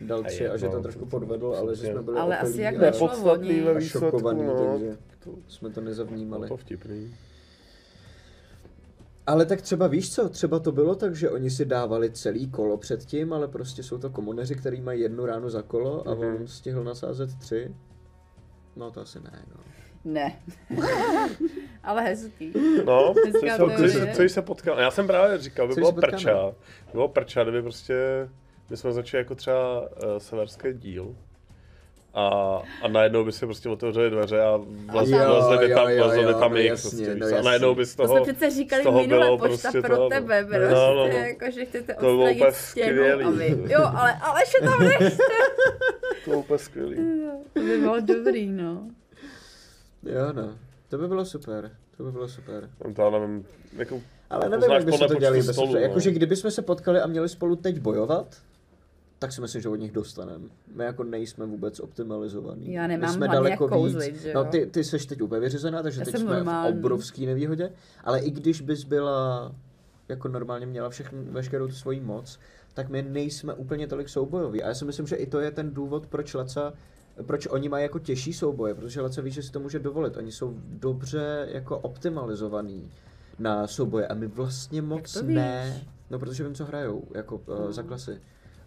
[0.00, 2.74] dal A tři a že to trošku podvedl, ale že jsme byli Ale asi jak
[2.82, 3.06] a- a výsledku,
[3.86, 4.72] šokovaný, no.
[4.72, 6.48] takže To, jsme to no nezavnímali.
[6.48, 7.14] to vtipný.
[9.26, 12.76] Ale tak třeba víš co, třeba to bylo tak, že oni si dávali celý kolo
[12.76, 16.36] předtím, ale prostě jsou to komuneři, který mají jednu ránu za kolo a Mhm.
[16.36, 17.74] on stihl nasázet tři.
[18.76, 19.60] No to asi ne, no.
[20.04, 20.36] Ne.
[21.82, 22.52] Ale hezký.
[22.84, 24.78] No, Hezká co, co, co, co se potkal.
[24.78, 26.46] Já jsem právě říkal, by Co bylo prča.
[26.86, 27.94] By bylo prča, kdyby prostě,
[28.70, 29.88] my jsme začali jako třeba uh,
[30.18, 31.16] severský díl.
[32.18, 36.24] A, a najednou by si prostě otevřeli dveře a Jo, vlezli by tam, jo, vlezli
[36.24, 37.26] by jo, tam no jich jasně, prostě, no co.
[37.26, 37.42] a jasně.
[37.46, 39.96] najednou by z To toho, jsme přece říkali z toho minule, bylo pošta prostě pro
[39.96, 41.12] to, tebe, no, prostě, no, no, no.
[41.16, 43.24] jako, že chcete To bylo odstranit úplně stěnu skvělý.
[43.24, 45.16] a vy, jo, ale Aleš je tam nechte.
[46.24, 46.96] to bylo úplně skvělý.
[47.54, 48.82] To by bylo dobrý, no.
[50.02, 50.54] Jo no,
[50.88, 52.70] to by bylo super, to by bylo super.
[52.94, 55.78] To já nevím, jako, Ale nevím, jak bychom to dělali bez stolu, no.
[55.78, 58.26] Jakože kdybychom se potkali a měli spolu teď bojovat,
[59.18, 60.44] tak si myslím, že od nich dostaneme.
[60.74, 62.72] My jako nejsme vůbec optimalizovaný.
[62.72, 64.22] Já nemám My jsme daleko kouzlit, víc.
[64.22, 64.46] že No jo?
[64.50, 66.74] ty, ty seš teď úplně vyřizená, takže Já teď jsme normální.
[66.74, 67.72] v obrovský nevýhodě.
[68.04, 69.52] Ale i když bys byla
[70.08, 72.38] jako normálně měla všechno, veškerou tu svoji moc,
[72.74, 74.62] tak my nejsme úplně tolik soubojoví.
[74.62, 76.72] A já si myslím, že i to je ten důvod, proč Laca
[77.26, 80.16] proč oni mají jako těžší souboje, protože Laca ví, že si to může dovolit.
[80.16, 82.90] Oni jsou dobře jako optimalizovaný
[83.38, 85.80] na souboje a my vlastně moc ne.
[86.10, 88.20] No protože vím, co hrajou, jako uh, za klasy.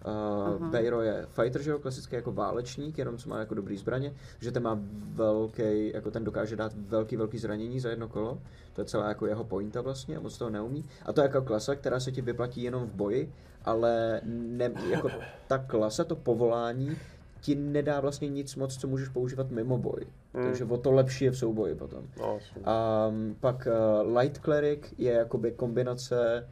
[0.06, 0.70] Uh, Aha.
[0.70, 4.52] Bejro je fighter, že jo, klasický jako válečník, jenom co má jako dobrý zbraně, že
[4.52, 4.80] ten má
[5.14, 8.40] velký, jako ten dokáže dát velký, velký zranění za jedno kolo,
[8.74, 10.86] to je celá jako jeho pointa vlastně a moc toho neumí.
[11.06, 13.34] A to je jako klasa, která se ti vyplatí jenom v boji,
[13.66, 15.10] ale ne, jako
[15.48, 16.98] ta klasa, to povolání,
[17.42, 20.06] ti nedá vlastně nic moc, co můžeš používat mimo boj.
[20.34, 20.46] Hmm.
[20.46, 22.04] Takže o to lepší je v souboji potom.
[22.20, 22.60] no, asi.
[22.66, 26.48] A um, pak uh, Light Cleric je jakoby kombinace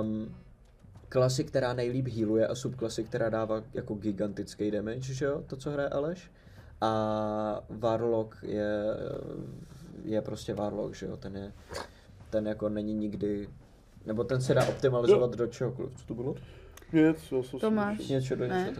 [0.00, 0.34] um,
[1.10, 5.70] klasy, která nejlíp healuje a subklasy, která dává jako gigantický damage, že jo, to, co
[5.70, 6.30] hraje Aleš.
[6.80, 8.70] A Warlock je,
[10.04, 11.52] je prostě Warlock, že jo, ten je,
[12.30, 13.48] ten jako není nikdy,
[14.06, 15.92] nebo ten se dá optimalizovat do čehokoliv.
[15.96, 16.34] Co to bylo?
[16.92, 18.08] Nic, To máš.
[18.08, 18.58] Něco do Ne.
[18.68, 18.76] něčeho.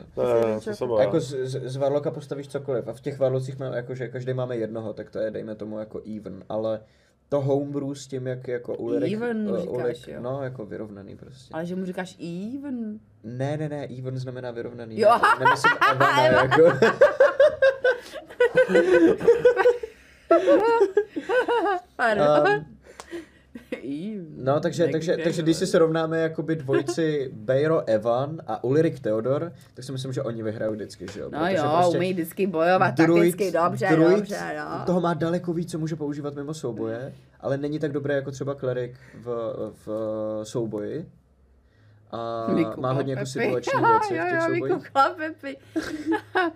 [0.47, 1.03] Ne, to jsem A já.
[1.05, 4.35] jako z, z, z Warlocka postavíš cokoliv a v těch Warlocích máme jako, že každý
[4.35, 6.81] máme jednoho, tak to je dejme tomu jako even, ale
[7.31, 10.21] to homebrew s tím, jak jako Ulrich, Even eh, říkáš, Ulrich, jo.
[10.21, 11.55] no jako vyrovnaný prostě.
[11.55, 13.01] Ale že mu říkáš even.
[13.25, 15.01] Ne, ne, ne, even znamená vyrovnaný.
[15.01, 15.11] Jo.
[15.23, 16.63] Ne, nemyslím Evana, jako.
[21.97, 22.27] Pardon.
[22.49, 22.80] Um.
[24.37, 29.53] no, takže, Tak takže, takže když si srovnáme jakoby dvojici Bejro Evan a Ulrich Theodor,
[29.75, 31.31] tak si myslím, že oni vyhrajou vždycky, že jo?
[31.33, 34.85] No Protože jo, prostě umí vždycky bojovat druid- takticky, dobře, druid dobře, no.
[34.87, 38.55] toho má daleko víc, co může používat mimo souboje, ale není tak dobré jako třeba
[38.55, 39.57] klerik v,
[39.87, 39.89] v
[40.43, 41.09] souboji.
[42.13, 44.91] A Vykoukla má hodně jako situační věci v těch jo, soubojích.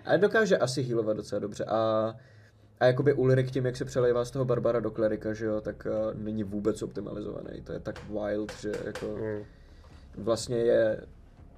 [0.05, 1.65] A dokáže asi healovat docela dobře.
[1.65, 2.13] A,
[2.79, 5.87] a jakoby Ulrik tím, jak se přelejvá z toho Barbara do klerika, že jo, tak
[5.89, 7.61] uh, není vůbec optimalizovaný.
[7.61, 9.43] To je tak wild, že jako Hmm.
[10.17, 11.01] vlastně je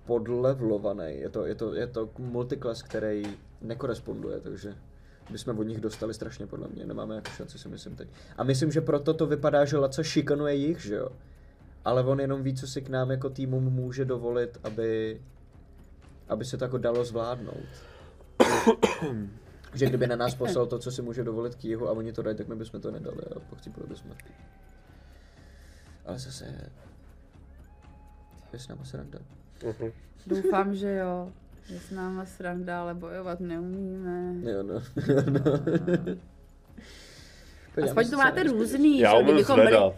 [0.06, 1.20] podlevlovaný.
[1.20, 3.24] Je to, je to, je to multiklas, který
[3.62, 4.76] nekoresponduje, takže
[5.30, 6.86] bychom od nich dostali strašně podle mě.
[6.86, 8.08] Nemáme jako šanci, si myslím teď.
[8.38, 11.10] A myslím, že proto to vypadá, že Laca šikanuje jich, že jo.
[11.86, 15.22] Ale on jenom ví, co si k nám jako týmům může dovolit, aby,
[16.30, 17.68] aby se to jako dalo zvládnout.
[19.78, 22.22] že kdyby na nás poslal to, co si může dovolit k jihu a oni to
[22.22, 24.12] dají, tak my bychom to nedali a pochcípili bychom.
[26.06, 26.46] Ale zase
[28.54, 29.20] je s náma sranda.
[29.66, 29.92] Mhm.
[30.28, 31.32] Doufám, že jo.
[31.66, 34.34] Že s náma sranda, ale bojovat neumíme.
[34.52, 34.74] Jo, no.
[34.74, 34.84] no.
[37.84, 39.16] Aspoň to máte různý, Já že?
[39.18, 39.94] umím Kdybychom byli- zvedat.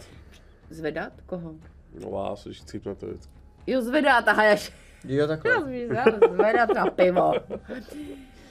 [0.70, 1.14] Zvedat?
[1.26, 1.56] Koho?
[2.04, 3.32] No vás, když cípnete vždycky.
[3.68, 4.74] Jo, zvedat, aha, jaž.
[5.04, 5.52] Jo, takhle.
[6.34, 7.32] Zvedat na pivo.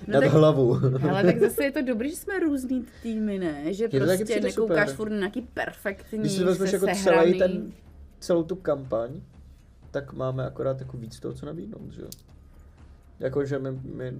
[0.07, 0.79] No Nad tak, hlavu.
[1.11, 3.75] ale tak zase je to dobrý, že jsme různý týmy, ne?
[3.75, 4.97] Že to taky prostě nekoukáš super.
[4.97, 7.73] furt na nějaký perfektní, Když si vezmeš jako celý ten,
[8.21, 9.21] celou tu kampaň,
[9.91, 12.09] tak máme akorát jako víc toho, co nabídnout, že jo.
[13.21, 14.19] Jakože my, my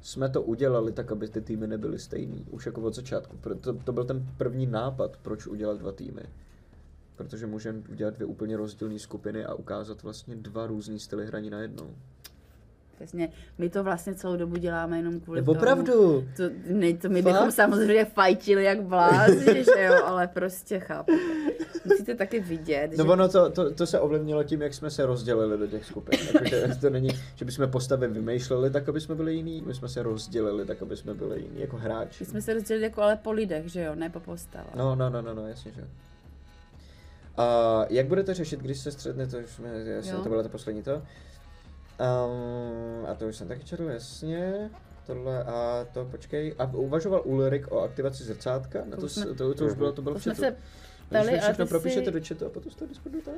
[0.00, 3.36] jsme to udělali tak, aby ty týmy nebyly stejný, už jako od začátku.
[3.36, 6.22] Proto to byl ten první nápad, proč udělat dva týmy.
[7.16, 11.94] Protože můžeme udělat dvě úplně rozdílné skupiny a ukázat vlastně dva různý styly hraní najednou.
[12.98, 15.60] Přesně, my to vlastně celou dobu děláme jenom kvůli Nebo tomu.
[15.62, 16.24] opravdu.
[16.36, 17.32] To, ne, to my Fakt?
[17.32, 21.12] bychom samozřejmě fajtili jak blázni, že jo, ale prostě chápu.
[21.84, 25.06] Musíte taky vidět, No že ono to, to, to se ovlivnilo tím, jak jsme se
[25.06, 26.18] rozdělili do těch skupin.
[26.34, 30.02] Jakože to není, že bychom postavy vymýšleli tak, aby jsme byli jiní, my jsme se
[30.02, 32.16] rozdělili tak, aby jsme byli jiní, jako hráči.
[32.20, 34.74] my jsme se rozdělili jako ale po lidech, že jo, ne po postavách.
[34.74, 35.84] No, no, no, no, no, jasně, že.
[37.36, 40.18] A jak budete řešit, když se střetne, to už jsme, jasně, Jo.
[40.22, 41.02] to bylo to poslední to.
[42.00, 44.70] Um, a to už jsem taky četl, jasně.
[45.06, 46.54] Tohle a to, počkej.
[46.58, 48.78] A uvažoval Ulrik o aktivaci zrcátka?
[48.78, 50.30] Na To to, už jsme- to, to, to už bylo, to bylo to v se
[51.10, 52.10] Když ptali, ale všechno propíšete si...
[52.10, 53.30] do chatu a potom z toho Discordu to.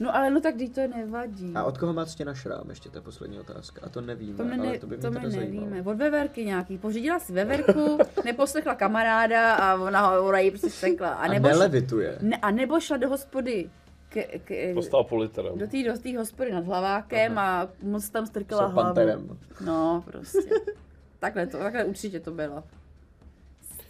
[0.00, 1.52] No ale no tak když to nevadí.
[1.54, 3.80] A od koho má stěna šrám, ještě to je poslední otázka.
[3.84, 5.66] A to nevíme, to my, ale ne, to by mě to teda my zajímalo.
[5.70, 5.90] nevíme.
[5.90, 6.78] Od veverky nějaký.
[6.78, 11.08] Pořídila si veverku, neposlechla kamaráda a ona, ho- jí prostě sekla.
[11.08, 12.18] A A nebo, šla, nelevituje.
[12.20, 13.70] ne, a nebo šla do hospody
[14.14, 15.58] k, k, Dostal po literem.
[15.58, 15.82] do té
[16.12, 18.94] do hospody nad hlavákem a moc tam strkala hlavu.
[18.94, 19.38] panterem.
[19.64, 20.50] No, prostě.
[21.18, 22.64] takhle, to, takhle určitě to bylo.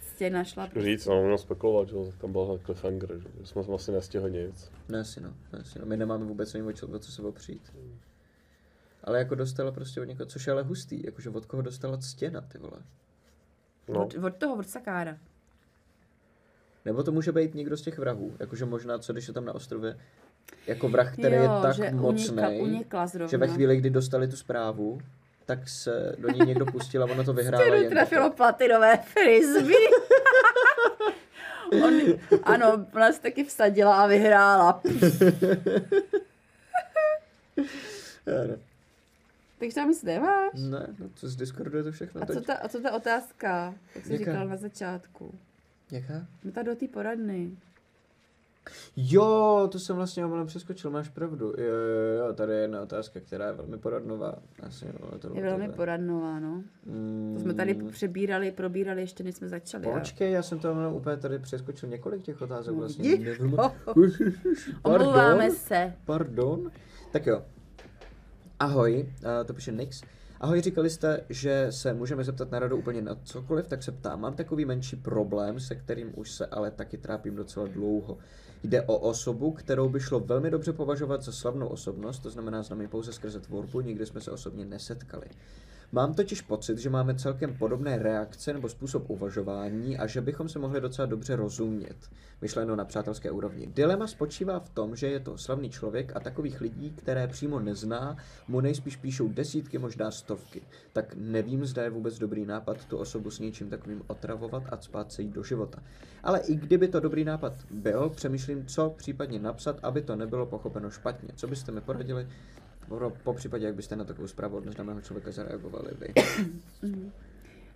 [0.01, 0.69] Stěna šla.
[0.75, 4.71] Můžu říct, no, můžu spekulovat, že tam byl cliffhanger, že že jsme vlastně nestihli nic.
[4.89, 5.85] Ne, si no, ne, si no.
[5.85, 7.75] My nemáme vůbec ani o co, se opřít.
[9.03, 12.41] Ale jako dostala prostě od někoho, což je ale hustý, jakože od koho dostala stěna,
[12.41, 12.81] ty vole.
[13.87, 15.17] No, Od, od toho, od Sakára.
[16.85, 19.53] Nebo to může být někdo z těch vrahů, jakože možná, co když je tam na
[19.55, 19.97] ostrově,
[20.67, 24.35] jako vrah, který jo, je tak že mocný, unikla, že ve chvíli, kdy dostali tu
[24.35, 24.99] zprávu,
[25.45, 28.37] tak se do ní někdo pustil a ono to Stěnu jen trafilo tak.
[28.37, 29.89] platinové frisbee.
[31.85, 31.93] On,
[32.43, 34.81] ano, ona se taky vsadila a vyhrála.
[39.59, 40.51] Takže tam nic nemáš?
[40.53, 42.21] Ne, no to z Discordu je to všechno.
[42.23, 44.25] A co ta, a co ta otázka, jak jsi Jaká?
[44.25, 45.35] říkal na začátku?
[45.91, 46.27] Jaká?
[46.43, 47.51] No ta do té poradny.
[48.95, 51.45] Jo, to jsem vlastně omylem přeskočil, máš pravdu.
[51.57, 54.35] Jo, jo, jo, tady je jedna otázka, která je velmi poradnová.
[54.63, 56.63] Asi, jo, to Je velmi poradnová, no.
[57.33, 59.83] To jsme tady Mm, přebírali, probírali, ještě než jsme začali.
[59.93, 63.09] Počkej, já jsem to omylem úplně tady přeskočil několik těch otázek No, vlastně.
[63.19, 63.57] Nevím.
[64.83, 65.51] Omlouváme Pardon?
[65.55, 65.93] se.
[66.05, 66.71] Pardon?
[67.11, 67.43] Tak jo.
[68.59, 69.09] Ahoj,
[69.39, 70.01] a to píše Nix.
[70.41, 74.21] Ahoj, říkali jste, že se můžeme zeptat na radu úplně na cokoliv, tak se ptám.
[74.21, 78.17] Mám takový menší problém, se kterým už se ale taky trápím docela dlouho.
[78.63, 82.87] Jde o osobu, kterou by šlo velmi dobře považovat za slavnou osobnost, to znamená známý
[82.87, 85.25] pouze skrze tvorbu, nikdy jsme se osobně nesetkali.
[85.95, 90.59] Mám totiž pocit, že máme celkem podobné reakce nebo způsob uvažování a že bychom se
[90.59, 91.95] mohli docela dobře rozumět,
[92.41, 93.67] myšleno na přátelské úrovni.
[93.67, 98.17] Dilema spočívá v tom, že je to slavný člověk a takových lidí, které přímo nezná,
[98.47, 100.61] mu nejspíš píšou desítky, možná stovky.
[100.93, 105.11] Tak nevím, zda je vůbec dobrý nápad tu osobu s něčím takovým otravovat a spát
[105.11, 105.83] se jí do života.
[106.23, 110.89] Ale i kdyby to dobrý nápad byl, přemýšlím, co případně napsat, aby to nebylo pochopeno
[110.89, 111.29] špatně.
[111.35, 112.27] Co byste mi poradili?
[112.87, 116.13] Po, po případě, jak byste na takovou zprávu od neznámého člověka zareagovali vy.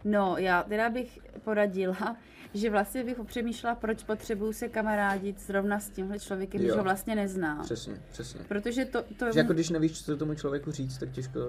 [0.06, 2.18] No, já teda bych poradila,
[2.54, 7.16] že vlastně bych popřemýšlela, proč potřebuju se kamarádit zrovna s tímhle člověkem, když ho vlastně
[7.16, 7.64] neznám.
[7.64, 8.40] Přesně, přesně.
[8.48, 11.40] Protože to, to, Že jako když nevíš, co tomu člověku říct, tak těžko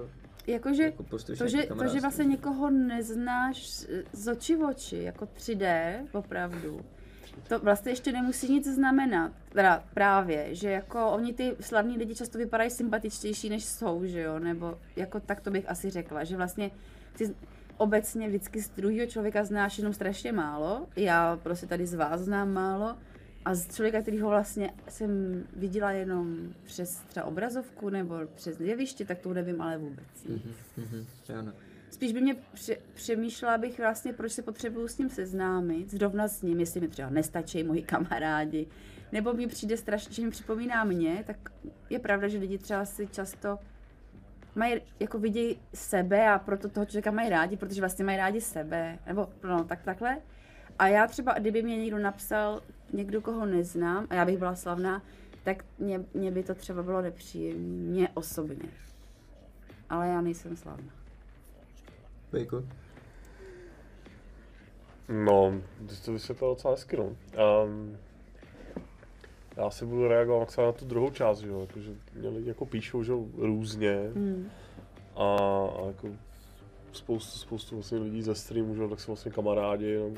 [0.47, 4.97] jakože jako postavíš to, že, to, že vlastně někoho neznáš z- z oči v oči,
[4.97, 6.81] jako 3D, opravdu,
[7.47, 9.31] to vlastně ještě nemusí nic znamenat.
[9.49, 14.39] Teda právě, že jako oni ty slavní lidi často vypadají sympatičtější, než jsou, že jo,
[14.39, 16.71] nebo jako tak to bych asi řekla, že vlastně
[17.17, 17.35] ty
[17.77, 22.53] obecně vždycky z druhého člověka znáš jenom strašně málo, já prostě tady z vás znám
[22.53, 22.95] málo,
[23.45, 29.19] a z člověka, kterýho vlastně jsem viděla jenom přes třeba obrazovku nebo přes jeviště, tak
[29.19, 30.05] to nevím ale vůbec.
[30.29, 31.05] Mhm, mhm,
[31.39, 31.51] ano.
[31.91, 36.41] Spíš by mě pře- přemýšlela bych vlastně, proč se potřebuju s ním seznámit, zrovna s
[36.41, 38.67] ním, jestli mi třeba nestačí moji kamarádi,
[39.11, 41.37] nebo mi přijde strašně, že mi připomíná mě, tak
[41.89, 43.59] je pravda, že lidi třeba si často
[44.55, 48.99] mají, jako vidějí sebe a proto toho člověka mají rádi, protože vlastně mají rádi sebe,
[49.07, 50.17] nebo no, tak takhle.
[50.79, 52.61] A já třeba, kdyby mě někdo napsal,
[52.93, 55.01] někdo, koho neznám, a já bych byla slavná,
[55.43, 58.69] tak mě, mě by to třeba bylo nepříjemné, mě osobně.
[59.89, 61.00] ale já nejsem slavná.
[62.31, 62.65] Bejku?
[65.09, 67.03] No, ty jsi to vysvětlil docela hezky, no.
[67.05, 67.97] Um,
[69.57, 73.03] já si budu reagovat na tu druhou část, že jo, jakože mě lidi jako píšou,
[73.03, 74.49] že jo, různě Hmm.
[75.15, 75.25] a,
[75.83, 76.07] a jako
[76.91, 80.09] spoustu, spoustu vlastně lidí ze streamu, že jo, tak jsou vlastně kamarádi, no,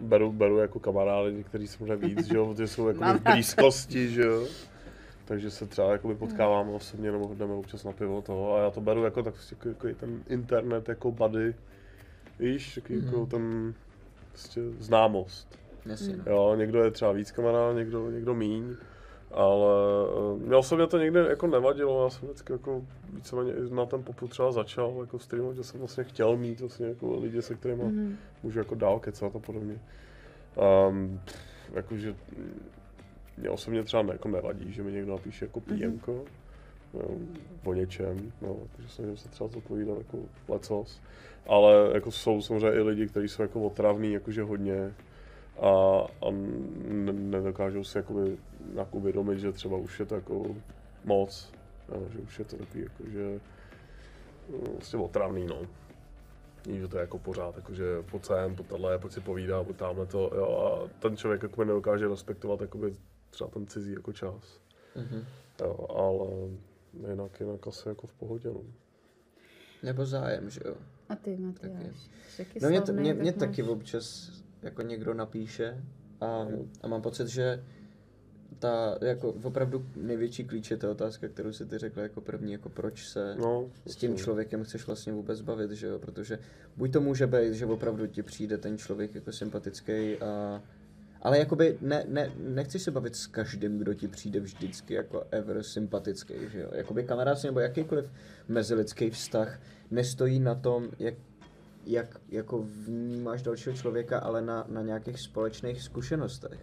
[0.00, 4.08] beru, beru jako kamarády, někteří jsou možná víc, že jo, protože jsou jako v blízkosti,
[4.08, 4.46] že jo.
[5.26, 8.80] Takže se třeba jakoby potkáváme osobně nebo jdeme občas na pivo toho a já to
[8.80, 11.54] beru jako tak jako, jako ten internet jako buddy,
[12.38, 13.04] víš, taky Mhm.
[13.06, 13.74] jako ten
[14.30, 15.58] prostě známost.
[15.86, 16.22] Jasně, no.
[16.26, 18.74] Jo, někdo je třeba víc kamarád, někdo, někdo míň,
[19.30, 19.74] ale
[20.34, 22.82] uh, mě osobně to někdy jako nevadilo, já jsem vždycky jako
[23.12, 27.16] víceméně na ten poput třeba začal jako streamovat, že jsem vlastně chtěl mít vlastně jako
[27.20, 28.16] lidi, se kterými Mhm.
[28.42, 29.80] můžu jako dál kecat a podobně.
[30.88, 31.20] Um,
[31.74, 32.14] jakože
[33.36, 36.24] mě osobně třeba ne, jako nevadí, že mi někdo napíše jako PMko,
[36.94, 37.08] jo,
[37.64, 40.18] o něčem, no, takže snažím se třeba zodpovídat jako
[40.48, 41.00] lecos.
[41.46, 44.94] Ale jako jsou samozřejmě i lidi, kteří jsou jako otravní, jakože hodně
[45.60, 48.36] a, a ne, nedokážou si jakoby
[48.72, 50.56] nějak uvědomit, že třeba už je to jako
[51.04, 51.52] moc,
[51.88, 53.40] jo, že už je to takový jako, že
[54.52, 55.62] no, vlastně otravný, no.
[56.66, 59.76] Ví, že to je jako pořád, jakože pojď sem, pojď tohle, pojď si povídá, pojď
[59.76, 62.92] tamhle to, jo, a ten člověk jako nedokáže respektovat jakoby
[63.36, 64.60] třeba ten cizí jako čas,
[64.96, 65.24] Mhm.
[65.60, 66.28] jo, ale
[67.10, 68.60] jinak, jinak asi jako v pohodě, no.
[69.82, 70.74] Nebo zájem, že jo?
[71.08, 72.10] A ty, Matyáš?
[72.36, 74.32] Taky No mě, t- slavnej, mě, tak mě máš- taky občas
[74.62, 75.84] jako někdo napíše
[76.20, 76.46] a,
[76.82, 77.64] a mám pocit, že
[78.58, 82.68] ta jako opravdu největší klíč je ta otázka, kterou si ty řekla jako první, jako
[82.68, 86.38] proč se no s tím člověkem chceš vlastně vůbec bavit, že jo, protože
[86.76, 90.62] buď to může být, že opravdu ti přijde ten člověk jako sympatický a
[91.26, 95.62] ale jakoby ne, ne, nechci se bavit s každým, kdo ti přijde vždycky jako ever
[95.62, 96.68] sympatický, že jo.
[96.72, 98.10] Jakoby kamarád nebo jakýkoliv
[98.48, 101.14] mezilidský vztah nestojí na tom, jak,
[101.86, 106.60] jak jako vnímáš dalšího člověka, ale na, na nějakých společných zkušenostech.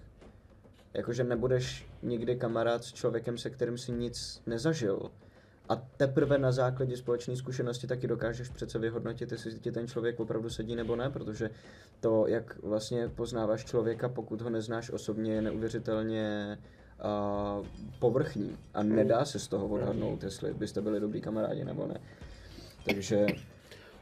[0.94, 5.12] Jakože nebudeš nikdy kamarád s člověkem, se kterým si nic nezažil.
[5.70, 10.50] A teprve na základě společné zkušenosti taky dokážeš přece vyhodnotit, jestli ti ten člověk opravdu
[10.50, 11.50] sedí nebo ne, protože
[12.00, 16.58] to, jak vlastně poznáváš člověka, pokud ho neznáš osobně, je neuvěřitelně
[17.60, 17.66] uh,
[18.00, 18.58] povrchní.
[18.74, 22.00] A nedá se z toho odhadnout, jestli byste byli dobrý kamarádi nebo ne.
[22.86, 23.26] Takže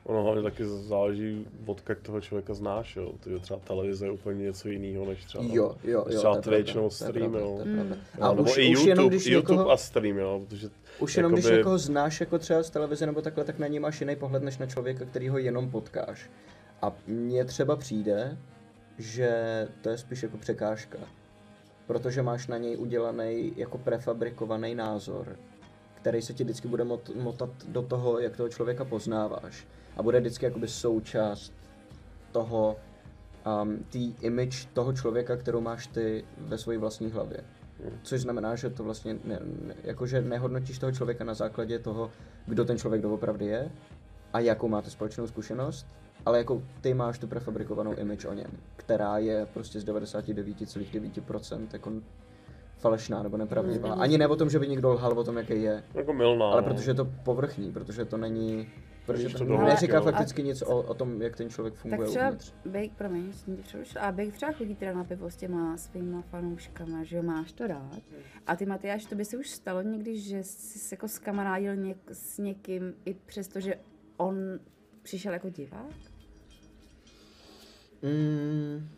[0.03, 3.11] Ono hlavně taky záleží, odkud toho člověka znáš, jo.
[3.19, 6.41] Protože třeba televize je úplně něco jiného, než třeba, jo, jo, než jo, třeba je
[6.41, 7.59] Twitch nebo stream, jo.
[7.65, 10.69] Jo, A nebo už, i YouTube, jenom když YouTube někoho, a stream, jo, protože
[10.99, 13.79] Už jenom když jakoby- někoho znáš jako třeba z televize nebo takhle, tak na něj
[13.79, 16.29] máš jiný pohled než na člověka, který ho jenom potkáš.
[16.81, 18.37] A mně třeba přijde,
[18.97, 19.31] že
[19.81, 20.97] to je spíš jako překážka.
[21.87, 25.35] Protože máš na něj udělaný jako prefabrikovaný názor,
[25.95, 29.67] který se ti vždycky bude mot- motat do toho, jak toho člověka poznáváš.
[29.97, 31.53] A bude vždycky jakoby součást
[32.31, 32.75] toho,
[33.63, 37.43] um, tý image toho člověka, kterou máš ty ve své vlastní hlavě.
[38.03, 42.11] Což znamená, že to vlastně, ne, ne, jakože nehodnotíš toho člověka na základě toho,
[42.45, 43.71] kdo ten člověk doopravdy je
[44.33, 45.87] a jakou máte společnou zkušenost,
[46.25, 51.91] ale jako ty máš tu prefabrikovanou image o něm, která je prostě z 99,9% jako
[52.77, 53.93] falešná nebo nepravdivá.
[53.93, 56.45] Ani ne o tom, že by někdo lhal o tom, jaký je, jako milná.
[56.45, 56.67] ale no.
[56.67, 58.69] protože je to povrchní, protože to není,
[59.11, 60.03] protože to to do hloubky, neříká jo.
[60.03, 62.53] fakticky nic o, o tom, jak ten člověk Tak funguje třeba uvnitř.
[62.65, 66.21] Bake, promiň, jsem tě přerušila, a Bake třeba chodí teda na pivo s těma svýma
[66.21, 67.99] fanouškama, že jo, máš to rád.
[68.47, 71.97] A ty Matyáš, to by se už stalo někdy, že jsi se jako skamarádil něk,
[72.11, 73.75] s někým i přesto, že
[74.17, 74.35] on
[75.01, 75.95] přišel jako divák?
[78.01, 78.89] Mm.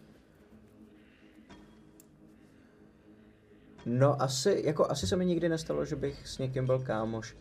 [3.86, 7.36] No asi, jako asi se mi nikdy nestalo, že bych s někým byl kámoš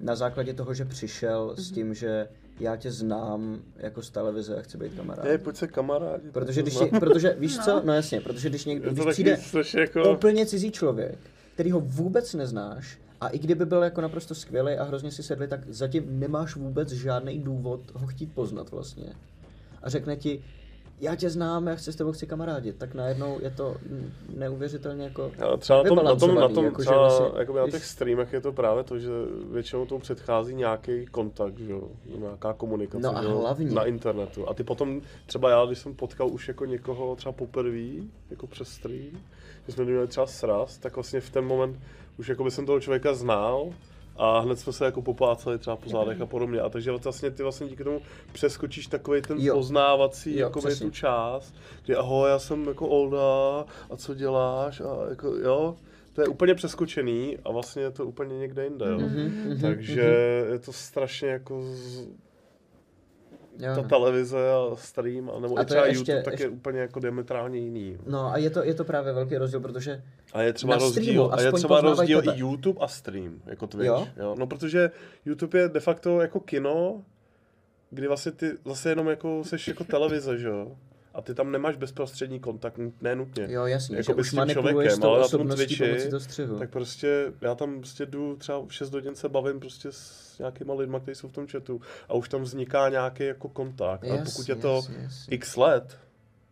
[0.00, 2.28] na základě toho, že přišel s tím, že
[2.60, 5.24] já tě znám jako z televize a chci být kamarád.
[5.24, 6.30] Hej, pojď se kamarádi.
[6.32, 9.38] Protože když, je, protože víš co, no jasně, protože když někdo, když přijde
[9.78, 10.12] jako...
[10.12, 11.18] úplně cizí člověk,
[11.54, 15.48] který ho vůbec neznáš a i kdyby byl jako naprosto skvělý a hrozně si sedli,
[15.48, 19.12] tak zatím nemáš vůbec žádný důvod ho chtít poznat vlastně.
[19.82, 20.44] A řekne ti,
[21.00, 23.76] já tě znám, já chci s tebou chci kamarádit, tak najednou je to
[24.36, 27.64] neuvěřitelně jako Ale třeba na tom, na tom, na tom jako, třeba, vlastně, jakoby na
[27.64, 29.08] když- těch streamech je to právě to, že
[29.52, 33.84] většinou tomu předchází nějaký kontakt, že jo, nějaká komunikace, No a že jo, hlavně- na
[33.84, 34.48] internetu.
[34.48, 38.68] A ty potom, třeba já, když jsem potkal už jako někoho třeba poprvé, jako přes
[38.68, 39.18] stream,
[39.66, 41.78] že jsme měli třeba sraz, tak vlastně v ten moment
[42.18, 43.70] už jako by jsem toho člověka znal,
[44.18, 46.60] a hned jsme se jako poplácali třeba po zádech a podobně.
[46.60, 48.00] A takže vlastně ty vlastně díky tomu
[48.32, 49.54] přeskočíš takový ten Jo.
[49.54, 50.86] poznávací Jo, přesně.
[50.86, 55.76] tu část, že ahoj, já jsem jako Olda, a co děláš, a jako jo,
[56.12, 58.98] to je úplně přeskočený a vlastně je to úplně někde jinde, jo.
[58.98, 60.00] Mhm, Takže
[60.52, 62.02] je to strašně jako z,
[63.58, 63.88] Jo, ta no.
[63.88, 66.80] televize a stream, nebo A i to je třeba ještě- YouTube, tak ještě- je úplně
[66.80, 67.96] jako diametrálně jiný.
[68.06, 70.02] No a je to, je to právě velký rozdíl, protože
[70.32, 72.36] A je třeba Na rozdíl, a je třeba rozdíl tebe.
[72.36, 73.86] i YouTube a stream, jako Twitch.
[73.86, 74.08] Jo?
[74.16, 74.34] Jo?
[74.38, 74.90] No protože
[75.24, 77.02] YouTube je de facto jako kino,
[77.90, 80.76] kdy vlastně ty zase jenom jako seš jako televize, že jo?
[81.16, 83.46] A ty tam nemáš bezprostřední kontakt, ne nutně.
[83.50, 86.58] jo jasně, Jako že už člověkem, ale na tom osobností Twitchi, pomocí toho střihu.
[86.58, 90.74] Tak prostě já tam prostě jdu třeba v 6 hodin se bavím prostě s nějakýma
[90.74, 94.04] lidma, kteří jsou v tom chatu a už tam vzniká nějaký jako kontakt.
[94.04, 95.34] a pokud je to jasně, jasně.
[95.36, 95.98] x let,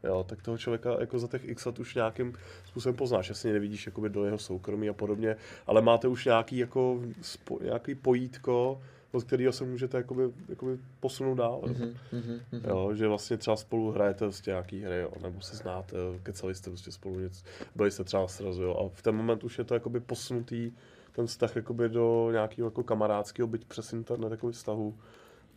[0.04, 2.32] jo, tak toho člověka jako za těch x let už nějakým
[2.64, 3.28] způsobem poznáš.
[3.28, 5.36] Jasně nevidíš jakoby do jeho soukromí a podobně,
[5.66, 8.82] ale máte už nějaký, jako, spo, nějaký pojítko,
[9.14, 11.60] od kterého se můžete jakoby, jakoby posunout dál.
[11.66, 11.74] Jo.
[11.78, 12.62] Mhm, mhm, mhm.
[12.68, 16.70] Jo, že vlastně třeba spolu hrajete prostě nějaký hry, jo, nebo se znáte, kecali jste
[16.70, 19.74] prostě spolu něco, byli jste třeba srazu, jo, a v ten moment už je to
[19.74, 20.72] jakoby posunutý,
[21.12, 24.98] ten vztah jakoby do nějakého jako kamarádského, byť přes internet jakoby vztahu.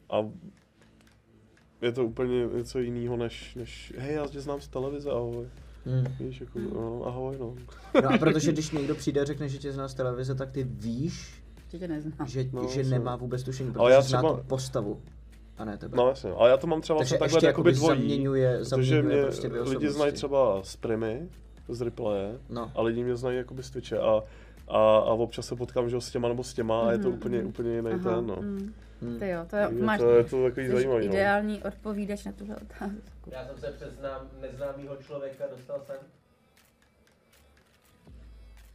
[0.09, 0.29] A
[1.81, 5.47] je to úplně něco jiného, než, než hej, já tě znám z televize, ahoj.
[5.85, 6.05] Hmm.
[6.19, 7.55] Víš, jako, no, ahoj, no.
[8.03, 10.63] No a protože když někdo přijde a řekne, že tě zná z televize, tak ty
[10.63, 12.27] víš, Že tě neznám.
[12.27, 15.01] že, No, že nemá vůbec tušení, Ale já protože zná třeba- tu postavu
[15.57, 15.97] a ne tebe.
[15.97, 17.99] No jasně, ale já to mám třeba Takže vlastně takhle jakoby dvojí.
[18.01, 19.95] zaměňuje, Protože zaměňuje mě prostě dvě lidi osobnosti.
[19.97, 21.29] znají třeba z Primy,
[21.69, 22.71] z Replaye, No.
[22.75, 24.23] a lidi mě znají jakoby z Twitche a,
[24.67, 27.17] a, a občas se potkám že s těma nebo s těma a je to Mhm,
[27.17, 27.47] úplně, mhm.
[27.47, 28.35] úplně jiný Aha, ten, no.
[28.41, 28.73] mm.
[29.01, 29.19] Hmm.
[29.19, 31.13] To jo, to Je máš to, je to takový zajímavý, no.
[31.13, 33.29] ideální odpovídač na tuhle otázku.
[33.31, 35.95] Já jsem se přes znám, neznámýho člověka dostal sem.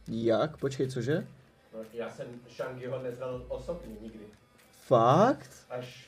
[0.07, 0.57] Jak?
[0.57, 1.27] Počkej, cože?
[1.73, 2.25] No, já jsem
[2.55, 4.19] Shangiho neznal osobně nikdy.
[4.87, 5.49] Fakt?
[5.69, 6.07] Až,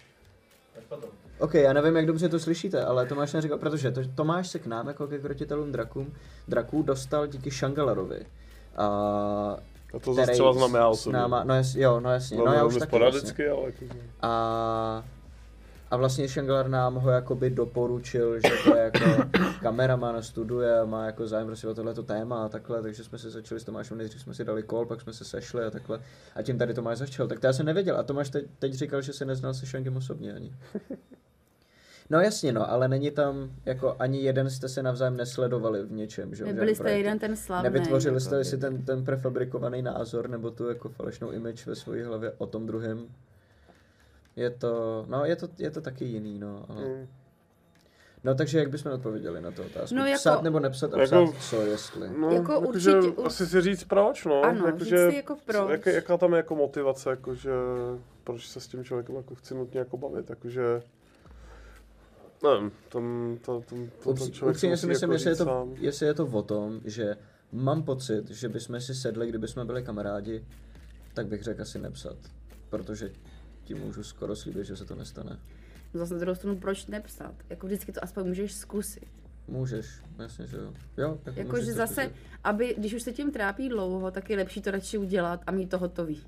[0.77, 1.09] až potom.
[1.39, 4.65] OK, já nevím, jak dobře to slyšíte, ale Tomáš neříkal, protože to, Tomáš se k
[4.65, 6.13] nám jako ke krotitelům drakům,
[6.47, 8.25] draků dostal díky Shangalarovi.
[8.77, 8.85] A
[9.95, 11.19] A to zase třeba znám já s osobně.
[11.19, 13.49] náma, no, jas, jo, no jasně, no, no, já už taky sporadicky, vlastně.
[13.49, 13.85] ale jako,
[14.21, 15.03] A,
[15.91, 19.29] a vlastně Shangalar nám ho jakoby doporučil, že to je jako
[19.61, 23.29] kameraman, studuje a má jako zájem prostě o tohleto téma a takhle, takže jsme se
[23.29, 26.01] začali s Tomášem, nejdřív jsme si dali kol, pak jsme se sešli a takhle.
[26.35, 27.97] A tím tady Tomáš začal, tak to já jsem nevěděl.
[27.97, 30.53] A Tomáš teď, teď říkal, že se neznal se Shangem osobně ani.
[32.09, 36.35] No jasně no, ale není tam, jako ani jeden jste se navzájem nesledovali v něčem,
[36.35, 36.97] že Nebyli jste projektu.
[36.97, 37.63] jeden ten slavný.
[37.63, 42.05] Nevytvořili jako jste si ten, ten prefabrikovaný názor nebo tu jako falešnou image ve své
[42.05, 43.07] hlavě o tom druhém.
[44.35, 46.65] Je to, no je to, je to taky jiný, no.
[46.69, 46.81] Ale...
[46.85, 47.07] mm.
[48.23, 49.95] No takže jak bychom odpověděli na tu otázku?
[49.95, 52.09] No, jako- Psát nebo nepsat a Jako- psát co jestli?
[52.19, 54.41] No, Jako jakože určitě- asi si říct proč, no.
[54.43, 55.71] Ano, jakože, říct si jako proč.
[55.71, 57.51] Jak, jaká tam je jako motivace, jakože
[58.23, 60.81] proč se s tím člověkem jako chci nutně jako bavit, jakože
[62.43, 65.35] nevím, tam, to, tam, to, Upří- ten člověk Upřímně si musí myslím, jako jestli je,
[65.35, 65.73] to, sám.
[65.79, 67.17] jestli je to o tom, že
[67.51, 70.45] mám pocit, že bychom si sedli, kdybychom byli kamarádi,
[71.13, 72.15] tak bych řekl asi nepsat.
[72.69, 73.11] Protože
[73.65, 75.37] ti můžu skoro slíbit, že se to nestane.
[75.93, 77.33] Zase na druhou stranu, proč nepsat?
[77.49, 79.07] Jako vždycky to aspoň můžeš zkusit.
[79.47, 79.85] Můžeš,
[80.19, 80.73] jasně, že jo.
[80.97, 82.11] Jo, jako Jako, že zase, zkusit.
[82.43, 85.69] aby, když už se tím trápí dlouho, tak je lepší to radši udělat a mít
[85.69, 86.23] to hotový.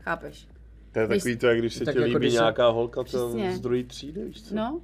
[0.00, 0.48] Chápeš?
[0.92, 2.68] To je když- takový to, jak když se tak ti jako líbí když se- nějaká
[2.68, 4.54] holka to z druhé třídy, víš co?
[4.54, 4.80] No,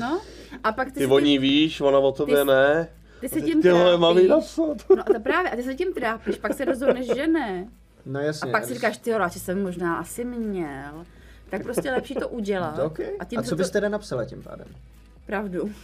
[0.00, 0.20] no.
[0.64, 2.88] A pak ty, Ty o tím, ní víš, ona o tobě Ty- ne.
[3.20, 4.56] ty se tím ty vole, mám jí trápíš.
[4.56, 4.90] napsat.
[4.96, 7.68] No a to právě, a ty se tím trápíš, pak se rozhodneš, že ne.
[8.06, 8.48] No jasně.
[8.50, 11.06] A pak si říkáš, ty jo, radši jsem možná asi měl.
[11.50, 12.78] Tak prostě lepší to udělat.
[12.84, 13.16] Okay.
[13.18, 14.66] A, tím a se co to- bys teda napsala tím pádem?
[15.26, 15.70] Pravdu.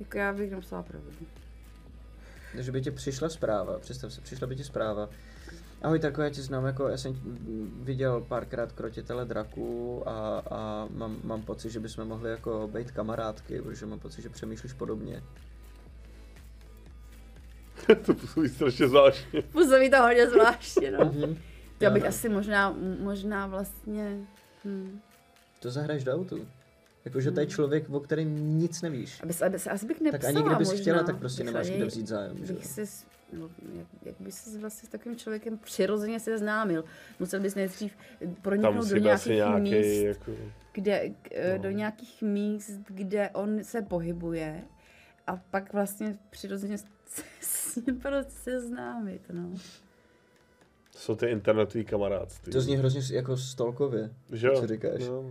[0.00, 1.10] Jako já bych napsala pravdu.
[2.58, 5.08] Že by ti přišla zpráva, představ si, přišla by ti zpráva.
[5.82, 7.20] Ahoj, tako, já tě znám, jako já jsem
[7.82, 13.62] viděl párkrát krotitele draků a, a mám, mám pocit, že bychom mohli jako být kamarádky,
[13.62, 15.22] protože mám pocit, že přemýšlíš podobně.
[18.06, 19.42] to působí strašně zvláštně.
[19.42, 21.12] Působí to hodně zvláštně, no.
[21.80, 22.08] Já bych no.
[22.08, 24.18] asi možná, možná vlastně...
[24.64, 25.00] Hm.
[25.60, 26.48] To zahraješ do autu.
[27.04, 29.22] Jakože to je člověk, o kterém nic nevíš.
[29.22, 30.80] Aby, se- aby, se- asi bych Tak nepsala ani kdybys možná.
[30.82, 32.52] chtěla, tak prostě Bych nemáš kde vzít zájem, že?
[32.52, 36.84] Bych si, s- nebo jak, jak by se vlastně s takovým člověkem přirozeně seznámil.
[37.20, 37.92] Musel bys nejdřív
[38.42, 40.32] proniknout do nějakých nějaký, míst, jako...
[40.72, 41.62] kde, k- eh, No.
[41.62, 44.62] do nějakých míst, kde on se pohybuje
[45.26, 49.50] a pak vlastně přirozeně se s ním prostě seznámit, no.
[50.96, 52.52] Jsou ty internetový kamarádství.
[52.52, 54.60] To zní hrozně jako stolkově, že jo?
[54.60, 55.08] co říkáš.
[55.08, 55.30] No.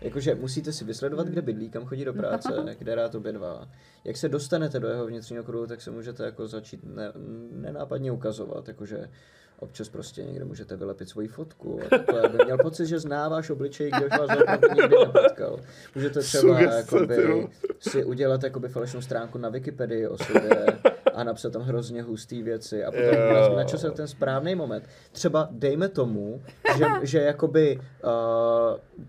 [0.00, 2.48] Jakože musíte si vysledovat, kde bydlí, kam chodí do práce,
[2.78, 3.68] kde rád obědvá.
[4.04, 7.12] Jak se dostanete do jeho vnitřního kruhu, tak se můžete jako začít ne,
[7.52, 9.10] nenápadně ukazovat, jakože
[9.58, 13.50] občas prostě někde můžete vylepit svoji fotku a takhle, aby měl pocit, že zná váš
[13.50, 15.60] obličej, když vás opravdu nikdy nepotkal.
[15.94, 17.48] Můžete třeba jakoby,
[17.80, 20.66] si udělat jakoby falešnou stránku na Wikipedii o sobě
[21.14, 23.56] a napsat tam hrozně hustý věci a potom yeah.
[23.56, 24.84] načasovat ten správný moment.
[25.12, 26.42] Třeba dejme tomu,
[26.78, 28.10] že, že jakoby uh,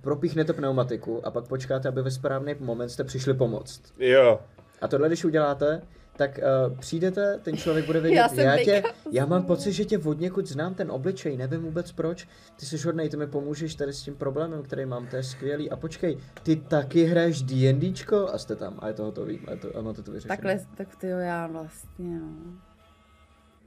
[0.02, 3.82] propíchnete pneumatiku a pak počkáte, aby ve správný moment jste přišli pomoct.
[4.00, 4.40] Jo.
[4.82, 5.82] A tohle, když uděláte,
[6.18, 6.40] tak
[6.70, 10.20] uh, přijdete, ten člověk bude vědět, Já já, tě, já mám pocit, že tě od
[10.20, 12.28] někud znám ten obličej, nevím vůbec proč,
[12.60, 15.72] ty jsi hodnej, ty mi pomůžeš tady s tím problémem, který mám, to je skvělý.
[15.72, 18.30] A počkej, ty taky hraješ D&Dčko?
[18.34, 20.36] A jste tam, a je to hotový, a, to, a máte to vyřešené.
[20.36, 22.30] Takhle, tak ty jo, já vlastně, no.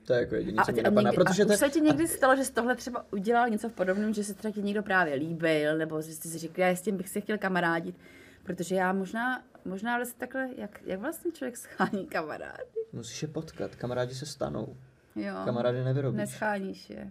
[0.07, 2.09] To je jako jediný, A, co a, napadá, někdy, protože a už se ti někdy
[2.09, 5.15] stalo, že jsi tohle třeba udělal něco v podobném, že se třeba ti někdo právě
[5.15, 7.97] líbil, nebo že jsi si řekl, já s tím bych se chtěl kamarádit,
[8.49, 13.75] protože já možná, možná vlastně takhle, jak, jak vlastně člověk schání kamarády, musíš je potkat,
[13.75, 14.77] kamarádi se stanou,
[15.17, 16.17] jo, kamarády nevyrobíš.
[16.19, 17.11] nescháníš je.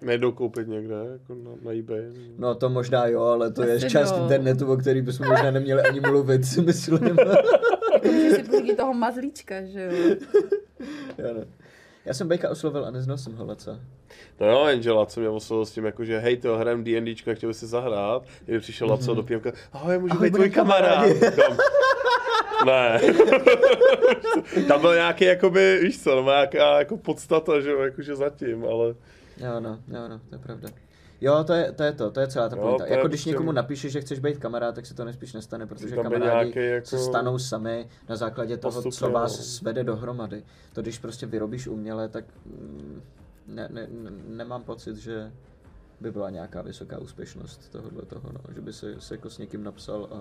[0.00, 2.02] Nejdou koupit někde, jako na, na eBay.
[2.38, 4.22] No to možná jo, ale to je Asi část jo.
[4.22, 6.98] internetu, o který bychom možná neměli ani mluvit, si myslím.
[7.92, 10.16] Jako si pořídit toho mazlíčka, že jo.
[11.18, 11.46] já, ne.
[12.06, 13.78] Já jsem Bejka oslovil a neznal jsem ho, co?
[14.40, 17.50] No jo, Angela, co mě oslovil s tím, jako, že hej, to hrajem D&Dčko, chtěl
[17.50, 18.22] bys si zahrát.
[18.44, 21.08] Kdyby přišel Laco do píjemka, ahoj, můžu Ahoj, být tvůj kamarád.
[22.66, 23.00] Ne.
[24.68, 28.94] Tam byl nějaký, jakoby, víš co, no, nějaká jako podstata, že jo, jakože zatím, ale
[29.36, 30.68] Jo, no, jo, no, to je pravda.
[31.20, 32.86] Jo, to je, to je to, to je celá ta pointa.
[32.86, 35.96] Jako když prostě- někomu napíšeš, že chceš být kamarád, tak se to nejspíš nestane, protože
[35.96, 39.44] kamarádi jako se stanou sami na základě toho, postupně, co vás no.
[39.44, 40.42] svede dohromady.
[40.72, 43.02] To když prostě vyrobíš uměle, tak mm,
[43.46, 45.32] ne, ne, ne, nemám pocit, že
[46.00, 49.64] by byla nějaká vysoká úspěšnost tohohle toho, no, že by se, se jako s někým
[49.64, 50.16] napsal a,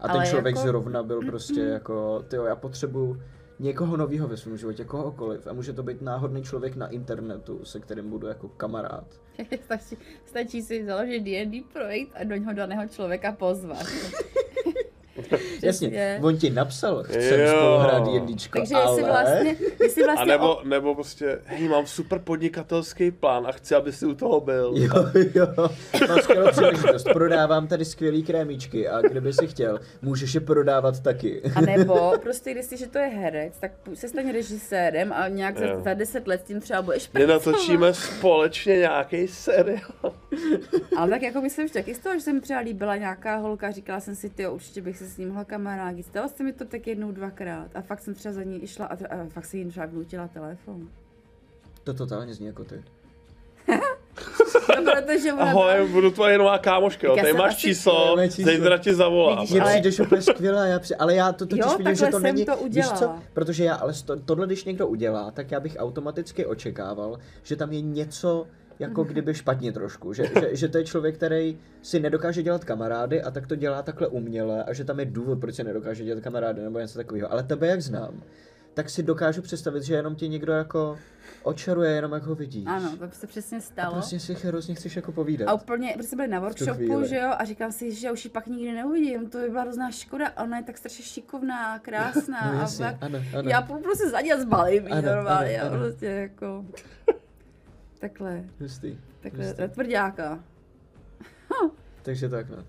[0.00, 3.22] a ten Ale člověk jako- zrovna byl prostě jako, tyjo, já potřebuju
[3.58, 5.46] někoho nového ve svém životě, kohokoliv.
[5.46, 9.06] A může to být náhodný člověk na internetu, se kterým budu jako kamarád.
[9.64, 13.86] stačí, stačí si založit D&D projekt a do něho daného člověka pozvat.
[15.62, 16.18] Jasně, Přesně.
[16.22, 17.48] on ti napsal, chcem Jo.
[17.56, 18.90] spolu hrát jedničko, Takže ale...
[18.90, 23.52] jestli vlastně, jestli A vlastně nebo, o, nebo prostě, hej, mám super podnikatelský plán a
[23.52, 24.72] chci, aby si u toho byl.
[24.76, 24.94] Jo,
[25.34, 25.46] jo,
[26.08, 31.42] mám skvělou příležitost, prodávám tady skvělý krémíčky a kdyby si chtěl, můžeš je prodávat taky.
[31.54, 35.58] a nebo prostě když si, že to je herec, tak se stane režisérem a nějak
[35.58, 35.80] za, Jo.
[35.84, 37.46] za deset let tím třeba budeš My pracovat.
[37.56, 40.12] natočíme společně nějaký seriál.
[40.96, 43.70] Ale tak jako myslím, že taky z toho, že se mi třeba líbila nějaká holka,
[43.70, 46.06] říkala jsem si, ty určitě bych se s ním mohla kamarádit.
[46.06, 48.92] Stalo se mi to tak jednou, dvakrát a fakt jsem třeba za ní išla a,
[48.94, 50.88] a fakt si jí třeba vnutila telefon.
[51.84, 52.82] To totálně zní jako ty.
[54.84, 57.16] No, protože ona Ahoj, budu tvoje nová kámoška, jo.
[57.16, 59.38] Tady máš asi- číslo, zítra ti zavolám.
[59.40, 60.94] Vidíš, Ale- přijdeš úplně skvělá, já při...
[60.96, 63.22] ale já to totiž Jo, vidím, že to jsem není, to víš co, udělala.
[63.32, 67.72] protože já, ale to, tohle když někdo udělá, tak já bych automaticky očekával, že tam
[67.72, 68.46] je něco
[68.78, 73.22] jako kdyby špatně trošku, že, že, že to je člověk, který si nedokáže dělat kamarády
[73.22, 76.22] a tak to dělá takhle uměle a že tam je důvod, proč si nedokáže dělat
[76.22, 77.32] kamarády nebo něco takového.
[77.32, 78.22] Ale tebe jak znám,
[78.74, 80.98] tak si dokážu představit, že jenom ti někdo jako
[81.42, 82.64] očaruje, jenom jak ho vidíš.
[82.66, 83.92] Ano, to se přesně A stalo.
[83.92, 85.48] prostě si hrozně chceš jako povídat.
[85.48, 88.46] A úplně, prostě byli na workshopu, že jo, a říkám si, že už ji pak
[88.46, 92.58] nikdy neuvidím, to by byla hrozná škoda, a ona je tak strašně šikovná, krásná No
[92.58, 92.96] a jasně, tak.
[93.00, 93.50] ano, ano.
[93.50, 95.84] Já půjdu prostě za ní a zbalím Ano, normálně, ano, a ano.
[95.84, 96.64] prostě jako,
[98.08, 98.98] takhle, Hustý.
[99.20, 99.60] takhle, Hustý.
[99.62, 100.44] na tvrdáka.
[102.02, 102.64] Takže tak no.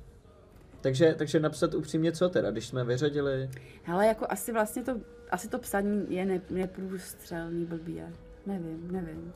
[0.82, 3.50] Takže, takže napsat upřímně co teda, když jsme vyřadili...
[3.84, 4.96] Hele, jako asi vlastně to,
[5.32, 8.02] asi to psaní je ne, neprůstřelný blbý,
[8.46, 9.34] nevím, nevím.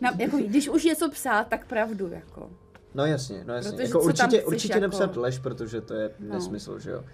[0.00, 2.50] Na, jako, když už něco psát, tak pravdu, jako.
[2.94, 3.70] No jasně, no jasně.
[3.72, 6.34] Protože jako určitě, chceš určitě jako- nepsat lež, protože to je No.
[6.34, 7.04] nesmysl, že jo.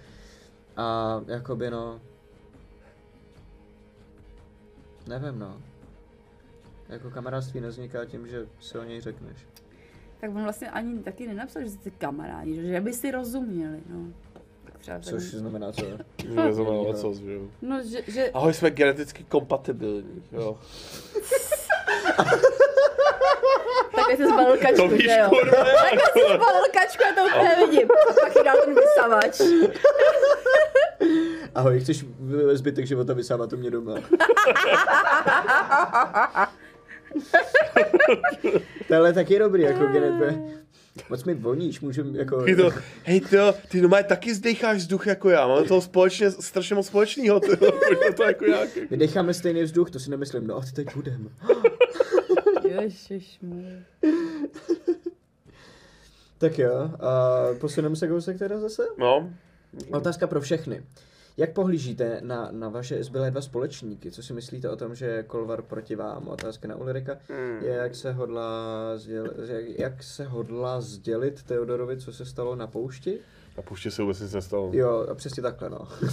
[0.77, 2.01] A jakoby no...
[5.07, 5.61] Nevím no.
[6.89, 9.37] Jako kamarádství nevzniká tím, že si o něj řekneš.
[10.21, 14.05] Tak on vlastně ani taky nenapsal, že jste kamarádi, že, že by si rozuměli, no.
[14.63, 15.85] Tak třeba Což ten, znamená co?
[16.27, 17.41] Neznamená lecos, že jo.
[17.61, 20.59] no, že, že, Ahoj, jsme geneticky kompatibilní, jo.
[23.95, 25.29] takhle jsi zbalil To kačku, víš, že jo?
[25.29, 25.63] kurva?
[25.63, 27.87] Takhle jsi zbalil kačku, já to úplně vidím.
[27.91, 29.41] A pak jí dal ten vysavač.
[31.55, 32.05] Ahoj, chceš
[32.53, 33.93] zbytek života vysávat u mě doma?
[38.87, 40.39] Tohle je taky dobrý, jako genet.
[41.09, 42.39] Moc mi voníš, můžem jako...
[42.39, 42.71] Taky to,
[43.03, 43.37] hej ty,
[43.67, 48.13] ty normálně taky zdecháš vzduch jako já, máme toho společně, strašně moc společného, ty, pojďme
[48.15, 48.69] to jako nějak.
[48.89, 51.29] My decháme stejný vzduch, to si nemyslím, no a ty teď budem.
[52.81, 53.65] Ježišmu.
[56.37, 58.83] Tak jo, a posuneme se kousek teda zase?
[58.97, 59.29] No,
[59.91, 60.83] Otázka pro všechny.
[61.37, 64.11] Jak pohlížíte na, na vaše zbylé dva společníky?
[64.11, 66.27] Co si myslíte o tom, že je Kolvar proti vám?
[66.27, 67.59] Otázka na Ulrika Hmm.
[67.63, 72.67] je, jak se hodlá, sděl, jak, jak se hodlá sdělit Teodorovi, co se stalo na
[72.67, 73.19] poušti?
[73.57, 74.69] A puště se vůbec nic nestalo.
[74.73, 75.77] Jo, a přesně takhle, no.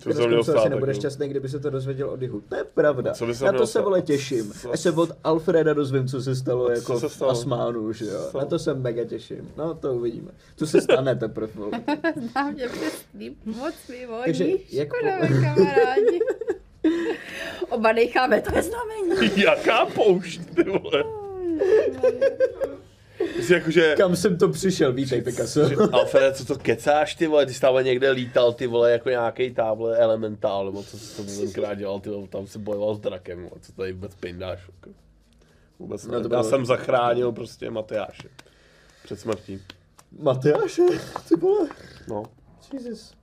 [0.00, 2.40] Co se měl stát, asi nebude šťastný, kdyby se to dozvěděl od Jihu.
[2.48, 3.12] To je pravda.
[3.12, 4.52] Co na to se vole těším.
[4.52, 7.30] Co- Až se od Alfreda dozvím, co se stalo co jako se v stalo?
[7.30, 8.20] Asmánu, že jo.
[8.30, 8.38] Co?
[8.38, 9.50] Na to se mega těším.
[9.56, 10.30] No, to uvidíme.
[10.56, 11.52] To se stane teprve.
[11.54, 11.70] vole.
[12.32, 16.20] Znám tě přesný, moc mi voní, Takže jak škoda, kamarádi.
[17.68, 19.30] Oba necháme, to je znamení.
[19.42, 21.04] Jaká poušť, ty vole?
[23.42, 23.94] Jsi jakože...
[23.96, 25.60] Kam jsem to přišel, vítej Picasso.
[25.92, 29.54] Alfred, co to kecáš, ty vole, ty jsi tam někde lítal, ty vole, jako nějaký
[29.54, 33.38] táble elementál, nebo co jsi to tenkrát dělal, ty vole, tam se bojoval s drakem,
[33.38, 34.96] vole, co tady vůbec pindáš, jako.
[35.78, 36.28] Vůbec No, ne.
[36.32, 38.28] Já jsem zachránil prostě Matyáše.
[39.04, 39.62] Před smrtí.
[40.18, 40.82] Matyáše,
[41.28, 41.68] ty vole.
[42.08, 42.22] No.
[42.72, 43.14] Jesus.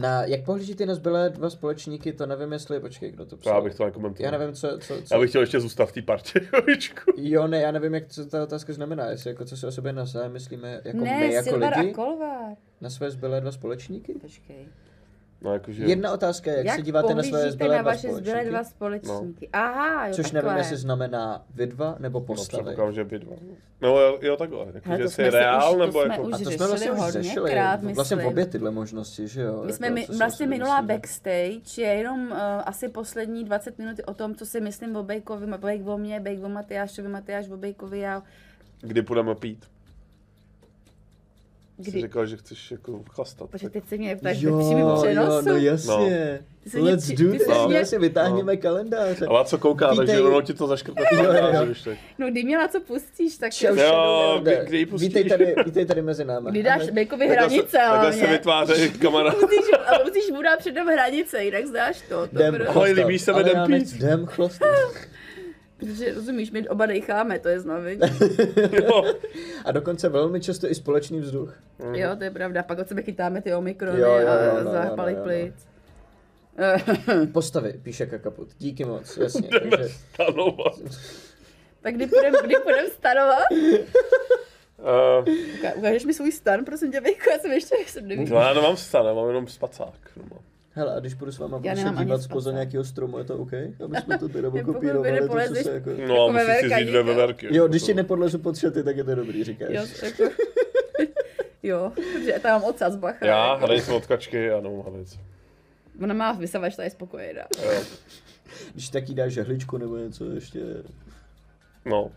[0.00, 3.54] Na, jak pohlížíte na zbylé dva společníky, to nevím, jestli, počkej, kdo to psal.
[3.54, 4.32] Já bych to nekomentoval.
[4.32, 5.14] Já nevím, co, co, co...
[5.14, 6.40] Já bych chtěl ještě zůstat v té partě.
[7.16, 9.92] Jo, ne, já nevím, jak co ta otázka znamená, jestli jako co si o sobě
[9.92, 12.52] navzájem myslíme jako my Ne, jako Silvar lidi a Kolvar.
[12.80, 14.14] na své zbylé dva společníky.
[14.14, 14.66] Počkej.
[15.44, 15.84] No jakože...
[15.84, 18.30] Jedna otázka je, jak, Jak se díváte na své zbylé na vaše společníky.
[18.30, 19.48] zbylé dva společníky?
[19.52, 20.42] Aha, jo, Což takhle.
[20.42, 22.62] nevím, jestli znamená vy dva nebo No, postavy.
[22.62, 23.36] předpokládám, že by dva.
[23.80, 26.22] No jo, jo takhle, Hele, jakože to jsi reál, už- to nebo jsme jako...
[26.26, 29.62] už A to jsme vlastně už řešili, hodněkrát, vlastně obě tyhle možnosti, že jo?
[29.66, 34.14] My jsme jako, mi, vlastně minulá backstage je jenom uh, asi poslední 20 minut o
[34.14, 37.98] tom, co si myslím o Bejkovi, Bejk o mně, Bejk o Matyášovi, Matyáš o Bejkovi,
[37.98, 38.22] já
[38.80, 39.64] Kdy půjdeme pít?
[41.82, 42.00] Jsi kdy...
[42.00, 43.50] říkal, že chceš jako chlastat.
[43.50, 45.48] Protože teď se mě ptáš Jo, přímém jo, přenosu.
[45.48, 46.40] no jasně.
[46.74, 47.66] Mě Let's do ty se that.
[47.68, 49.26] mě- Jasně, vytáhneme kalendáře.
[49.26, 50.16] Ale co kouká, takže Vítej.
[50.18, 51.02] rovnou ti to zaškrtne.
[51.12, 51.64] Jo, jo, jo.
[51.64, 51.94] když tak.
[52.18, 55.08] No kdy mě na co pustíš, tak Čau, jo, Jo, kdy- kdy ji pustíš?
[55.08, 56.50] Vítej tady, vítej tady mezi námi.
[56.50, 59.34] kdy dáš Takhle se- hranice, Takhle ale se vytvářejí kamarád.
[59.40, 62.26] musíš, ale musíš mu dát předem hranice, jinak znáš to.
[62.26, 63.06] to Jdem bude- Ahoj, chlastat.
[63.06, 63.66] líbí se mi Ale jdem já
[65.84, 68.00] Protože rozumíš, my oba decháme, to je znamení.
[68.82, 69.14] Jo.
[69.64, 71.54] A dokonce velmi často i společný vzduch.
[71.92, 72.62] Jo, to je pravda.
[72.62, 75.30] Pak od sebe chytáme ty omikrony Jo, jo, jo, a no, zápaly no, no, no.
[75.30, 75.54] plic.
[77.32, 78.48] Postavy, píše Kakaput.
[78.58, 79.48] Díky moc, jasně.
[79.48, 80.78] Takže, Stanovat.
[81.82, 83.44] tak kdy půjdem, kdy půjdem stanovat?
[84.78, 88.30] Uh, Uka- Ukážeš mi svůj stan, prosím tě, Bejko, já jsem ještě jsem neví.
[88.30, 89.94] no já nemám stan, já mám jenom spacák.
[90.16, 90.40] doma.
[90.74, 93.52] Hele, a když půjdu s váma se ani dívat spoza nějakého stromu, je to OK?
[93.84, 95.90] Aby jsme to teda kopírovali, by to, co se jako...
[95.90, 97.56] No a Jako musíš si říct dvě veverky.
[97.56, 99.68] Jo, když ti nepodlezu pod šaty, tak je to dobrý, říkáš.
[99.70, 100.22] Jo, jako...
[101.62, 103.26] jo, protože tam mám ocas, bacha.
[103.26, 103.72] Já, jako.
[103.72, 105.18] jsme od kačky a nemám hradec.
[106.02, 107.42] Ona má vysavač, ta je spokojená.
[107.62, 107.82] Jo.
[108.72, 110.60] Když taky dáš žehličku nebo něco ještě...
[111.84, 112.10] No.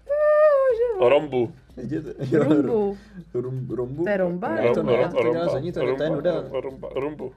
[0.99, 1.53] Rombu.
[1.78, 2.14] Jděte.
[2.32, 2.98] Jo, Rumbu.
[3.34, 4.04] Rum, rombu?
[4.04, 5.10] To je romba, Ne, nebo to ne?
[5.10, 6.44] to dělá za ní, to, to je nuda.
[6.52, 7.34] Rumba, rumbu.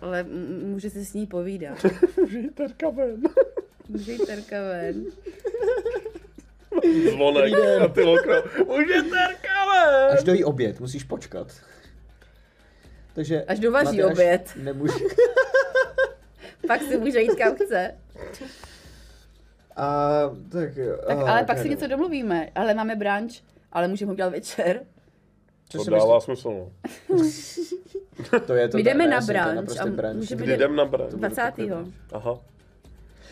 [0.00, 0.22] Ale
[0.64, 1.78] může si s ní povídat.
[2.28, 3.22] Žijterka ven.
[3.88, 5.04] Může jít terka ven.
[7.10, 8.34] Zvonek na ty okno.
[8.66, 10.10] Užiterka ven.
[10.18, 11.46] Až dojí oběd, musíš počkat.
[13.14, 14.50] Takže Až dovaří Matyáš oběd.
[14.56, 14.94] Nemůže.
[16.66, 17.94] Pak si může jít kam chce.
[19.76, 20.10] A
[20.48, 20.96] tak jo.
[21.06, 22.48] Tak, a, ale pak si něco domluvíme.
[22.54, 23.32] Ale máme brunch,
[23.72, 24.80] ale můžeme ho udělat večer.
[25.68, 26.24] Co To dává myslíš?
[26.24, 26.70] smysl, no.
[28.46, 30.16] To je to My jdeme na brunch brunch.
[30.16, 31.12] můžeme Kdy jdem na brand?
[31.12, 31.52] 20.
[32.12, 32.38] Aha.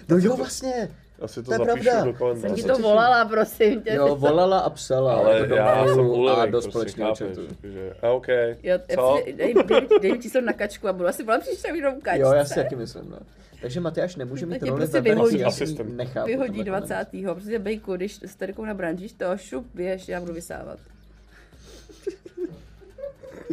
[0.08, 0.90] No jo, vlastně.
[1.20, 2.04] Já si to, To je zapíšu pravda.
[2.04, 2.54] do Jsem kalendáře.
[2.54, 3.92] ti to volala, prosím tě.
[3.94, 5.14] Jo, volala a psala.
[5.14, 7.48] Ale jako do já jsem a Ulrik, do prostě, společného chápeš, chatu.
[7.62, 8.26] že, a OK.
[8.62, 9.18] Jo, Co?
[9.36, 12.20] dej, dej, dej, číslo na kačku a budu asi volat příště jenom kačce.
[12.22, 13.18] Jo, já si taky myslím, no.
[13.60, 15.38] Takže Matyáš nemůže mít roli prostě vyhodí.
[15.38, 15.96] já si Asistent.
[15.96, 16.26] nechápu.
[16.26, 17.06] Vyhodí tenhle 20.
[17.34, 20.78] Protože bejku, když s Terkou na branži, to šup, běž, já budu vysávat.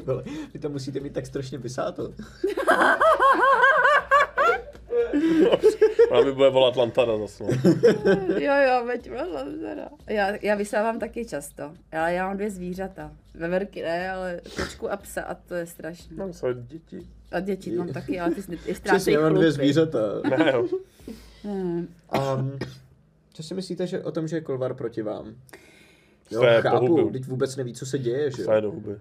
[0.05, 0.23] Vole,
[0.53, 2.03] Vy to musíte mít tak strašně vysáto.
[6.11, 7.43] Ona mi bude volat Lantana zase.
[7.43, 7.49] No.
[8.39, 9.09] Jo, jo, veď,
[9.61, 9.89] teda.
[10.07, 13.11] Já, já vysávám taky často, ale já mám dvě zvířata.
[13.33, 16.15] Veverky ne, ale kočku a psa a to je strašné.
[16.17, 17.07] Mám své děti.
[17.31, 19.99] A děti mám taky, ale ty ztrácejí já mám dvě zvířata.
[20.29, 20.67] Ne, jo.
[21.43, 21.87] Hmm.
[22.37, 22.59] Um,
[23.33, 25.35] co si myslíte že, o tom, že je Kolvar proti vám?
[26.31, 27.09] Jo, Své chápu, pohubu.
[27.09, 28.61] teď vůbec neví, co se děje, že Své jo?
[28.61, 28.99] do huby.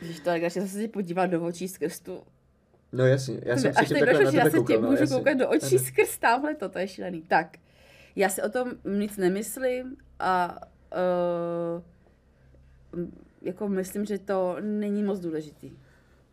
[0.00, 2.22] Když to tak radši zase se podívat do očí skrz tu.
[2.94, 4.72] No jasně, já jsem Až předtím teď takhle došlo, na že já tebe se tě
[4.74, 5.16] koukal, no, můžu jasně.
[5.16, 5.84] koukat do očí Ano.
[5.86, 7.22] skrz tamhle, to je šílený.
[7.22, 7.56] Tak,
[8.16, 10.60] já si o tom nic nemyslím a
[12.94, 13.02] uh,
[13.42, 15.72] jako myslím, že to není moc důležitý.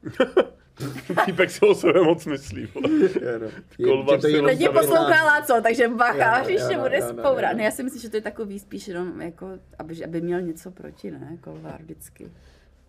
[1.25, 2.65] Týpek si o sebe moc myslí.
[2.65, 2.89] vole.
[3.21, 3.47] Jo, no.
[3.77, 6.99] Je- Kolvar to si Teď mě znamená- poslouchala, co, takže bacha, no, jo, no, bude
[6.99, 7.53] no, spoura.
[7.53, 10.71] Ne, já si myslím, že to je takový spíš jenom jako, aby, aby měl něco
[10.71, 12.31] proti, ne, Kolvár vždycky.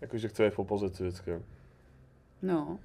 [0.01, 1.31] Jakože chce je v opozici vždycky.
[2.41, 2.79] No.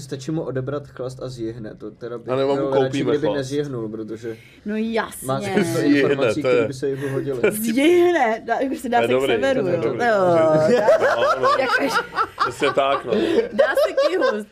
[0.00, 1.74] Stačí mu odebrat chlast a zjihne.
[1.74, 3.36] To teda bych A nebo mu radši, kdyby chlast.
[3.36, 4.36] nezjihnul, protože
[4.66, 5.26] No jasně.
[5.26, 7.40] má spoustu Zjihne, informací, to je- které by se jemu hodily.
[7.50, 9.82] Zjihne, dá, už se dá To je se dobrý, k severu, to je jo.
[9.82, 9.98] dobrý.
[9.98, 10.68] No, dá,
[11.16, 11.92] No, no, jakož,
[12.40, 13.12] přesně tak, no.
[13.52, 14.46] dá se k jihu.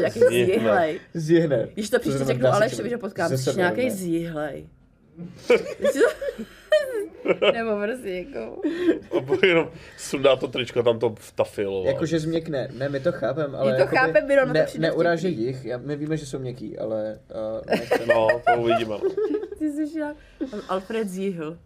[0.00, 0.44] Jaký Zjihne.
[0.54, 1.00] zjihlej.
[1.14, 1.68] Zjihne.
[1.74, 3.90] Když to příště znamená, řeknu dá se Alešovi, že potkám, ze jsi severu, nějaký ne?
[3.90, 4.68] zjihlej.
[7.52, 8.60] Nebo prostě jako...
[9.42, 11.84] A jenom sundá to tričko, tam to vtafilo.
[11.84, 15.46] Jakože změkne, ne, my to chápem, ale to jakoby to ne, neurážej vtipný.
[15.46, 18.06] jich, já, my víme, že jsou měkký, ale uh.
[18.06, 18.94] No, to uvidíme.
[19.58, 20.16] Ty jsi jak...
[20.68, 21.08] Alfred.
[21.08, 21.56] Zjihl.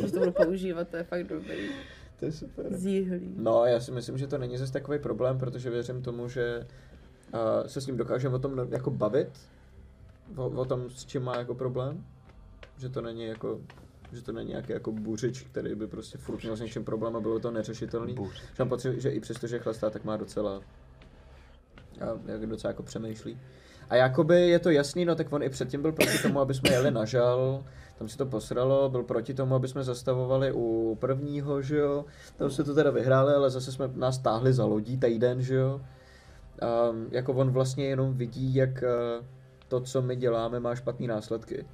[0.00, 1.68] Že to budu používat, to je fakt dobrý.
[2.18, 2.66] to je super.
[2.70, 3.34] Zjihlý.
[3.36, 6.66] No, já si myslím, že to není zase takový problém, protože věřím tomu, že
[7.34, 9.28] uh, se s ním dokážeme o tom no- jako bavit,
[10.36, 12.04] o, o tom, s čím má jako problém,
[12.78, 13.60] že to není jako
[14.12, 17.20] že to není nějaký jako buřič, který by prostě furt měl s něčím problém a
[17.20, 18.14] bylo to neřešitelný.
[18.14, 18.40] Buřič.
[18.40, 20.60] Že mám pocit, že i přesto, že chlastá, tak má docela
[22.00, 23.38] a jak docela jako přemýšlí.
[23.90, 26.70] A jakoby je to jasný, no tak on i předtím byl proti tomu, aby jsme
[26.70, 27.64] jeli na žal,
[27.98, 32.04] tam se to posralo, byl proti tomu, aby jsme zastavovali u prvního, že jo.
[32.36, 35.80] Tam se to teda vyhráli, ale zase jsme nás táhli za lodí týden, že jo.
[36.90, 39.26] Um, jako on vlastně jenom vidí, jak uh,
[39.68, 41.66] to, co my děláme, má špatné následky.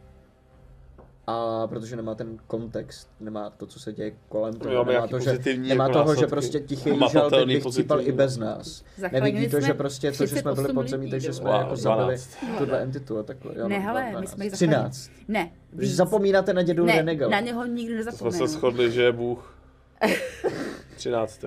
[1.27, 5.19] A protože nemá ten kontext, nemá to, co se děje kolem toho, Máme nemá, to,
[5.21, 6.31] že, nemá jako toho, že následky.
[6.31, 8.85] prostě tichý žal Hmatatelný teď bych cípal i bez nás.
[8.97, 11.35] Zachránili Nevidí to, jsme že prostě to, že jsme byli 38 pod zemí, takže jo.
[11.35, 12.37] jsme Wow, jako zabili 12.
[12.59, 13.53] tuhle entitu a takhle.
[13.59, 14.31] Jo, Ne, no, hele, my 12.
[14.31, 14.91] jsme jich zachránili.
[14.91, 15.11] 13.
[15.29, 15.95] Ne, víc.
[15.95, 17.31] zapomínáte na dědu ne, Renegala.
[17.31, 18.39] na něho nikdy Jsme nezapomenu.
[18.39, 19.55] se shodli, že je Bůh.
[20.97, 21.45] 13.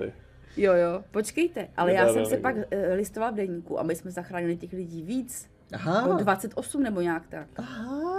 [0.56, 2.62] Jo, jo, počkejte, ale já jsem se pak uh,
[2.94, 5.48] listovala v deníku a my jsme zachránili těch lidí víc.
[5.74, 6.06] Aha.
[6.06, 7.46] O 28 nebo nějak tak.
[7.56, 8.15] Aha.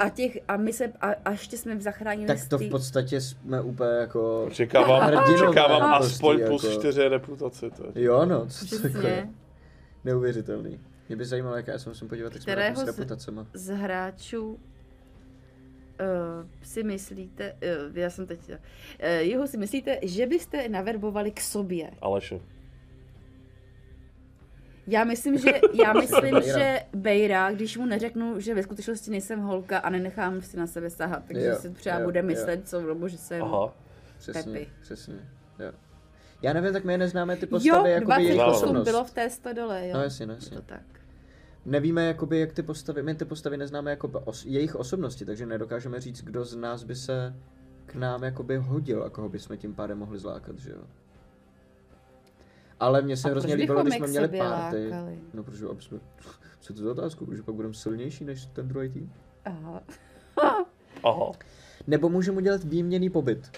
[0.00, 2.70] A těch, a my se, a, a ještě jsme zachránili Tak z to v tý-
[2.70, 4.44] podstatě jsme úplně jako...
[4.44, 7.70] Očekávám, Hrdinové očekávám prostě aspoň jako- plus 4 reputaci.
[7.70, 7.84] To.
[7.94, 9.28] je- Jo no, co to jako je
[10.04, 10.80] neuvěřitelný.
[11.08, 13.46] Mě by zajímalo, jaká já se musím podívat, jak jsme Kterého s z- reputacema.
[13.54, 14.58] z hráčů uh,
[16.62, 17.52] si myslíte,
[17.90, 18.54] uh, já jsem teď, uh,
[19.18, 21.90] jeho si myslíte, že byste naverbovali k sobě?
[22.02, 22.40] Aleše.
[24.90, 25.50] Já myslím, že,
[25.84, 26.58] já myslím, Bejra.
[26.58, 30.90] že Bejra, když mu neřeknu, že ve skutečnosti nejsem holka a nenechám si na sebe
[30.90, 32.26] sahat, takže Jo, si třeba jo, bude jo.
[32.26, 33.42] myslet celou dobu, že jsem...
[33.42, 33.74] Aha.
[34.18, 34.68] Přesně, Pepi.
[34.80, 35.14] přesně.
[35.58, 35.72] Jo.
[36.42, 38.84] Já nevím, tak my neznáme ty postavy, jo, jakoby jejich 28 osobnost.
[38.84, 39.94] bylo v té stodole, jo.
[39.94, 40.56] No jasně, no Je jasně.
[40.56, 40.82] to tak.
[41.64, 46.00] Nevíme, jakoby, jak ty postavy, my ty postavy neznáme jako os, jejich osobnosti, takže nedokážeme
[46.00, 47.34] říct, kdo z nás by se
[47.86, 50.82] k nám jakoby hodil a koho bychom tím pádem mohli zlákat, že jo.
[52.80, 54.88] Ale mně se A hrozně líbilo, když jsme měli party.
[54.90, 55.18] lákali?
[55.34, 55.98] No, protože aby jsme,
[56.60, 59.12] co to za otázku, že pak budeme silnější než ten druhý tým?
[59.44, 59.82] Aha.
[61.04, 61.32] Aha.
[61.86, 63.50] Nebo můžeme udělat výměný pobyt.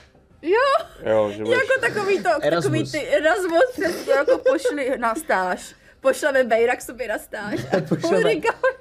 [1.04, 1.58] Jo, že budeš...
[1.60, 2.90] Jako takový to, takový Erasmus.
[2.92, 5.74] ty Erasmus, přesně jako pošli na stáž.
[6.00, 7.66] Pošleme Bejra k sobě na stáž.
[7.88, 8.34] Pošleme.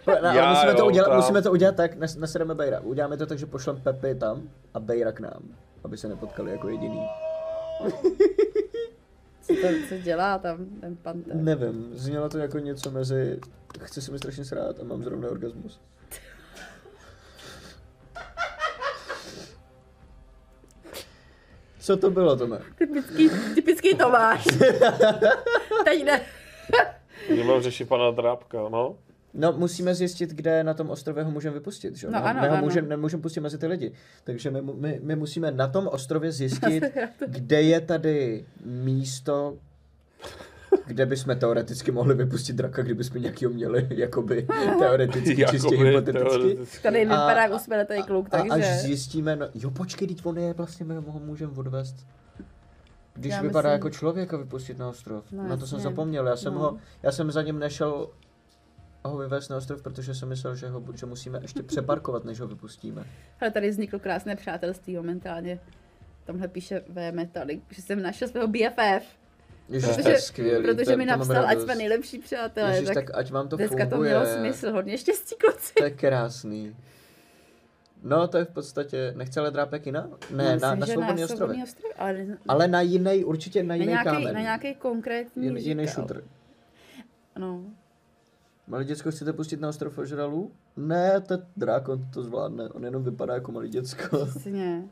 [0.08, 1.16] No, Já, ale musíme, to jo, udělat, tam.
[1.18, 2.80] musíme to udělat tak, nas, nasedeme Bejra.
[2.80, 5.42] Uděláme to tak, že pošlem Pepi tam a Bejra k nám,
[5.84, 7.08] aby se nepotkali jako jediný.
[9.42, 11.36] Co, to, co dělá tam ten panter?
[11.36, 13.40] Nevím, znělo to jako něco mezi
[13.82, 15.80] chci se mi strašně srát a mám zrovna orgasmus.
[21.80, 22.62] Co to bylo, Tome?
[22.78, 24.44] Typický, typický Tomáš.
[25.86, 26.22] Teď ne.
[27.30, 28.98] Jdeme řešit pana Drábka, no.
[29.34, 32.08] No, musíme zjistit, kde na tom ostrově ho můžeme vypustit, že?
[32.08, 32.12] jo?
[32.14, 32.64] No Ne- ano, my ho ano.
[32.64, 33.92] můžeme, nemůžeme pustit mezi ty lidi.
[34.24, 36.84] Takže my, my, my musíme na tom ostrově zjistit,
[37.28, 39.58] kde je tady místo,
[40.86, 44.48] kde bychom teoreticky mohli vypustit draka, kdybychom nějakýho měli, jakoby
[44.80, 46.30] teoreticky, čistě Jakoby hypoteticky.
[46.30, 46.84] teoreticky.
[46.84, 48.74] Tady A- vypadá jako usměletý kluk, A až takže...
[48.76, 51.96] zjistíme, no, jo počkej, teď on je vlastně, my ho můžeme odvést.
[53.14, 55.24] Když Já vypadá myslím- jako člověk a vypustit na ostrov.
[55.32, 56.60] No na to jsem zapomněl, já jsem, No.
[56.60, 58.10] ho, já jsem za ním nešel
[59.06, 62.48] ho vyvést na ostrov, protože jsem myslel, že, ho, že musíme ještě přeparkovat, než ho
[62.48, 63.04] vypustíme.
[63.42, 65.60] Ale tady vzniklo krásné přátelství momentálně.
[66.26, 69.06] Tamhle píše V Metallic, že jsem našel svého BFF.
[69.70, 70.66] Ježiš, to Protože, je skvělý.
[70.68, 72.70] to protože mi to napsal, ať jsme nejlepší přátelé.
[72.76, 74.10] Ježiš, tak, tak, ať vám to dneska to funguje.
[74.10, 74.72] mělo smysl.
[74.72, 75.74] Hodně štěstí, kluci.
[75.78, 76.76] To je krásný.
[78.04, 80.08] No, to je v podstatě, nechce ale drápek jiná?
[80.32, 81.28] Ne, Myslím, na, na svobodný.
[81.28, 84.34] Svobodný ostrov, ale, ne- Ale na jiný, určitě na na jiný nějaký, kámen.
[84.34, 86.04] na nějaký konkrétní Jin, jiný říkal.
[86.04, 86.24] šutr.
[87.40, 87.64] No.
[88.68, 90.52] Malé děcko chcete pustit na ostrov ožralů?
[90.78, 92.70] Ne, to je drákon, to zvládne.
[92.70, 94.26] On jenom vypadá jako malý děcko.
[94.26, 94.84] Přesně.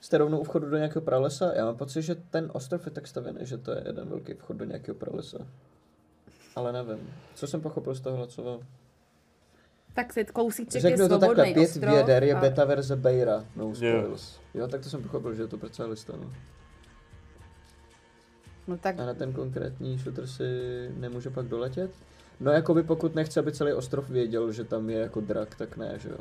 [0.00, 1.52] Jste rovnou u vchodu do nějakého pralesa?
[1.54, 4.56] Já mám pocit, že ten ostrov je tak stavěný, že to je jeden velký vchod
[4.56, 5.38] do nějakého pralesa.
[6.56, 7.10] Ale nevím.
[7.34, 8.60] Co jsem pochopil z toho, co
[9.94, 11.94] Tak si kousíček je Řeknu to svobodný takhle, pět ostrov.
[11.94, 13.44] věder je a- beta verze Bejra.
[13.56, 13.74] No Jo.
[13.74, 14.40] spoils.
[14.54, 16.32] Jo, tak to jsem pochopil, že je to pro celý lista, no.
[18.68, 20.44] No tak A na ten konkrétní shooter si
[20.96, 21.90] nemůže pak doletět?
[22.40, 25.98] No jakoby pokud nechce, aby celý ostrov věděl, že tam je jako drak, tak ne,
[25.98, 26.18] že jo?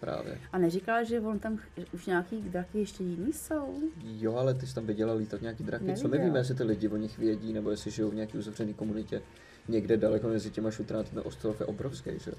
[0.00, 0.38] Právě.
[0.52, 1.58] A neříkala, že on tam
[1.92, 3.74] už nějaký draky ještě jiný jsou?
[4.04, 5.94] Jo, ale ty jsi tam viděla lítat nějaký draky.
[5.96, 8.72] Co my víme, jestli ty lidi o nich vědí, nebo jestli žijou v nějaké uzavřené
[8.72, 9.22] komunitě
[9.68, 12.36] někde daleko mezi těma šutrami, ten ostrov je obrovský, že jo?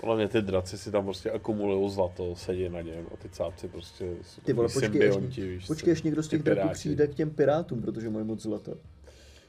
[0.00, 3.68] Podle mě ty draci si tam prostě akumulují zlato, sedí na něm a ty cápci
[3.68, 6.74] prostě jsou Ty vole, počkej, až, víš počkej, až někdo z Ty těch draků piráti.
[6.74, 8.72] přijde k těm pirátům, protože mají moc zlata.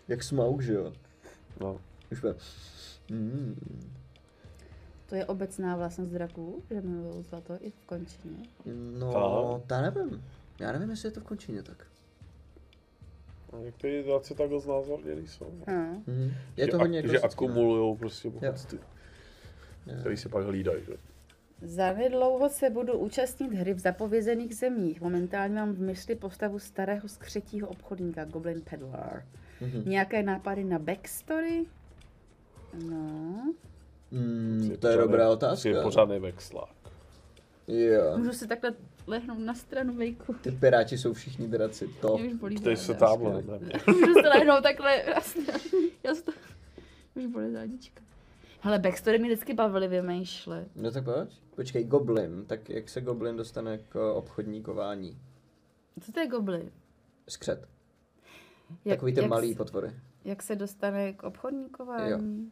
[0.08, 0.94] Jak Smaug, že jo?
[1.62, 1.80] No.
[2.12, 2.22] Už.
[3.10, 3.56] Mm.
[5.10, 8.38] To je obecná vlastnost draků, že milují zlato i v končině.
[9.00, 10.24] No, ta nevím.
[10.60, 11.88] Já nevím, jestli je to v končině tak.
[13.54, 15.52] A některý draci takhle znázorněný jsou.
[15.68, 16.04] Hm.
[16.08, 16.32] Mm.
[16.58, 17.52] Je že, to hodně ak, že klasický, no.
[17.52, 18.80] akumulují prostě bohatství,
[20.00, 20.94] který si pak hlídají, že?
[21.62, 25.02] Zanedlouho se budu účastnit hry v zapovězených zemích.
[25.02, 29.26] Momentálně mám v mysli postavu starého skřetího obchodníka Goblin Peddler.
[29.62, 29.90] Mhm.
[29.90, 31.66] Nějaké nápady na backstory?
[32.90, 33.54] No.
[34.12, 35.82] Mm, to je dobrá Jsi otázka.
[35.84, 36.70] pořádný vexlák.
[37.68, 38.18] Jo.
[38.18, 38.74] Můžu si takhle
[39.08, 40.34] lehnout na stranu vejku.
[40.34, 41.88] Ty piráti jsou všichni draci.
[42.02, 42.18] To.
[42.18, 43.80] Mě už bolí Ptej se ne?
[43.88, 45.60] Můžu se lehnout takhle na stranu.
[46.04, 46.32] Já se to...
[47.16, 48.02] Už bolí zádička.
[48.62, 50.68] Hele, backstory mi vždycky bavily vymýšlet.
[50.76, 51.30] No tak pojď.
[51.56, 52.46] Počkej, Goblin.
[52.46, 55.18] Tak jak se Goblin dostane k obchodníkování?
[56.02, 56.72] Co to je goblin?
[57.30, 57.68] Skřet.
[58.86, 59.92] Jak, Takový ty jak, malý s- potvory.
[60.26, 62.52] Jak se dostane k obchodníkování?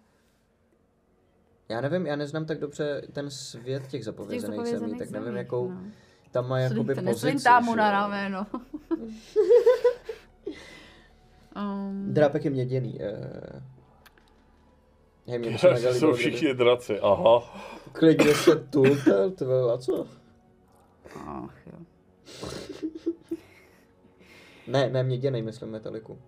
[1.69, 5.81] Já nevím, já neznám tak dobře ten svět těch zapovězených, zemí, tak nevím, jakou no.
[6.31, 7.49] tam má jakoby to pozici.
[7.61, 8.47] mu na rameno.
[11.55, 12.99] um, Drápek je měděný.
[12.99, 13.61] Uh...
[15.27, 17.61] Hej, mě se jsou všichni draci, aha.
[17.91, 18.83] Klidně se tu,
[19.39, 20.07] bylo, a co?
[21.27, 21.79] ach jo.
[24.67, 26.13] Ne, ne, měděnej, myslím metaliku.
[26.13, 26.19] Uh,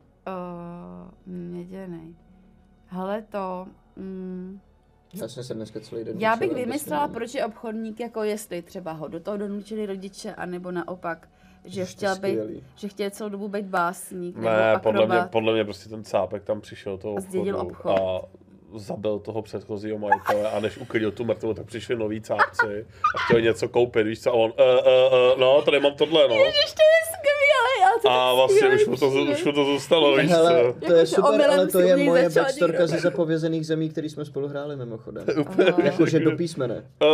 [1.26, 2.16] měděnej.
[2.86, 3.68] Hele to...
[3.96, 4.60] Mm,
[5.14, 8.92] Já jsem se dneska celý den já bych vymyslela, proč je obchodník, jako jestli třeba
[8.92, 11.30] ho do toho donutili rodiče, anebo naopak,
[11.66, 12.40] že chtěl, být,
[12.76, 16.44] že chtěl celou dobu být básník, nebo Ne, podle mě, podle mě prostě ten cápek
[16.44, 18.26] tam přišel toho A zdědil obchodu obchod.
[18.26, 18.38] a
[18.76, 22.86] zabil toho předchozího majitele a než uklidil tu mrtvolu, tak přišli noví cápci
[23.16, 26.28] a chtěli něco koupit, víš co, a on, uh, uh, uh, no, tady mám tohle,
[26.28, 26.36] no.
[26.36, 30.32] Ježiš, to je skvělé, to A vlastně už mu to, už mu to zůstalo, víš
[30.32, 30.86] Hele, co.
[30.88, 34.76] to je super, ale to je moje backstorka ze zapovězených zemí, který jsme spolu hráli
[34.76, 35.26] mimochodem.
[35.84, 36.84] Jakože do písmene.
[37.02, 37.08] Uh,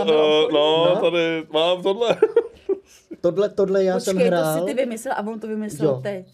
[0.00, 0.96] uh, no, No.
[1.00, 2.16] tady mám tohle.
[3.20, 4.58] Tohle, tohle já jsem Počkej, to hrál.
[4.58, 6.00] si ty vymyslel a on to vymyslel Jo.
[6.02, 6.26] teď.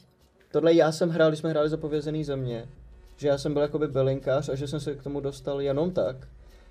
[0.52, 2.68] Tohle já jsem hrál, když jsme hráli zapovězený země.
[3.16, 6.16] Že já jsem byl jakoby bylinkář a že jsem se k tomu dostal jenom tak,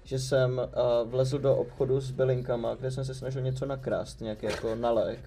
[0.04, 4.46] že jsem uh, vlezl do obchodu s bylinkama, kde jsem se snažil něco nakrást, nějaký
[4.46, 5.20] jako nalék.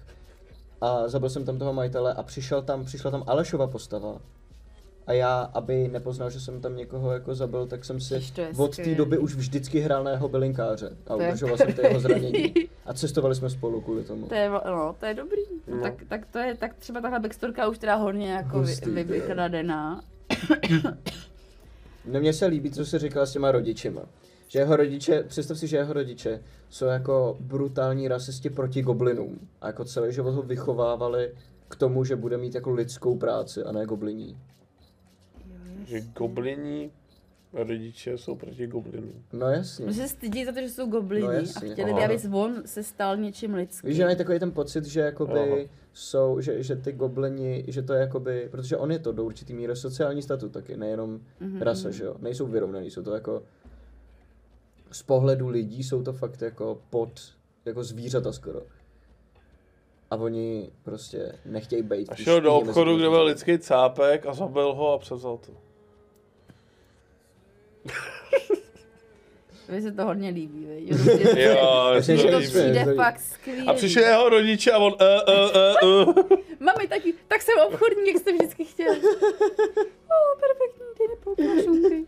[0.81, 4.19] A zabil jsem tam toho majitele a přišel tam, přišla tam Alešova postava.
[5.07, 8.21] A já, aby nepoznal, že jsem tam někoho jako zabil, tak jsem si
[8.57, 10.97] od té doby už vždycky hrál na jeho bylinkáře.
[11.07, 12.53] A To je udržoval jsem to jeho zranění.
[12.85, 14.27] A cestovali jsme spolu kvůli tomu.
[14.27, 15.41] To je, no, to je dobrý.
[15.67, 15.81] No.
[15.81, 19.03] Tak, tak, to je, tak třeba tahle backstorka už teda hodně jako vy, Hustý, vy,
[19.03, 20.01] vykradená.
[22.05, 24.01] No mně se líbí, co jsi říkala s těma rodičema.
[24.47, 29.39] Že jeho rodiče, představ si, že jeho rodiče jsou jako brutální rasisti proti goblinům.
[29.61, 31.35] A jako celý život ho vychovávali
[31.67, 34.37] k tomu, že bude mít jako lidskou práci a ne gobliní.
[35.85, 36.91] Že goblini
[37.53, 39.23] rodiče jsou proti goblinům.
[39.33, 39.85] No jasně.
[39.91, 42.83] Že se stydí za to, že jsou goblini No a chtěli by, aby on se
[42.83, 43.87] stal něčím lidským.
[43.87, 45.69] Víš, že mají takový ten pocit, že jakoby Aha.
[45.93, 49.53] jsou, že, že ty goblini, že to je jakoby, protože on je to do určitý
[49.53, 52.15] míry sociální statut taky, nejenom Mhm, rasa, že jo.
[52.19, 53.43] Nejsou vyrovnaný, jsou to jako
[54.91, 57.21] z pohledu lidí jsou to fakt jako pod,
[57.65, 58.61] jako zvířata skoro.
[60.11, 62.09] A oni prostě nechtějí být.
[62.11, 65.51] A šel do obchodu, kde byl lidský cápek a zabil ho a převzal to.
[69.69, 70.89] Mně se to hodně líbí, viď?
[71.37, 72.71] Jo, si je to říkám, to že- líbí.
[72.79, 73.67] přijde fakt skvělý.
[73.67, 75.33] A přišel jeho rodiče a on uh,
[75.83, 76.37] uh, uh, uh.
[76.59, 78.93] Mami taky, tak jsem obchodník, jak jste vždycky chtěl.
[78.95, 82.05] oh, perfektní, nepoukla šunky.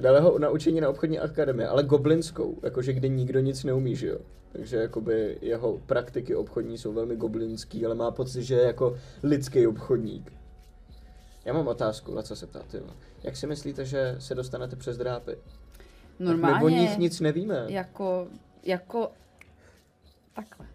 [0.00, 4.06] Dali ho na učení na obchodní akademii, ale goblinskou, jakože kde nikdo nic neumí, že
[4.06, 4.18] jo.
[4.52, 9.66] Takže jakoby jeho praktiky obchodní jsou velmi goblinský, ale má pocit, že je jako lidský
[9.66, 10.32] obchodník.
[11.46, 12.92] Já mám otázku, Laca se ptá, ty vole.
[13.22, 15.36] Jak si myslíte, že se dostanete přes drápy?
[16.18, 17.64] Normálně, My o nich nic nevíme.
[17.68, 18.26] jako,
[18.62, 19.10] jako,
[20.34, 20.66] takhle.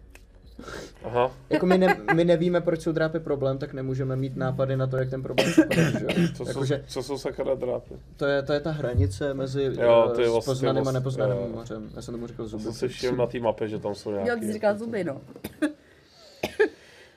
[1.04, 4.86] Aha, Jako my, ne, my nevíme, proč jsou drápy problém, tak nemůžeme mít nápady na
[4.86, 6.08] to, jak ten problém překonat, jo.
[6.36, 7.94] co, jsou, Jakože co jsou sakra drápy?
[8.16, 10.98] to je, to je ta hranice mezi Jo, eh, to je vlastně- poznaným a vlastně-
[11.00, 11.48] nepoznaným jo.
[11.54, 11.90] mořem.
[11.94, 12.62] Já jsem tomu říkal To zuby.
[12.62, 14.28] jsem si všiml na té mapě, že tam jsou nějaký.
[14.28, 15.20] Já ty jsi říkal zuby, no.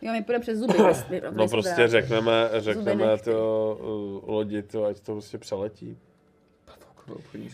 [0.05, 0.73] Jo, my půjdeme přes zuby.
[0.83, 1.91] bez No prostě zubráku.
[1.91, 3.77] řekneme, řekneme to
[4.23, 5.97] uh, lodi, to, ať to prostě přeletí.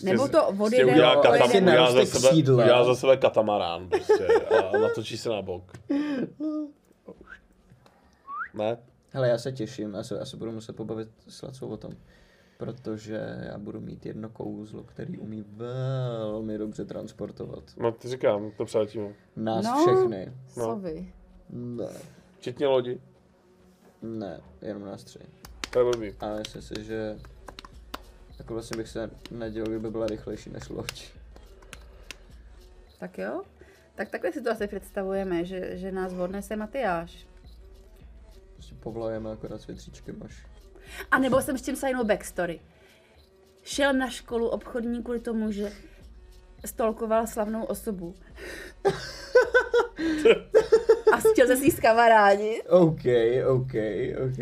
[0.03, 1.71] Nebo to Prostě odjedeme, udělá, Jo, katam, pojedeme.
[1.71, 5.71] udělá, za sebe, udělá za sebe katamarán prostě a natočí se na bok.
[8.53, 8.77] Ne?
[9.09, 11.91] Hele, já se těším, já se, já se budu muset pobavit s Lacou o tom.
[12.57, 13.21] Protože
[13.51, 17.63] já budu mít jedno kouzlo, který umí velmi dobře transportovat.
[17.77, 19.13] No ty říkám, to přeletíme.
[19.35, 19.85] Nás No.
[19.85, 20.33] všechny.
[20.47, 21.13] Co vy?
[21.49, 21.87] Ne,
[22.41, 23.01] Včetně lodi.
[24.01, 25.19] ne, jenom nás tři.
[25.69, 26.15] To je blbý.
[26.19, 27.19] A myslím si, že
[28.39, 31.11] jako vlastně bych se nedělal, kdyby byla rychlejší než loď.
[32.99, 33.43] Tak jo?
[33.95, 37.27] Tak takhle si to asi představujeme, že, že nás odnese Matyáš.
[38.53, 40.45] Prostě povlajeme akorát s větříčkem až.
[41.11, 42.61] A nebo jsem s tím sajnou backstory.
[43.63, 45.71] Šel na školu obchodní kvůli tomu, že
[46.65, 48.15] stolkoval slavnou osobu.
[51.13, 52.61] A chtěl se s ní skamarádit.
[52.69, 53.01] OK,
[53.47, 53.73] OK,
[54.25, 54.39] OK.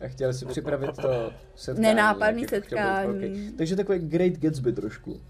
[0.00, 1.82] A chtěl si připravit to setkání.
[1.82, 3.12] Nenápadný jak být setkání.
[3.18, 3.52] velký.
[3.52, 5.20] Takže takový Great Gatsby trošku.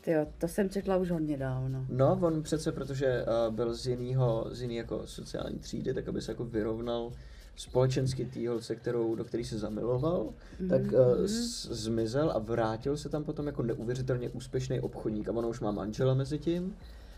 [0.00, 1.86] Tyjo, to jsem četla už hodně dávno.
[1.88, 6.20] No, on přece, protože uh, byl z jiného, z jiný jako sociální třídy, tak aby
[6.20, 7.12] se jako vyrovnal
[7.56, 10.28] společensky té holce, kterou, do který se zamiloval,
[10.68, 10.90] tak uh,
[11.24, 15.70] z- zmizel a vrátil se tam potom jako neuvěřitelně úspěšný obchodník a ona už má
[15.70, 16.76] manžela mezi tím.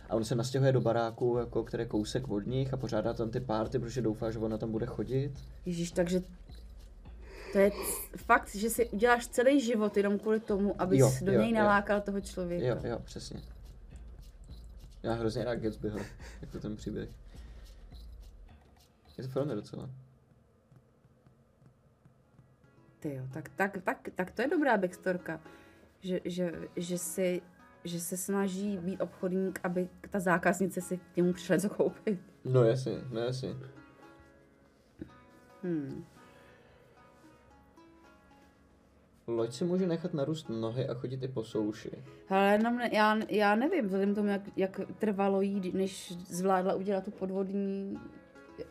[0.09, 3.31] A on se nastěhuje do baráku, jako, který je kousek od nich a pořádá tam
[3.31, 5.33] ty párty, protože doufá, že ona tam bude chodit.
[5.67, 6.23] Ježíš, takže
[7.53, 7.71] to je
[8.17, 11.57] fakt, že si uděláš celý život jenom kvůli tomu, abys Jo, do jo, něj jo.
[11.57, 12.67] nalákal toho člověka.
[12.67, 13.41] Jo, jo, přesně.
[15.03, 15.99] Já hrozně rád Gatsbyho,
[16.41, 17.09] jako ten příběh.
[19.19, 19.91] Je to film docela.
[23.01, 25.41] Tyjo, tak, tak, tak, tak to je dobrá backstorka.
[26.01, 27.43] Že, že, že, si,
[27.87, 32.21] že se snaží být obchodník, aby ta zákaznice si k němu přišla něco koupit.
[32.45, 33.55] No jasně, no jasně.
[35.63, 36.05] Hmm.
[39.27, 41.91] Loď si může nechat narůst nohy a chodit i po souši.
[42.29, 47.05] Ale jenom ne, já, já nevím, vzhledem tomu, jak, jak trvalo jí, než zvládla udělat
[47.05, 47.99] tu podvodní...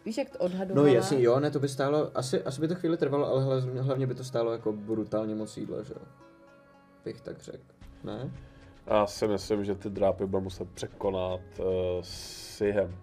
[0.06, 0.88] Víš, jak to No odhadovala?
[0.88, 4.08] jasně, jo, ne, to by stálo, asi, asi by to chvíli trvalo, ale hlavně, hlavně
[4.08, 6.02] by to stálo jako brutálně moc jídla, že jo.
[7.06, 7.64] Bych tak řekl.
[8.04, 8.32] Ne?
[8.88, 11.66] Já si myslím, že ty drápy bude muset překonat uh,
[12.02, 12.96] s jihem.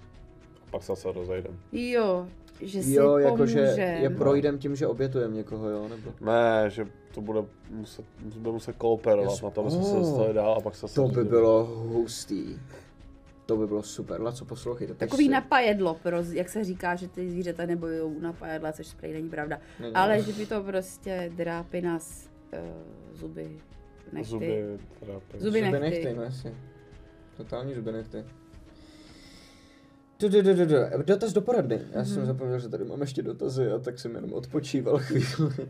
[0.70, 1.58] Pak se zase rozejdem.
[1.72, 2.26] Jo,
[2.60, 3.60] že si Jo, jakože
[4.00, 6.12] je projdem tím, že obětujeme někoho, jo, nebo?
[6.20, 7.40] Ne, že to bude
[7.70, 8.04] muset,
[8.36, 9.42] bude muset kooperovat Yes.
[9.42, 9.98] na to, aby jsme se Oh.
[9.98, 12.58] dostali dál a pak se zase To by bylo hustý.
[13.46, 14.20] To by bylo super.
[14.22, 14.94] Laco, poslouchejte.
[14.94, 15.30] Takový si.
[15.30, 19.58] napajedlo, pro, jak se říká, že ty zvířata nebojujou napajedla, což prej není pravda.
[19.80, 19.94] Není.
[19.94, 22.58] Ale že by to prostě drápy nás uh,
[23.16, 23.58] zuby,
[24.12, 24.30] nechty.
[24.30, 25.38] Zuby, drápy.
[25.38, 25.80] Zuby Zuby nechty.
[25.80, 26.54] nechty, no jasně.
[27.36, 28.24] Totální zuby nechty.
[30.20, 31.02] Du, du, du, du.
[31.04, 31.80] Dotaz do poradny.
[31.92, 32.06] Já Mhm.
[32.06, 35.68] jsem zapomněl, že tady mám ještě dotazy a tak jsem jenom odpočíval chvíli.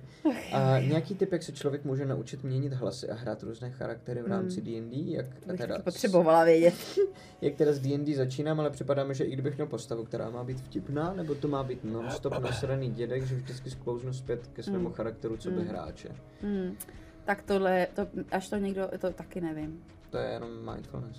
[0.52, 4.26] A nějaký tip, jak se člověk může naučit měnit hlasy a hrát různé charaktery v
[4.26, 5.10] rámci D&D?
[5.12, 6.74] Jak, To teda, potřebovala vědět.
[7.40, 10.44] jak teda s D&D začínám, ale připadá mi, že i kdybych měl postavu, která má
[10.44, 14.88] být vtipná, nebo to má být non-stop nasraný dědek, že vždycky sklouznu zpět ke svému
[14.88, 14.94] Mm.
[14.94, 16.08] charakteru, co by hráče.
[16.42, 16.76] Hmm.
[17.24, 19.84] Tak tohle, to, až to někdo, to taky nevím.
[20.10, 21.16] To je jenom mindfulness.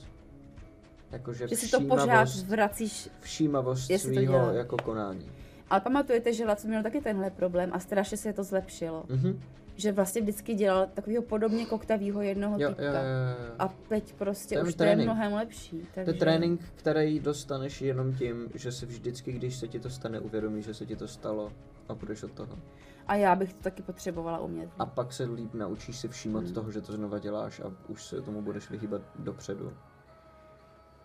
[1.11, 3.09] Jakože Že si to pořád vracíš.
[3.21, 4.51] všímavost to dělá.
[4.53, 5.31] jako konání.
[5.69, 9.03] Ale pamatujete, že Laco měl taky tenhle problém a strašně se to zlepšilo.
[9.09, 9.39] Mhm.
[9.75, 12.83] Že vlastně vždycky dělal takového podobně koktavýho jednoho Jo, typka.
[12.83, 13.55] jo, jo, jo.
[13.59, 14.99] A teď prostě To je už to trénink.
[14.99, 15.79] je mnohem lepší.
[15.79, 16.11] To Takže...
[16.11, 20.65] je trénink, který dostaneš jenom tím, že si vždycky, když se ti to stane, uvědomíš,
[20.65, 21.51] že se ti to stalo
[21.89, 22.59] a budeš od toho.
[23.07, 24.69] A já bych to taky potřebovala umět.
[24.79, 26.53] A pak se líp naučíš si všímat Hmm.
[26.53, 29.73] toho, že to znova děláš a už se tomu budeš vyhýbat dopředu.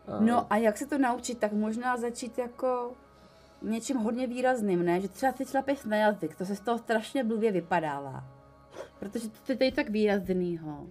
[0.06, 2.92] A No a jak se to naučit, tak možná začít jako
[3.62, 5.00] něčím hodně výrazným, ne?
[5.00, 8.24] Že třeba si šlapeš na jazyk, to se z toho strašně blbě vypadává.
[8.98, 10.86] Protože to je tady tak výraznýho.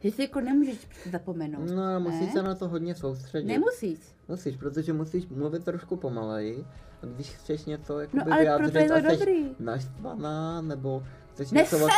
[0.00, 1.70] Že si jako nemůžeš zapomenout.
[1.70, 2.32] No, musíš ne?
[2.32, 3.46] se na to hodně soustředit.
[3.46, 3.98] Nemusíš.
[4.28, 6.66] Musíš, protože musíš mluvit trošku pomaleji.
[7.02, 9.56] A když chceš něco jako No, ale to a jsi dobrý.
[9.58, 11.88] naštvaná, nebo chceš něco jako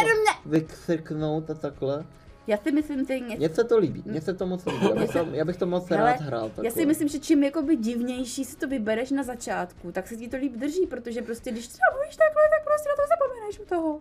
[0.47, 2.05] vykřiknout a takhle.
[2.47, 3.37] Já si myslím, že něco...
[3.37, 5.67] Mně se to líbí, mně se to moc líbí, já bych to, já bych to
[5.67, 6.65] moc Hele, rád hrál takhle.
[6.65, 10.29] Já si myslím, že čím jakoby divnější si to vybereš na začátku, tak se ti
[10.29, 13.65] to líp drží, protože prostě když třeba mluvíš takhle, tak prostě na to zapomeneš u
[13.65, 14.01] toho.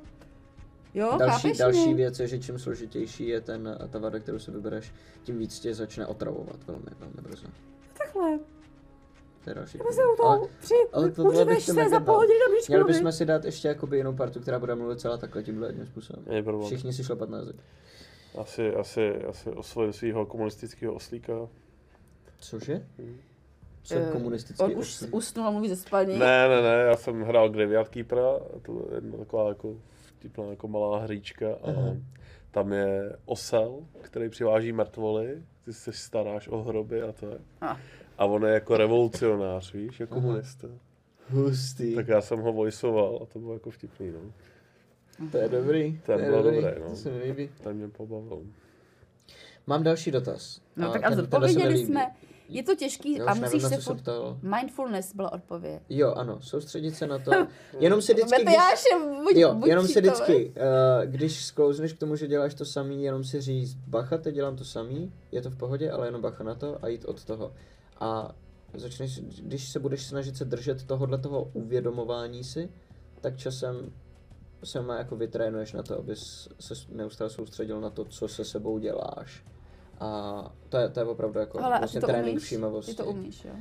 [0.94, 4.94] Jo, Další, další věc je, že čím složitější je ten ta vada, kterou si vybereš,
[5.24, 7.48] tím víc tě začne otravovat velmi, velmi brzo.
[8.18, 8.40] Takhle.
[9.44, 9.78] To je další.
[9.78, 12.66] Se u toho Ale- při, ale tohle můžeme bych to se za půl hodiny do
[12.68, 15.86] Měli bychom si dát ještě jakoby jinou partu, která bude mluvit celá takhle tímhle jedním
[15.86, 16.44] způsobem.
[16.44, 16.66] Problém.
[16.68, 17.56] Všichni si šlapat na jazyk.
[18.38, 21.34] Asi, asi, asi osvojím svého komunistického oslíka.
[22.40, 22.88] Cože?
[23.84, 25.10] Jsem Eh, komunistický On už osm.
[25.12, 26.20] usnul a mluví ze spaní.
[26.20, 29.76] Ne, ne, ne, já jsem hrál Graveyard Keepera, to je jedna taková jako
[30.18, 31.96] vtipná jako malá hříčka a
[32.52, 37.38] tam je osel, který přiváží mrtvoly, ty se staráš o hroby a to je.
[37.62, 37.78] A.
[38.18, 40.68] A on je jako revolucionář, víš, jako komunista.
[41.30, 41.96] Hustý.
[41.96, 44.20] Tak já jsem ho voiceoval a to bylo jako vtipný, no.
[45.32, 46.02] To je dobrý.
[46.06, 46.56] To je bylo dobrý.
[46.56, 46.90] dobré, no.
[46.90, 47.50] To se mi líbí.
[47.64, 48.42] To mě pobavilo.
[49.68, 50.62] Mám další dotaz.
[50.76, 52.12] No tak ten- a se zodpověděli jsme.
[52.50, 54.02] Je to těžký Já a nevím, musíš na se se furt...
[54.02, 54.38] ptal.
[54.42, 55.82] Mindfulness byla odpověď.
[55.90, 57.32] Jo, ano, soustředit se na to.
[57.80, 58.54] Jenom si vždycky, to když,
[59.24, 60.14] buď, jo, buď jenom si čítové.
[60.14, 64.36] vždycky, uh, když sklouzneš k tomu, že děláš to samý, jenom si říct, bacha, teď
[64.36, 67.26] dělám to samý, je to v pohodě, ale jenom bacha na to a jít od
[67.26, 67.54] toho.
[68.00, 68.36] A
[68.74, 72.70] začneš, když se budeš snažit se držet tohohle toho uvědomování si,
[73.22, 73.92] tak časem
[74.64, 78.78] se má jako vytrénuješ na to, abys se neustále soustředil na to, co se sebou
[78.78, 79.46] děláš.
[80.00, 82.44] A to je, to je opravdu jako Ale vlastně to trénink umíš?
[82.44, 82.92] všímavosti.
[82.92, 83.52] Ty to umíš, jo?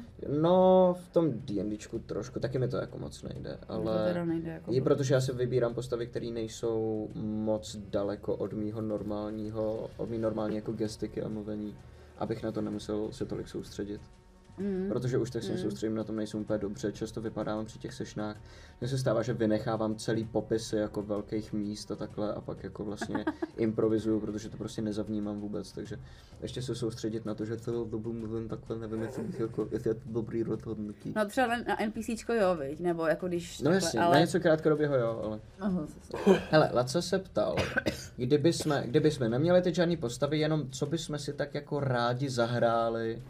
[0.40, 4.08] No, v tom D&Dčku trošku, taky mi to jako moc nejde, To ale...
[4.08, 8.80] teda nejde jako Je protože já si vybírám postavy, které nejsou moc daleko od mýho
[8.80, 11.76] normálního, od mý normální jako gestiky a mluvení,
[12.18, 14.00] abych na to nemusel se tolik soustředit.
[14.58, 14.88] Mm.
[14.88, 18.36] Protože už tak se soustředím na tom, nejsem úplně dobře, často vypadávám při těch sešnách.
[18.80, 22.84] Mně se stává, že vynechávám celý popisy jako velkých míst a takhle a pak jako
[22.84, 23.24] vlastně
[23.56, 25.98] improvizuju, protože to prostě nezavnímám vůbec, takže
[26.42, 29.90] ještě se soustředit na to, že celou dobu mluvím takhle, nevím, jestli, bych jako, jestli
[29.90, 31.12] je to dobrý rozhodnutí.
[31.16, 32.80] No třeba na- NPCčko jo, viď?
[32.80, 34.14] Nebo jako když No takhle, jasně, ale...
[34.14, 35.40] na něco krátkodoběho jo, ale...
[35.60, 35.86] Aha.
[36.50, 37.56] Hele, Laco se ptal,
[38.16, 41.80] kdyby jsme, kdyby jsme neměli teď žádný postavy, jenom co by jsme si tak jako
[41.80, 43.22] rádi zahráli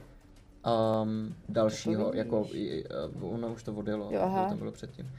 [1.02, 2.84] um, dalšího, jako, i-
[3.22, 4.42] uh, ono už to odjelo, Jo, aha.
[4.44, 5.04] to tam bylo předtím.
[5.06, 5.12] Uh,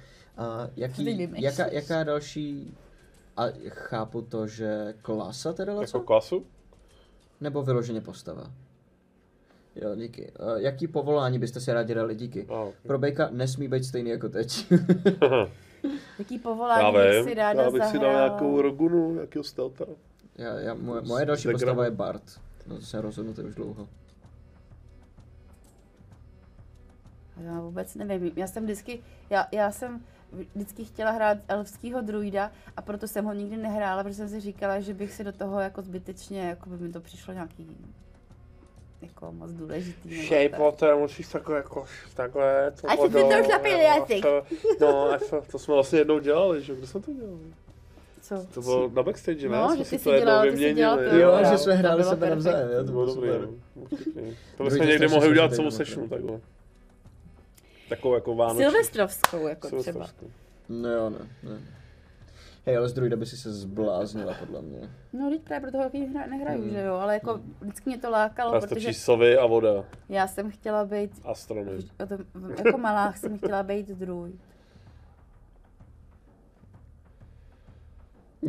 [0.65, 2.77] Co jaký, jaká, jaká další,
[3.37, 5.73] a chápu to, že klasa teda?
[5.73, 6.45] Jako klasu?
[7.41, 8.51] Nebo vyloženě postava?
[9.75, 10.31] Jo, díky.
[10.31, 12.15] Uh, jaký povolání byste si rádi dali?
[12.15, 12.45] Díky.
[12.49, 12.75] A, ok.
[12.87, 14.65] Pro Bejka nesmí být stejný jako teď.
[16.19, 18.27] Jaký Já povolání bych vím, si ráda já bych si dal zahrál?
[18.29, 19.85] nějakou rogunu, nějakého stelta.
[20.35, 22.23] Já, já, moje, moje další postava je Bart.
[22.67, 23.87] No to jsem rozhodnutý už dlouho.
[27.45, 28.99] Já vůbec nevím, já jsem vždycky,
[29.29, 30.01] já, já jsem
[30.55, 34.79] vždycky chtěla hrát elfského druida a proto jsem ho nikdy nehrála, protože jsem si říkala,
[34.79, 37.77] že bych si do toho jako zbytečně, jako by mi to přišlo nějaký
[39.01, 40.25] jako moc důležitý.
[40.25, 41.85] Shape poté musíš takhle jako
[42.15, 42.71] takhle.
[42.81, 44.25] To A si ty to už napil jazyk.
[44.79, 46.75] No, to, to jsme vlastně jednou dělali, že?
[46.75, 47.39] Kdo jsme to dělali?
[48.21, 48.45] Co?
[48.53, 49.57] To bylo na backstage, ne?
[49.57, 51.21] No, Jsme že si to jsi jednou vyměnili.
[51.21, 53.49] Jo, že jsme hráli bylo sebe navzájem, to bylo dobrý, super.
[53.75, 53.83] no.
[54.57, 56.27] To bychom někdy mohli udělat celou doma sešnu právě.
[56.27, 56.56] takhle.
[57.89, 58.63] Takovou jako vánoční.
[58.63, 59.83] Silvestrovskou jako třeba.
[59.83, 60.31] Silvestrovskou.
[60.69, 61.59] No jo, ne, ne.
[62.65, 64.79] Hej, ale z druida by si se zbláznila, podle mě.
[65.13, 66.71] No, teď právě proto hokej hra, nehraju, Hmm.
[66.71, 69.85] že jo, ale jako vždycky mě to lákalo, A protože sovy a voda.
[70.09, 71.11] já jsem chtěla být,
[72.33, 74.35] tom- jako malá jsem chtěla být druid.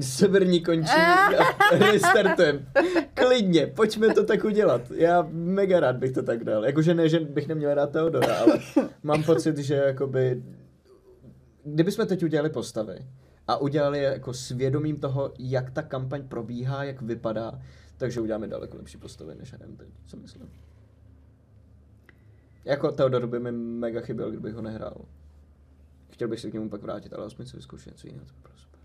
[0.01, 1.31] Severní končí a
[1.93, 2.67] restartujem.
[3.15, 4.91] Klidně, pojďme to tak udělat.
[4.91, 6.65] Já mega rád bych to tak dal.
[6.65, 8.59] Jakože ne, že bych neměl rád Teodora, ale
[9.03, 10.43] mám pocit, že jakoby...
[11.65, 13.07] Kdybychom teď udělali postavy
[13.49, 17.63] a udělali je jako svědomím toho, jak ta kampaň probíhá, jak vypadá,
[17.97, 20.51] takže uděláme daleko lepší postavy, než hrajeme teď, co myslím.
[22.65, 25.05] Jako Teodor by mi mega chyběl, kdybych ho nehrál.
[26.11, 28.41] Chtěl bych se k němu pak vrátit, ale aspoň si vyzkoušet něco jiného, to by
[28.43, 28.81] bylo super.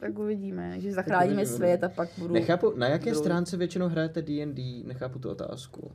[0.00, 2.34] Tak uvidíme, že zachráníme uvidíme, svět a pak budu...
[2.34, 3.18] Nechápu, na jaké druid.
[3.18, 5.90] stránce většinou hrajete D&D, nechápu tu otázku.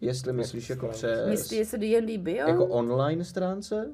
[0.00, 1.28] Jestli myslíš jako přes...
[1.28, 2.48] Myslíš, že se D&D bio?
[2.48, 3.90] Jako online stránce?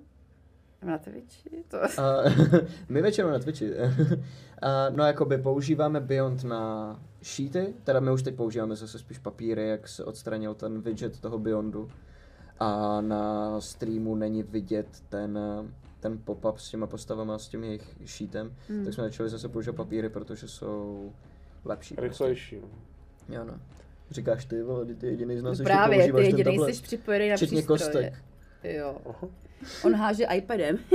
[0.83, 1.65] Na Twitchi?
[1.69, 1.85] To...
[1.85, 2.23] A,
[2.89, 3.73] my většinou na Twitchi.
[4.63, 9.69] A, no jakoby používáme Beyond na sheety, teda my už teď používáme zase spíš papíry,
[9.69, 11.89] jak se odstranil ten widget toho Beyondu.
[12.61, 15.39] A na streamu není vidět ten,
[16.01, 18.55] ten pop-up s těma postavama, s tím jejich sheetem.
[18.69, 18.85] Hmm.
[18.85, 21.13] Tak jsme začali zase používat papíry, protože jsou
[21.65, 21.95] lepší.
[21.95, 22.09] prostě.
[22.09, 22.57] Rychlejší.
[22.61, 22.69] no.
[23.37, 23.55] Jo no.
[24.11, 26.75] Říkáš ty, vole, ty jediný z nás ještě Právě, ty používáš ten jediný tablet.
[26.75, 28.11] jsi připojený na Včetně přístroje.
[28.11, 28.25] kostek.
[28.65, 28.97] Jo.
[29.07, 29.29] Aha.
[29.85, 30.79] On háže iPadem.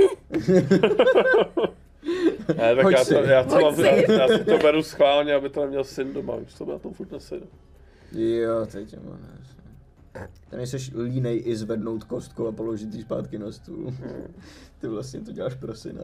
[2.56, 3.14] Ne, tak Hoď já, si.
[3.14, 3.82] to, já, to mám, si.
[4.12, 6.94] já, si to beru schválně, aby to neměl syn doma, víš, to by na tom
[6.94, 7.46] furt nesedu.
[8.12, 9.28] Jo, teď je možná.
[10.50, 13.94] Ty nejseš línej i zvednout kostku a položit ji zpátky na stůl.
[14.84, 16.02] Ty vlastně to děláš pro syna.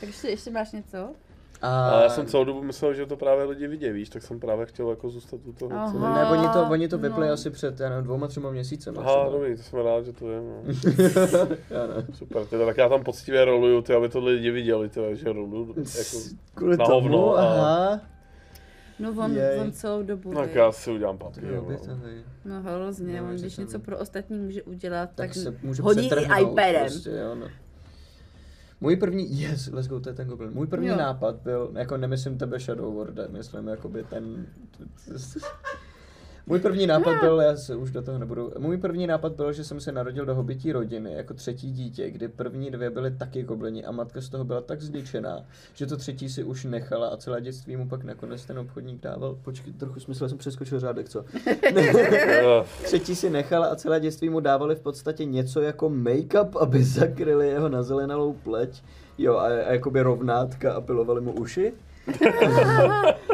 [0.00, 1.08] Tak ještě, ještě máš něco?
[1.62, 4.40] A, Ale já jsem celou dobu myslel, že to právě lidi vidí, víš, tak jsem
[4.40, 5.72] právě chtěl jako zůstat u toho.
[5.72, 5.92] Aha.
[5.92, 5.98] Co...
[5.98, 7.32] Ne, oni to, oni to vypli No.
[7.32, 8.98] asi před já nevím, dvouma, třema měsícemi.
[8.98, 9.30] Aha, třeba.
[9.30, 10.48] dobrý, to jsem rád, že to vím.
[10.48, 10.62] No.
[11.70, 12.06] já ne.
[12.14, 15.68] Super, teda, tak já tam poctivě roluju, ty, aby to lidi viděli, ty, že roluju
[15.98, 16.16] jako
[16.54, 18.00] Kvůli na tomu, hovno a- aha.
[18.98, 19.60] No on, Jej.
[19.60, 20.32] on celou dobu.
[20.34, 21.44] Tak Tak já si udělám papír.
[21.44, 21.62] je no.
[21.62, 22.24] obětavý.
[22.44, 26.08] No hrozně, No, on když něco pro ostatní může udělat, tak, Tak se může hodí
[26.08, 26.80] i iPadem.
[26.80, 27.46] Prostě, jo, no.
[28.80, 30.50] Můj první, yes, let's go, to je ten goblin.
[30.52, 30.96] Můj první Jo.
[30.96, 34.46] nápad byl, jako nemyslím tebe Shadow Warden, myslím jakoby ten...
[36.46, 39.64] Můj první nápad byl, já se už do toho nebudu, můj první nápad byl, že
[39.64, 43.84] jsem se narodil do hobití rodiny jako třetí dítě, kdy první dvě byly taky goblini
[43.84, 45.44] a matka z toho byla tak zničená,
[45.74, 49.38] že to třetí si už nechala a celé dětství mu pak nakonec ten obchodník dával.
[49.42, 51.24] Počkej, trochu smysl, jsem přeskočil řádek, co?
[52.82, 57.48] Třetí si nechala a celé dětství mu dávali v podstatě něco jako make-up, aby zakryli
[57.48, 58.82] jeho nazelenalou pleť.
[59.18, 61.72] Jo, a, a jakoby rovnátka a pilovali mu uši.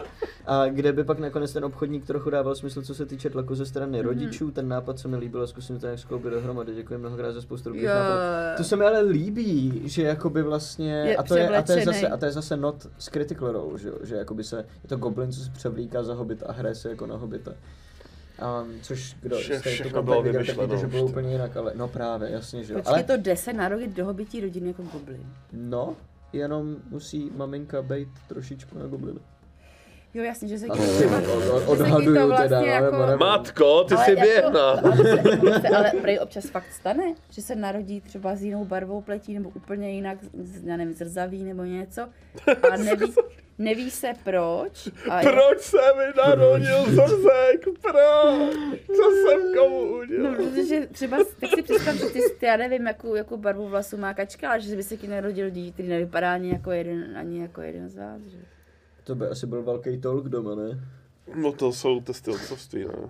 [0.51, 3.67] A kde by pak nakonec ten obchodník trochu dával smysl, co se týče tlaku ze
[3.67, 6.75] strany rodičů, ten nápad se mi líbil a zkusím to nějak skloubit dohromady.
[6.75, 8.57] Děkuji mnohokrát za spoustu dobrých nápadů.
[8.57, 11.85] To se mi ale líbí, že jakoby vlastně, Je a to je, a to je
[11.85, 14.97] zase, a to je zase not s Critical Role, že, že jakoby se, je to
[14.97, 17.51] goblin, co se převlíká za hobit a hraje se jako na hobita.
[18.63, 21.57] Um, což kdo Vše- jste tu všechno bylo viděl, tak víte, že bylo úplně jinak,
[21.57, 22.79] ale no právě, jasně, že jo.
[22.79, 25.27] Počkej, Ale to jde se narodit do hobití rodiny jako goblin.
[25.53, 25.97] no,
[26.33, 29.21] jenom musí maminka být trošičku na goblina.
[30.15, 30.79] Jo, jasně, že se ti
[31.67, 32.97] odhaduju to vlastně teda, ale jako...
[32.97, 33.19] whatever.
[33.19, 34.71] Matko, ty Ale jsi jako- běhna.
[34.71, 39.35] Ale, se, ale prej občas fakt stane, že se narodí třeba s jinou barvou pletí
[39.35, 42.03] nebo úplně jinak, z- já nevím, zrzaví nebo něco
[42.73, 43.15] a neví,
[43.59, 44.89] neví se proč.
[45.11, 47.65] A Proč se mi narodil zrzek?
[47.83, 48.57] Proč?
[48.87, 50.35] Co jsem komu No, udělal?
[50.35, 54.15] protože třeba, tak si představ, že ty, ty já nevím, jakou, jakou barvu vlasu má
[54.15, 57.61] kačka, ale že by se ti narodil dítě, který nevypadá ani jako jeden, ani jako
[57.61, 58.39] jeden z vás, že?
[59.09, 60.81] To by asi byl velký tolk doma, ne?
[61.35, 63.09] No to jsou testy otcovství, ne?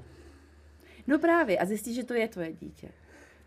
[1.06, 2.88] No právě, a zjistíš, že to je tvoje dítě.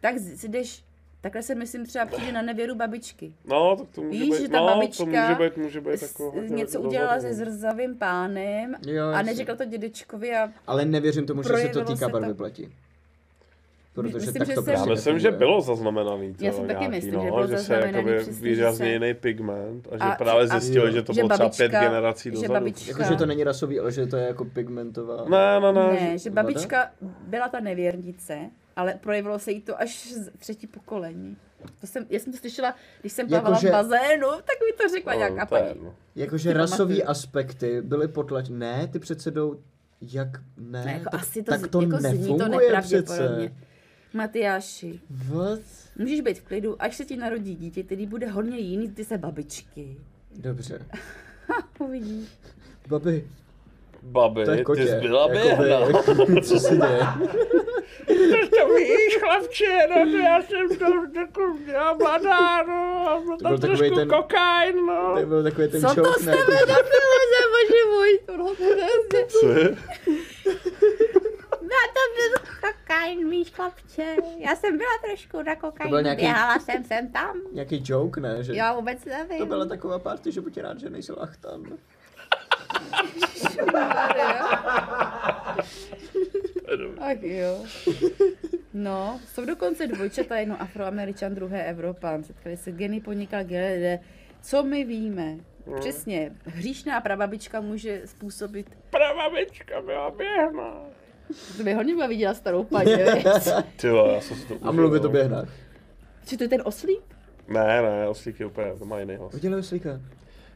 [0.02, 0.84] Tak si jdeš,
[1.22, 3.34] takhle se myslím třeba přijde na nevěru babičky.
[3.46, 6.02] No, tak to může Víš, být, že ta no, babička to může být, může být
[6.02, 11.26] jako hodně něco udělala se zrzavým pánem Jo, a neřekla to dědečkovi a Ale nevěřím
[11.26, 12.72] tomu, že se to týká se to- barvy pleti.
[13.94, 16.36] Protože Myslím, tak že to jsem- Já prostě myslím, že bylo zaznamenaný.
[16.40, 18.90] Já to si taky nějaký, myslím, no, že bylo že se zaznamenaný že výrazně se-
[18.92, 22.30] jiný pigment a že A- právě a- zjistili, že to že bylo třeba pět generací
[22.30, 22.54] že dozadu.
[22.54, 25.26] babička- Jakože to není rasový, ale že to je jako pigmentová.
[25.30, 25.94] Ne, ne, ne.
[25.94, 26.92] ne, že babička
[27.28, 28.40] byla ta nevěrnice,
[28.76, 31.38] ale projevilo se jí to až z třetí pokolení.
[31.82, 34.90] To jsem, já jsem to slyšela, když jsem plavala Jakože- v bazénu, tak mi to
[34.96, 35.90] řekla No, nějaká to paní.
[36.16, 38.60] Jakože rasové aspekty byly potlačeny.
[38.60, 39.56] Ne, ty přece jdou,
[40.02, 40.28] jak,
[40.58, 43.48] ne, Ne, jako tak, asi to, tak to jako zní to nefunguje nepravděpodobně.
[43.50, 43.71] přece.
[44.14, 45.60] Matyáši, What?
[45.98, 49.18] můžeš být v klidu, až se ti narodí dítě, který bude hodně jiný, ty se
[49.18, 49.98] babičky.
[50.36, 50.86] Dobře.
[51.80, 52.30] Uvidíš.
[52.88, 53.28] Babi,
[54.04, 54.82] Babi, to je kotě.
[54.84, 56.42] ty jsi byla Jakoby, běhna.
[56.42, 57.00] Co se děje?
[58.60, 63.38] To víš, chlapče, no to já jsem to jako měla mladá, no, a byl byl
[63.38, 65.16] tam takový trošku ten- kokain, no.
[65.20, 66.32] To byl takový ten Co to joke, s ne?
[66.32, 68.20] tebe napileze, bože můj?
[68.26, 69.26] Tohle to hrozně.
[69.28, 69.76] Co je?
[71.94, 74.16] To byl kokain, víš, chlapče.
[74.38, 77.38] Já jsem byla trošku na kokainu, nějaký- běhala jsem sem tam.
[77.52, 78.44] Nějaký joke, ne?
[78.44, 79.38] Že Já vůbec nevím.
[79.38, 81.64] to byla taková party, že buď rád, že nejsou achtan.
[87.00, 87.66] Ach jo.
[88.74, 92.24] No, jsou dokonce dvojčata, jedno afroameričan, druhé Evropan.
[92.24, 94.00] Setkali se geny podnikal GLD.
[94.42, 95.36] Co my víme?
[95.80, 100.74] Přesně, hříšná prababička může způsobit, Pravabička byla běhna.
[101.58, 102.92] to by hodně byla viděla starou paní?
[103.82, 105.10] Ty vole, já jsem si to A užil, mluvit no.
[105.10, 105.50] o běhnách.
[106.26, 107.04] Či to je ten oslíp?
[107.48, 109.34] Ne, ne, oslík je úplně, to má jiný hlas.
[109.34, 110.00] Viděli oslíka?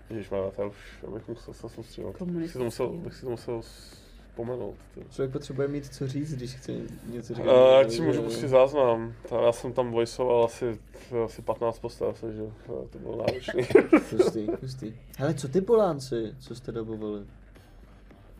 [0.09, 0.75] Ježišmarja, to už,
[1.07, 2.21] abych musel se soustředit.
[2.21, 4.75] Bych si to musel, bych si to musel vzpomenout.
[4.93, 5.05] ty.
[5.11, 6.71] Člověk potřebuje mít co říct, když chce
[7.05, 7.51] něco říkat.
[7.51, 9.13] A ať si můžu pustit záznam.
[9.29, 10.79] Ta, já jsem tam voiceoval asi,
[11.25, 13.61] asi 15 postav, takže eh, to bylo náročný.
[14.11, 14.93] Hustý, hustý.
[15.17, 17.25] Hele, co ty Polánci, co jste dobovali?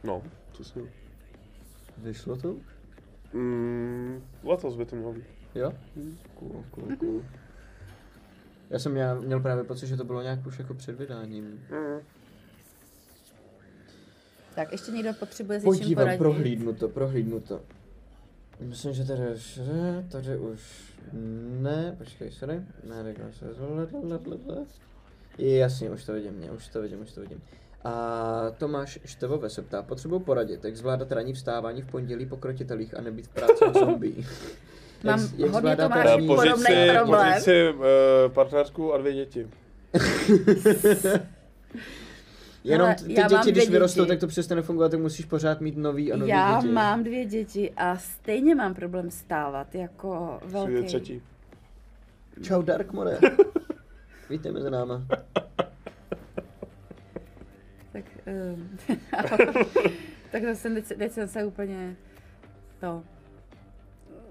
[0.03, 0.21] No,
[0.51, 0.81] přesně.
[1.97, 2.55] Vyšlo to?
[3.33, 5.25] Mm, letos by to mělo být.
[5.55, 5.73] Jo?
[6.35, 7.23] Cool, cool, cool.
[8.69, 11.45] Já jsem měl, měl právě pocit, že to bylo nějak už jako před vydáním.
[11.45, 11.99] Mm.
[14.55, 16.17] Tak ještě někdo potřebuje s něčím Podívám, poradit.
[16.17, 17.61] prohlídnu to, prohlídnu to.
[18.59, 20.93] Myslím, že tady už, ne, tady už
[21.59, 23.45] ne, počkej, sorry, ne, se,
[25.39, 27.41] jasně, už to vidím, mě, už to vidím, už to vidím.
[27.85, 32.97] A Tomáš Števové se ptá, potřebuji poradit, jak zvládat ranní vstávání v pondělí po krotitelích
[32.97, 34.13] a nebýt v práci jak zombie.
[35.03, 37.27] Mám hodně zvládáte Tomáši ranní- poř- Podobný problém.
[37.31, 37.83] pořiď si uh,
[38.33, 39.47] partnerku a dvě děti.
[42.63, 46.13] Jenom ty já děti, když vyrostou, tak to přestane fungovat, tak musíš pořád mít nový
[46.13, 46.73] a nový Já děti.
[46.73, 50.73] mám dvě děti a stejně mám problém stávat jako Jsi velký.
[50.73, 51.21] je třetí.
[52.41, 53.17] Čau Darkmore.
[54.29, 55.01] Vítej mezi náma.
[57.95, 58.77] Tak Um,
[60.31, 61.95] tak to jsem teď, teď jsem se úplně
[62.79, 63.03] to.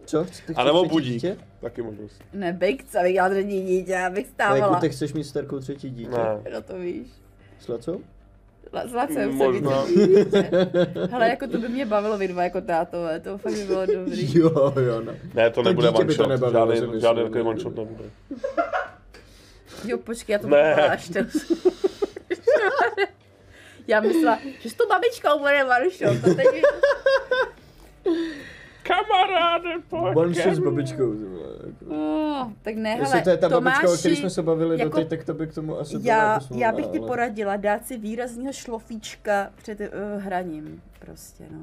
[0.04, 0.24] Co?
[0.46, 1.12] Ty A nebo budík.
[1.12, 1.36] dítě?
[1.60, 2.22] Taky možnost.
[2.32, 4.58] Ne, Big, abych já třetí dítě, abych Ale stávala.
[4.66, 6.10] jako ty chceš mít s Terkou třetí dítě?
[6.10, 6.50] Ne.
[6.52, 7.06] No to víš.
[7.58, 8.00] S Lacou?
[8.72, 9.70] La- S Lacem se Možná.
[11.10, 14.38] Hele, jako to by mě bavilo vy dva jako tátové, to fakt by bylo dobrý.
[14.38, 15.12] Jo, jo, no.
[15.34, 16.28] Ne, to To nebude one shot.
[16.28, 18.04] nebavilo, Žádný, žádný takový one shot nebude.
[19.84, 20.74] Jo, počkej, já to Ne.
[20.74, 21.18] až to.
[23.86, 26.46] Já myslela, že s tou babičkou bude shot, to teď
[28.82, 31.14] Kamaráde, pojď ke shot s babičkou.
[31.88, 34.78] Oh, tak ne, Jestli hele, to je ta babička, o Tomáši, které jsme se bavili
[34.78, 37.56] jako- doteď, tak to by k tomu asi já, jako já bych ti ale- poradila
[37.56, 39.86] dát si výrazního šlofíčka před uh,
[40.22, 41.60] hraním, prostě no.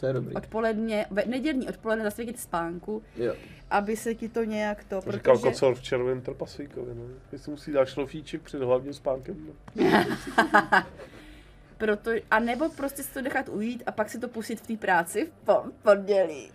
[0.00, 0.34] To je dobrý.
[0.34, 3.34] Odpoledne, ve nedělní odpoledne zasvětit spánku, Jo.
[3.70, 5.50] Aby se ti to nějak to, To říkal protože...
[5.50, 7.02] kocor v červeném trpasvíkovi, ne?
[7.32, 9.46] Jestli musí dát šlofíček před hlavním spánkem.
[9.74, 9.84] No.
[11.78, 14.76] Proto, a nebo prostě si to nechat ujít a pak si to pustit v té
[14.76, 16.52] práci v po, pondělí.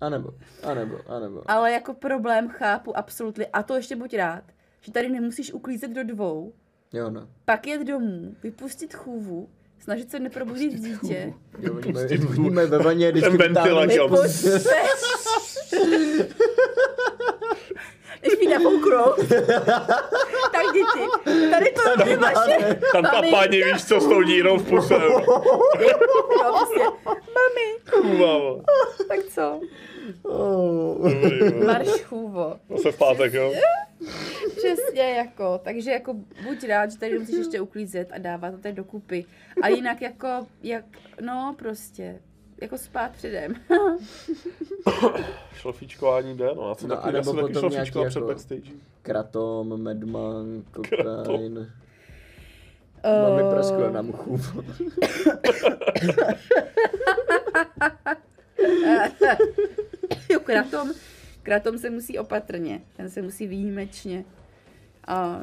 [0.00, 1.42] A nebo, a nebo, a nebo.
[1.46, 3.46] Ale jako problém chápu absolutně.
[3.46, 4.44] A to ještě buď rád,
[4.80, 6.52] že tady nemusíš uklízet do dvou,
[6.92, 7.28] Jo, no.
[7.44, 9.48] pak jet domů, vypustit chůvu,
[9.78, 11.34] snažit se neprobudit dítě.
[11.58, 11.92] Jo, oni
[12.50, 14.04] mají, ve vaně ventilačka.
[14.04, 14.52] Vypustit.
[18.20, 19.12] Když mi nafouknou,
[20.52, 21.08] tak děti,
[21.50, 23.30] tady to je vaše, Tam ta Mami.
[23.30, 24.94] paní, víš co, s tou dírou v puse.
[24.94, 25.20] jo,
[26.38, 28.62] prostě, mami, Kůvavo.
[29.08, 29.60] tak co?
[30.22, 31.10] Oh.
[31.12, 31.66] Dobrý, no.
[31.66, 32.56] Marš chůvo.
[32.76, 33.52] Zase v pátek, jo?
[34.56, 36.14] Přesně jako, takže jako
[36.44, 39.24] buď rád, že tady musíš ještě uklízet a dávat to tady dokupy.
[39.62, 40.28] A jinak jako,
[40.62, 40.84] jak,
[41.20, 42.18] no prostě,
[42.60, 43.54] jako spát předem.
[45.54, 46.68] Šlofíčkování jde, no.
[46.68, 48.70] Já jsem No, taky, já jsem taky šlofíčkoval před jako- backstage.
[49.02, 51.72] Kratom, medman, kokain.
[53.02, 54.40] Eh, Máme prasklo na muchu.
[60.30, 60.92] Jo, kratom,
[61.42, 64.24] kratom se musí opatrně, ten se musí výjimečně.
[65.06, 65.36] A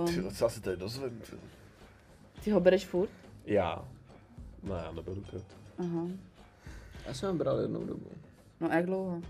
[0.00, 1.36] uh, Ty, co já si tady dozvím, ty.
[2.44, 3.10] ty ho bereš furt?
[3.46, 3.84] Já.
[4.62, 5.58] Ne, já neberu kratom.
[5.78, 6.06] Aha.
[7.06, 8.06] Já jsem ho bral jednou dobu.
[8.60, 9.20] No a jak dlouho?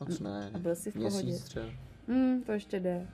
[0.00, 0.50] Moc ne.
[0.54, 1.22] A byl jsi v pohodě?
[1.22, 1.66] Měsíc třeba.
[2.08, 3.06] Hmm, to ještě jde.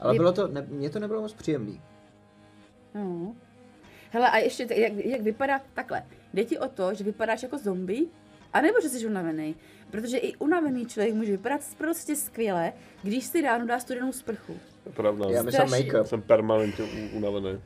[0.00, 1.80] Ale Je- bylo to, ne, mně to nebylo moc příjemný.
[2.94, 3.34] No.
[4.10, 6.02] Hele, a ještě, jak, jak vypadá, takhle,
[6.34, 8.06] jde ti o to, že vypadáš jako zombie,
[8.52, 9.56] anebo že jsi unavený.
[9.90, 12.72] Protože i unavený člověk může vypadat prostě skvěle,
[13.02, 14.52] když si ráno dá studenou sprchu.
[14.84, 15.26] To je pravda.
[15.30, 16.04] Já myslím make-up.
[16.04, 17.60] Jsem permanentně unavený.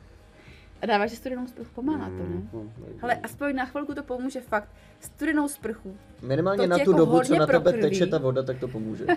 [0.81, 2.23] A dáváš si studenou sprchu, pomáhá to, ne?
[2.53, 2.71] Mm,
[3.01, 4.69] Hele, aspoň na chvilku to pomůže fakt.
[4.99, 5.97] Studenou sprchu.
[6.21, 7.81] Minimálně To na tu jako dobu, co na tebe prokrví.
[7.81, 9.05] teče ta voda, tak to pomůže.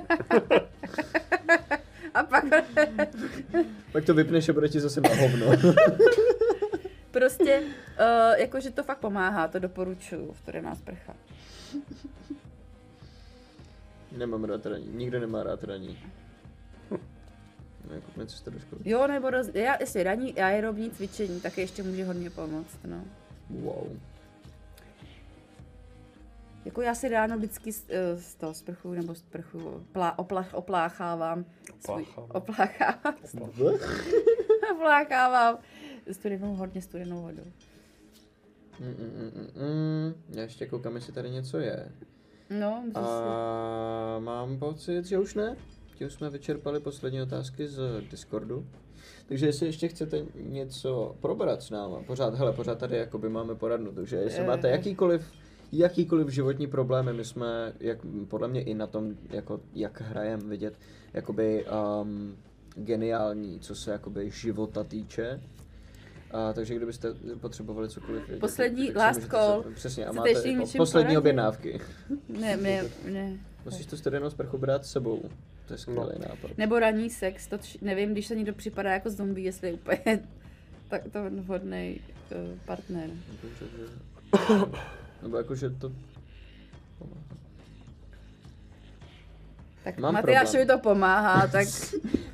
[2.15, 2.45] A pak
[3.93, 5.47] Pak to vypneš a bude ti zase na hovno.
[7.11, 11.15] prostě, uh, jakože to fakt pomáhá, to doporučuju, studená sprcha.
[14.17, 14.87] Nemám rád raní.
[14.93, 15.99] Nikdo nemá rád raní.
[17.95, 18.81] Jako do školy.
[18.85, 19.49] Jo, nebo roz...
[19.55, 23.05] já, jestli raní aerobní cvičení, tak ještě může hodně pomoct, no.
[23.51, 23.87] Wow.
[26.65, 30.55] Jako já si ráno vždycky z, eh, z toho sprchu nebo z sprchu plá, oplach,
[30.55, 31.45] opláchávám.
[31.87, 32.31] svůj- Opláchávám.
[32.35, 33.15] Opláchávám.
[34.77, 35.59] opláchávám
[36.13, 37.45] studenou, hodně studenou vodou.
[38.81, 40.15] Mm, mm, mm, mm, mm.
[40.37, 41.93] Já ještě koukám, jestli tady něco je.
[42.51, 43.23] No, můžeš si...
[43.25, 45.57] A mám pocit, že už ne.
[45.99, 47.81] Tím jsme vyčerpali poslední otázky z
[48.11, 48.67] Discordu.
[49.29, 53.93] Takže jestli ještě chcete něco probrat s náma, pořád, hele, pořád tady jakoby máme poradnu,
[53.93, 54.47] takže jestli Eh.
[54.47, 55.33] máte jakýkoliv,
[55.73, 57.99] jakýkoliv životní problémy, my jsme, jak,
[58.29, 60.75] podle mě i na tom, jako, jak hrajem vidět,
[61.15, 61.65] jakoby
[62.03, 62.37] um,
[62.75, 65.41] geniální, co se jakoby života týče.
[66.31, 69.63] A, takže kdybyste potřebovali cokoliv vědět, Poslední tak last můžete call.
[69.63, 71.19] se- Přesně, a máte po- poslední poradit?
[71.19, 71.81] objednávky.
[72.29, 73.39] Ne, ne, ne.
[73.65, 75.23] Musíš tu studenou sprchu brát s sebou.
[75.69, 76.25] To je skvělý no.
[76.29, 76.59] nápad.
[76.59, 80.03] Nebo ranní sex, to tři, nevím, když se někdo připadá jako zombie, jestli je úplně
[80.89, 82.01] tak to vhodný
[82.31, 83.11] uh, partner.
[83.33, 84.67] Jakože, že-
[85.23, 85.93] Nebo jakože to...
[89.85, 91.67] Tak Mám Matyášovi to pomáhá, tak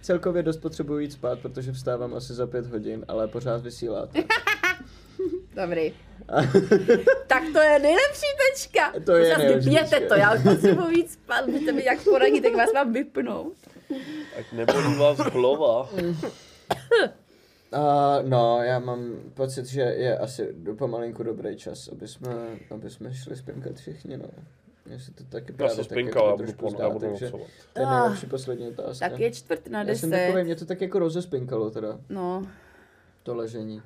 [0.03, 4.25] Celkově dost potřebuji jít spát, protože vstávám asi za pět hodin, ale pořád vysíláte.
[5.55, 5.95] dobrý.
[7.27, 8.93] tak to je nejlepší tečka.
[9.07, 10.09] To je nejlepší vypněte tečka.
[10.09, 13.57] to, já už potřebuji víc spát, můžete mi jak poradit, tak vás mám vypnout.
[14.39, 15.89] Ať nebolí vás hlava.
[17.73, 22.31] A no, já mám pocit, že je asi do pomalinku dobrý čas, aby jsme,
[22.71, 24.29] aby jsme šli spinkat všichni, no.
[24.87, 26.91] Mně se to taky Já právě se taky spinkal, já jako budu, trošku pon, já
[26.91, 27.31] budu takže
[27.73, 29.09] to je nejlepší poslední otázka.
[29.09, 30.45] Tak je čtvrt na Já jsem takový, deset.
[30.45, 32.43] mě to tak jako rozespinkalo teda, No,
[33.23, 33.83] to ležení.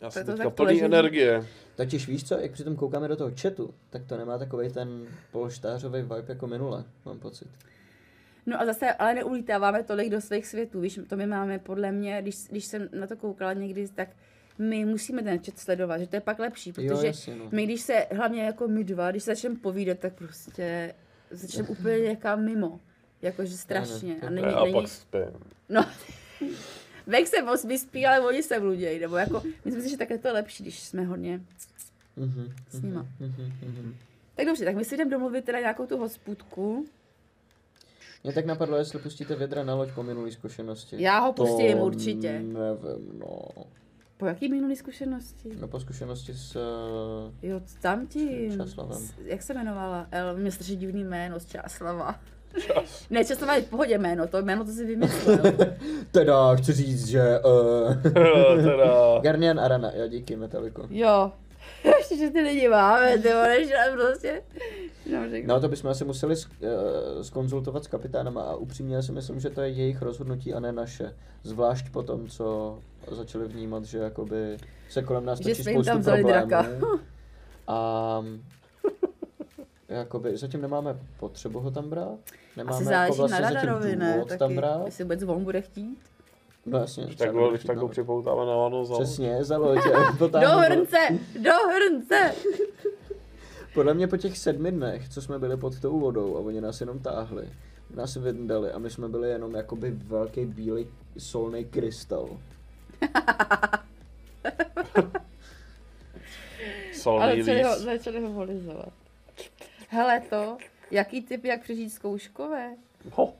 [0.00, 0.84] Já to jsem teďka tak plný ležení.
[0.86, 1.46] energie.
[1.76, 6.02] Totiž víš co, jak přitom koukáme do toho chatu, tak to nemá takový ten polštářový
[6.02, 7.48] vibe jako minule, mám pocit.
[8.46, 12.22] No a zase, ale neulítáváme tolik do svých světů, víš, to my máme podle mě,
[12.22, 14.08] když, když jsem na to koukala někdy, tak
[14.58, 17.48] my musíme ten chat sledovat, že to je pak lepší, Jo, protože jasně, no.
[17.52, 20.94] my když se, hlavně jako my dva, když se začneme povídat, tak prostě
[21.30, 22.80] začneme úplně někam mimo,
[23.22, 24.14] jakože strašně.
[24.14, 25.20] to A je není, a není, pak spím.
[25.68, 25.86] no,
[27.06, 30.28] Vek se moc vyspí, ale oni se bludějí, nebo jako, myslím si, že takhle to
[30.28, 31.40] je lepší, když jsme hodně
[32.16, 33.06] Mhm, s nima.
[33.20, 33.94] mhm, mhm.
[34.36, 36.86] Tak dobře, tak my si jdeme domluvit teda nějakou tu hospůdku.
[38.24, 40.96] Mě tak napadlo, jestli pustíte vědra na loď po minulý zkušenosti.
[41.02, 42.32] Já ho pustím To určitě.
[42.32, 43.38] Nevím, no.
[44.16, 45.48] Po jaký minulý zkušenosti?
[45.60, 46.56] No po zkušenosti s...
[46.56, 48.56] eh, Jo, tam tím.
[48.56, 48.98] Časlavem.
[49.02, 50.06] S- Jak se jmenovala?
[50.10, 52.20] El, mě strašně divný jméno z Čáslava.
[52.58, 53.06] Čas.
[53.10, 55.38] Ne, Čáslava je v pohodě jméno, to jméno to si vymyslel.
[56.10, 57.40] Teda, chci říct, že...
[57.40, 60.82] Uh, teda, Garnian Arana, jo, díky Metaliku.
[60.90, 61.32] jo.
[61.98, 64.42] Ještě, že ty lidi máme, ty vole, že prostě.
[65.12, 65.18] No.
[65.46, 69.50] No to bychom asi museli sk- eh, skonzultovat s kapitánama a upřímně si myslím, že
[69.50, 71.14] to je jejich rozhodnutí a ne naše.
[71.42, 72.78] Zvlášť po tom, co
[73.10, 74.56] začali vnímat, že jakoby
[74.90, 76.28] se kolem nás točí tam spoustu problémů.
[76.28, 76.66] draka.
[77.66, 78.24] A
[79.94, 82.18] jakoby zatím nemáme potřebu ho tam brát.
[82.56, 84.12] Nemáme Asi jako záleží vlastně na radarovi, ne?
[84.12, 84.82] důvod tam Taky, brát.
[84.84, 85.98] jestli vůbec on bude chtít.
[86.66, 87.04] No jasně.
[87.04, 89.78] když tak, ho, když tak ho na- připoutáme na vano za Přesně, za loď.
[90.20, 90.98] Do hrnce,
[91.42, 92.34] do hrnce.
[93.74, 96.80] Podle mě po těch sedmi dnech, co jsme byli pod tou vodou a oni nás
[96.80, 97.48] jenom táhli,
[97.94, 100.88] nás vyndali a my jsme byli jenom jakoby velký bílý
[101.18, 102.28] solný krystal.
[106.92, 107.82] solný Ale začali ho, líst.
[107.84, 108.92] začali ho volizovat.
[109.94, 110.58] Hele to,
[110.90, 112.70] jaký typ, jak přežít zkouškové?
[113.12, 113.34] Ho,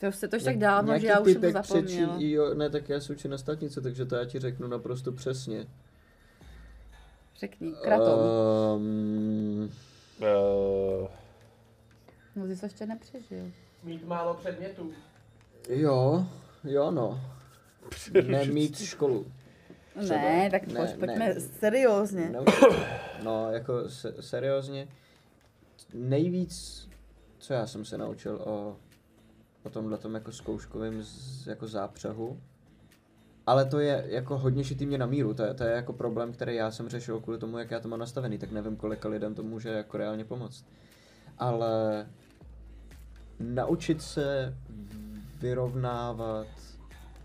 [0.00, 2.12] To už se to už tak dávno, že já už jsem to typek zapomněla.
[2.14, 5.12] přečí, jo, ne, tak já jsem učil na státnice, takže to já ti řeknu naprosto
[5.12, 5.66] přesně.
[7.40, 8.18] Řekni, kratom.
[8.76, 9.70] Um,
[10.20, 11.08] uh,
[12.36, 13.50] No ty jsi to ještě nepřežil.
[13.82, 14.92] Mít málo předmětů.
[15.68, 16.26] jo,
[16.64, 17.20] jo no.
[18.26, 19.26] Nemít školu.
[20.00, 20.16] Třeba.
[20.20, 21.40] Ne, tak Ne, ne, pojď, pojďme ne.
[21.40, 22.30] seriózně.
[22.30, 22.44] No,
[23.22, 24.88] no jako se, seriózně,
[25.94, 26.88] nejvíc,
[27.38, 28.76] co já jsem se naučil o,
[29.62, 32.40] o tomhle jako zkouškovém z, jako zápřehu,
[33.46, 36.32] ale to je jako hodně šitý mě na míru, to je, to je jako problém,
[36.32, 39.34] který já jsem řešil kvůli tomu, jak já to mám nastavený, tak nevím, kolika lidem
[39.34, 40.66] to může jako reálně pomoct.
[41.38, 42.06] Ale
[43.40, 44.56] naučit se
[45.40, 46.46] vyrovnávat,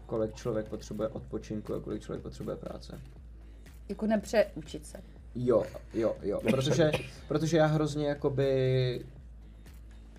[0.06, 3.02] kolik člověk potřebuje odpočinku a kolik člověk potřebuje práce.
[3.90, 5.19] Jako nepřeučit se.
[5.36, 6.92] Jo, jo, jo, protože,
[7.28, 9.06] protože já hrozně jakoby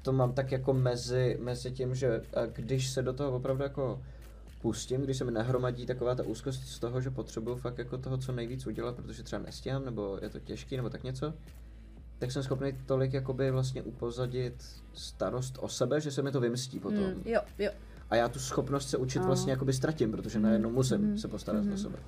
[0.02, 2.22] to mám tak jako mezi, mezi tím, že
[2.52, 4.02] když se do toho opravdu jako
[4.62, 8.18] pustím, když se mi nahromadí taková ta úzkost z toho, že potřebuju fakt jako toho
[8.18, 11.34] co nejvíc udělat, protože třeba nestíhám, nebo je to těžký, nebo tak něco,
[12.18, 14.64] tak jsem schopný tolik jakoby vlastně upozadit
[14.94, 17.04] starost o sebe, že se mi to vymstí potom.
[17.04, 17.70] Mm, jo, jo.
[18.10, 21.76] A já tu schopnost se učit vlastně jakoby ztratím, protože najednou musím se postarat o
[21.76, 21.98] sebe.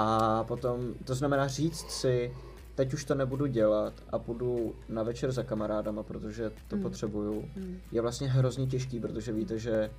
[0.00, 2.36] A potom, to znamená říct si,
[2.74, 7.50] teď už to nebudu dělat a půjdu na večer za kamarádama, protože to potřebuju,
[7.92, 9.90] je vlastně hrozně těžký, protože víte, že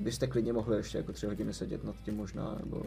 [0.00, 2.82] byste klidně mohli ještě jako tři hodiny sedět nad tím možná, nebo,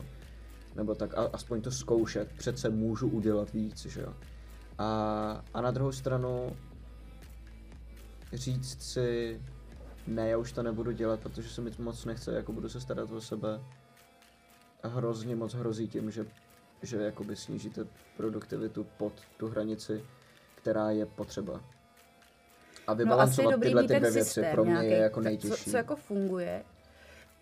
[0.76, 4.14] nebo tak a, aspoň to zkoušet, přece můžu udělat víc, že jo.
[4.78, 6.56] A, a na druhou stranu
[8.34, 9.42] říct si,
[10.08, 12.82] ne, já už to nebudu dělat, protože se mi to moc nechce, jako budu se
[12.82, 13.60] starat o sebe.
[14.84, 16.26] A hrozně moc hrozí tím, že,
[16.82, 17.86] že jakoby snížíte
[18.18, 20.04] produktivitu pod tu hranici,
[20.56, 21.62] která je potřeba.
[22.88, 25.64] A No vybalancovat dobrý tyhle ty dvě věci pro mě nějaký, je jako nejtěžší.
[25.64, 26.64] Co, co jako funguje.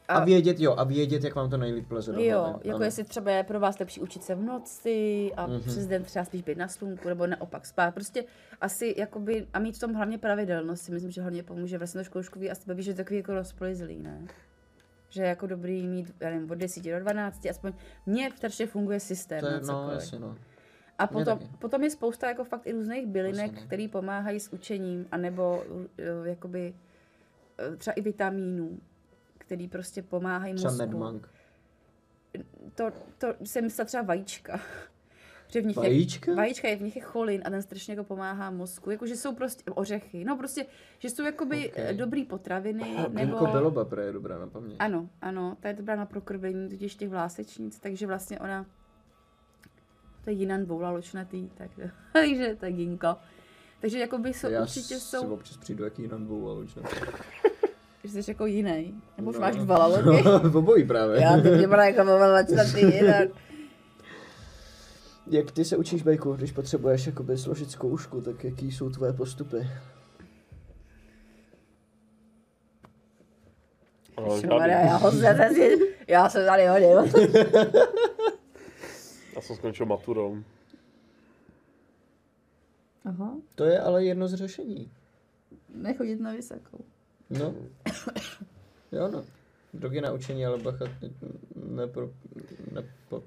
[0.08, 2.86] A vědět, jo, a vědět, jak vám to nejlíp pleze do Jo, hlavy, jako ano.
[2.86, 5.56] jestli třeba je pro vás lepší učit se v noci a Mhm.
[5.58, 5.62] mm-hmm.
[5.62, 7.94] přes den třeba spíš být na slunku, nebo naopak spát.
[7.94, 8.24] Prostě
[8.62, 11.78] asi jakoby, a mít v tom hlavně pravidelnost si myslím, že hlavně pomůže.
[11.78, 14.28] Vlastně to školškový asi baví, že je takový jako rozplizlý, ne?
[15.14, 17.74] Že je jako dobrý mít, já nevím, od 10 do 12, aspoň
[18.06, 20.38] mně strašně funguje systém To je, na no, jasně, no.
[20.98, 23.68] A potom, potom je spousta jako fakt i různých bylinek, Vlastně, no.
[23.68, 26.74] které pomáhají s učením, anebo uh, jakoby
[27.70, 28.80] uh, třeba i vitamínů,
[29.38, 30.86] který prostě pomáhají Třeba mozku.
[30.86, 31.30] Medmank.
[32.76, 34.62] To, to jsem myslela třeba vajíčka.
[35.54, 36.32] Že v nich Vajíčka?
[36.32, 38.92] Je, vajíčka je v nich je cholin a ten strašně jako pomáhá mozku.
[38.92, 40.26] Jako, že jsou prostě ořechy.
[40.26, 40.66] No prostě,
[41.00, 41.84] že jsou jakoby Okay.
[41.84, 41.98] okay.
[41.98, 42.96] dobrý potraviny.
[43.10, 43.20] nebo...
[43.20, 44.76] Ginkgo biloba prý je dobrá na paměť.
[44.80, 48.66] Ano, ano, ta je dobrá na prokrvení totiž těch vlásečnic, takže vlastně ona,
[50.24, 51.72] to je jinan dvoulaločnatý, tak,
[52.14, 53.16] takže to je ginko.
[53.82, 56.84] Takže jakoby jsou, Já určitě si jsou, občas přijdu a už ne.
[58.04, 59.02] že jsi jako jiný.
[59.18, 59.42] Nebo už No.
[59.42, 60.24] máš dva laloky.
[60.50, 61.22] v obojí právě.
[61.22, 62.04] Já to mě byla jako
[62.56, 63.30] na ty jinak.
[65.28, 69.68] Jak ty se učíš, Bejku, když potřebuješ jakoby složit zkoušku, tak jaký jsou tvoje postupy?
[74.48, 75.50] No, já ho zase,
[76.08, 77.14] já se tady hodím.
[79.36, 80.38] Já jsem skončil maturou.
[83.06, 84.92] Aha, To je ale jedno z řešení.
[85.76, 86.86] nechodit na vysokou.
[87.30, 87.54] No.
[88.92, 89.26] Jo no.
[89.74, 91.10] Drogy na učení, ale bacha, ne,
[91.56, 92.10] nepro,
[92.72, 93.24] nepo,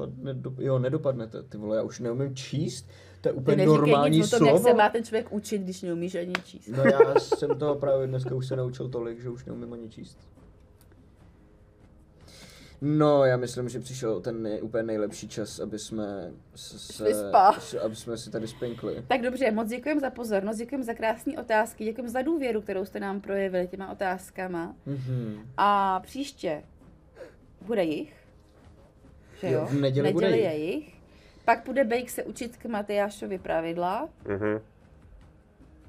[0.00, 2.88] pod, nedo, jo, nedopadnete, ty vole, já už neumím číst,
[3.20, 4.68] to je úplně normální nic o tom, jak slovo.
[4.68, 6.68] se má ten člověk učit, když neumíš ani číst.
[6.68, 10.18] No já jsem toho právě dneska už se naučil tolik, že už neumím ani číst.
[12.80, 17.96] No, já myslím, že přišel ten nej, úplně nejlepší čas, aby jsme se, se, aby
[17.96, 19.04] jsme si tady spinkli.
[19.08, 23.00] Tak dobře, moc děkujeme za pozornost, děkujeme za krásné otázky, děkujeme za důvěru, kterou jste
[23.00, 24.74] nám projevili těma otázkama.
[24.86, 25.40] Mhm.
[25.56, 26.62] A příště
[27.66, 28.19] bude jich.
[29.40, 29.66] Že Jo, jo?
[29.66, 30.60] v neděli bude neděli jich.
[30.62, 30.94] je jich.
[31.44, 34.08] Pak bude Bejk se učit k Matyášovi pravidla.
[34.28, 34.60] Mhm.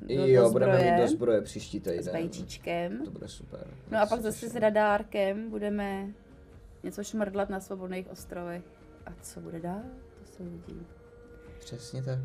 [0.02, 2.14] Do, jo, do budeme zbroje, mít do zbroje příští s týden.
[2.14, 3.06] vajíčíčkem.
[3.06, 3.68] To bude super.
[3.91, 6.07] No a pak zase s radárkem budeme
[6.84, 8.64] něco šmrdlat na svobodných ostrovech.
[9.06, 9.82] A co bude dál?
[10.19, 10.86] To se uvidí.
[11.60, 12.19] Přesně tak.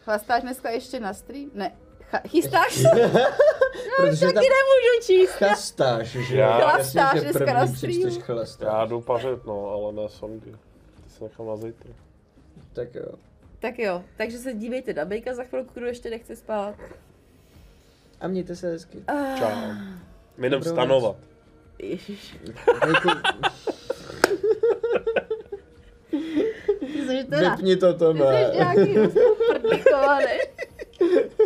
[0.00, 1.50] Chlastáš dneska ještě na stream?
[1.54, 1.72] Ne.
[2.12, 2.88] Ch- chystáš se?
[3.96, 5.30] Protože Taky tam nemůžu číst.
[5.30, 6.60] chlastáš, že Já- jo?
[6.64, 8.66] Chlastáš Jasně, že první přečteš chlastáš.
[8.72, 10.50] Já jdu pařit, no, ale ne sondy.
[11.04, 11.90] Ty se nechám na zítra.
[12.72, 13.06] Tak jo.
[13.60, 16.74] Tak jo, takže se dívejte na Bejka za chvilku, kdo ještě nechce spát.
[18.20, 18.98] A mějte se hezky.
[19.38, 19.50] Čau.
[20.36, 21.16] My jdem stanovat.
[21.78, 22.36] Ježiš.
[22.86, 23.08] Bejku,
[26.80, 27.50] Ty jsi teda.
[27.50, 28.50] vypni to, Ty Tome.
[28.50, 28.94] jsi nějaký
[29.48, 30.26] prdikovaný.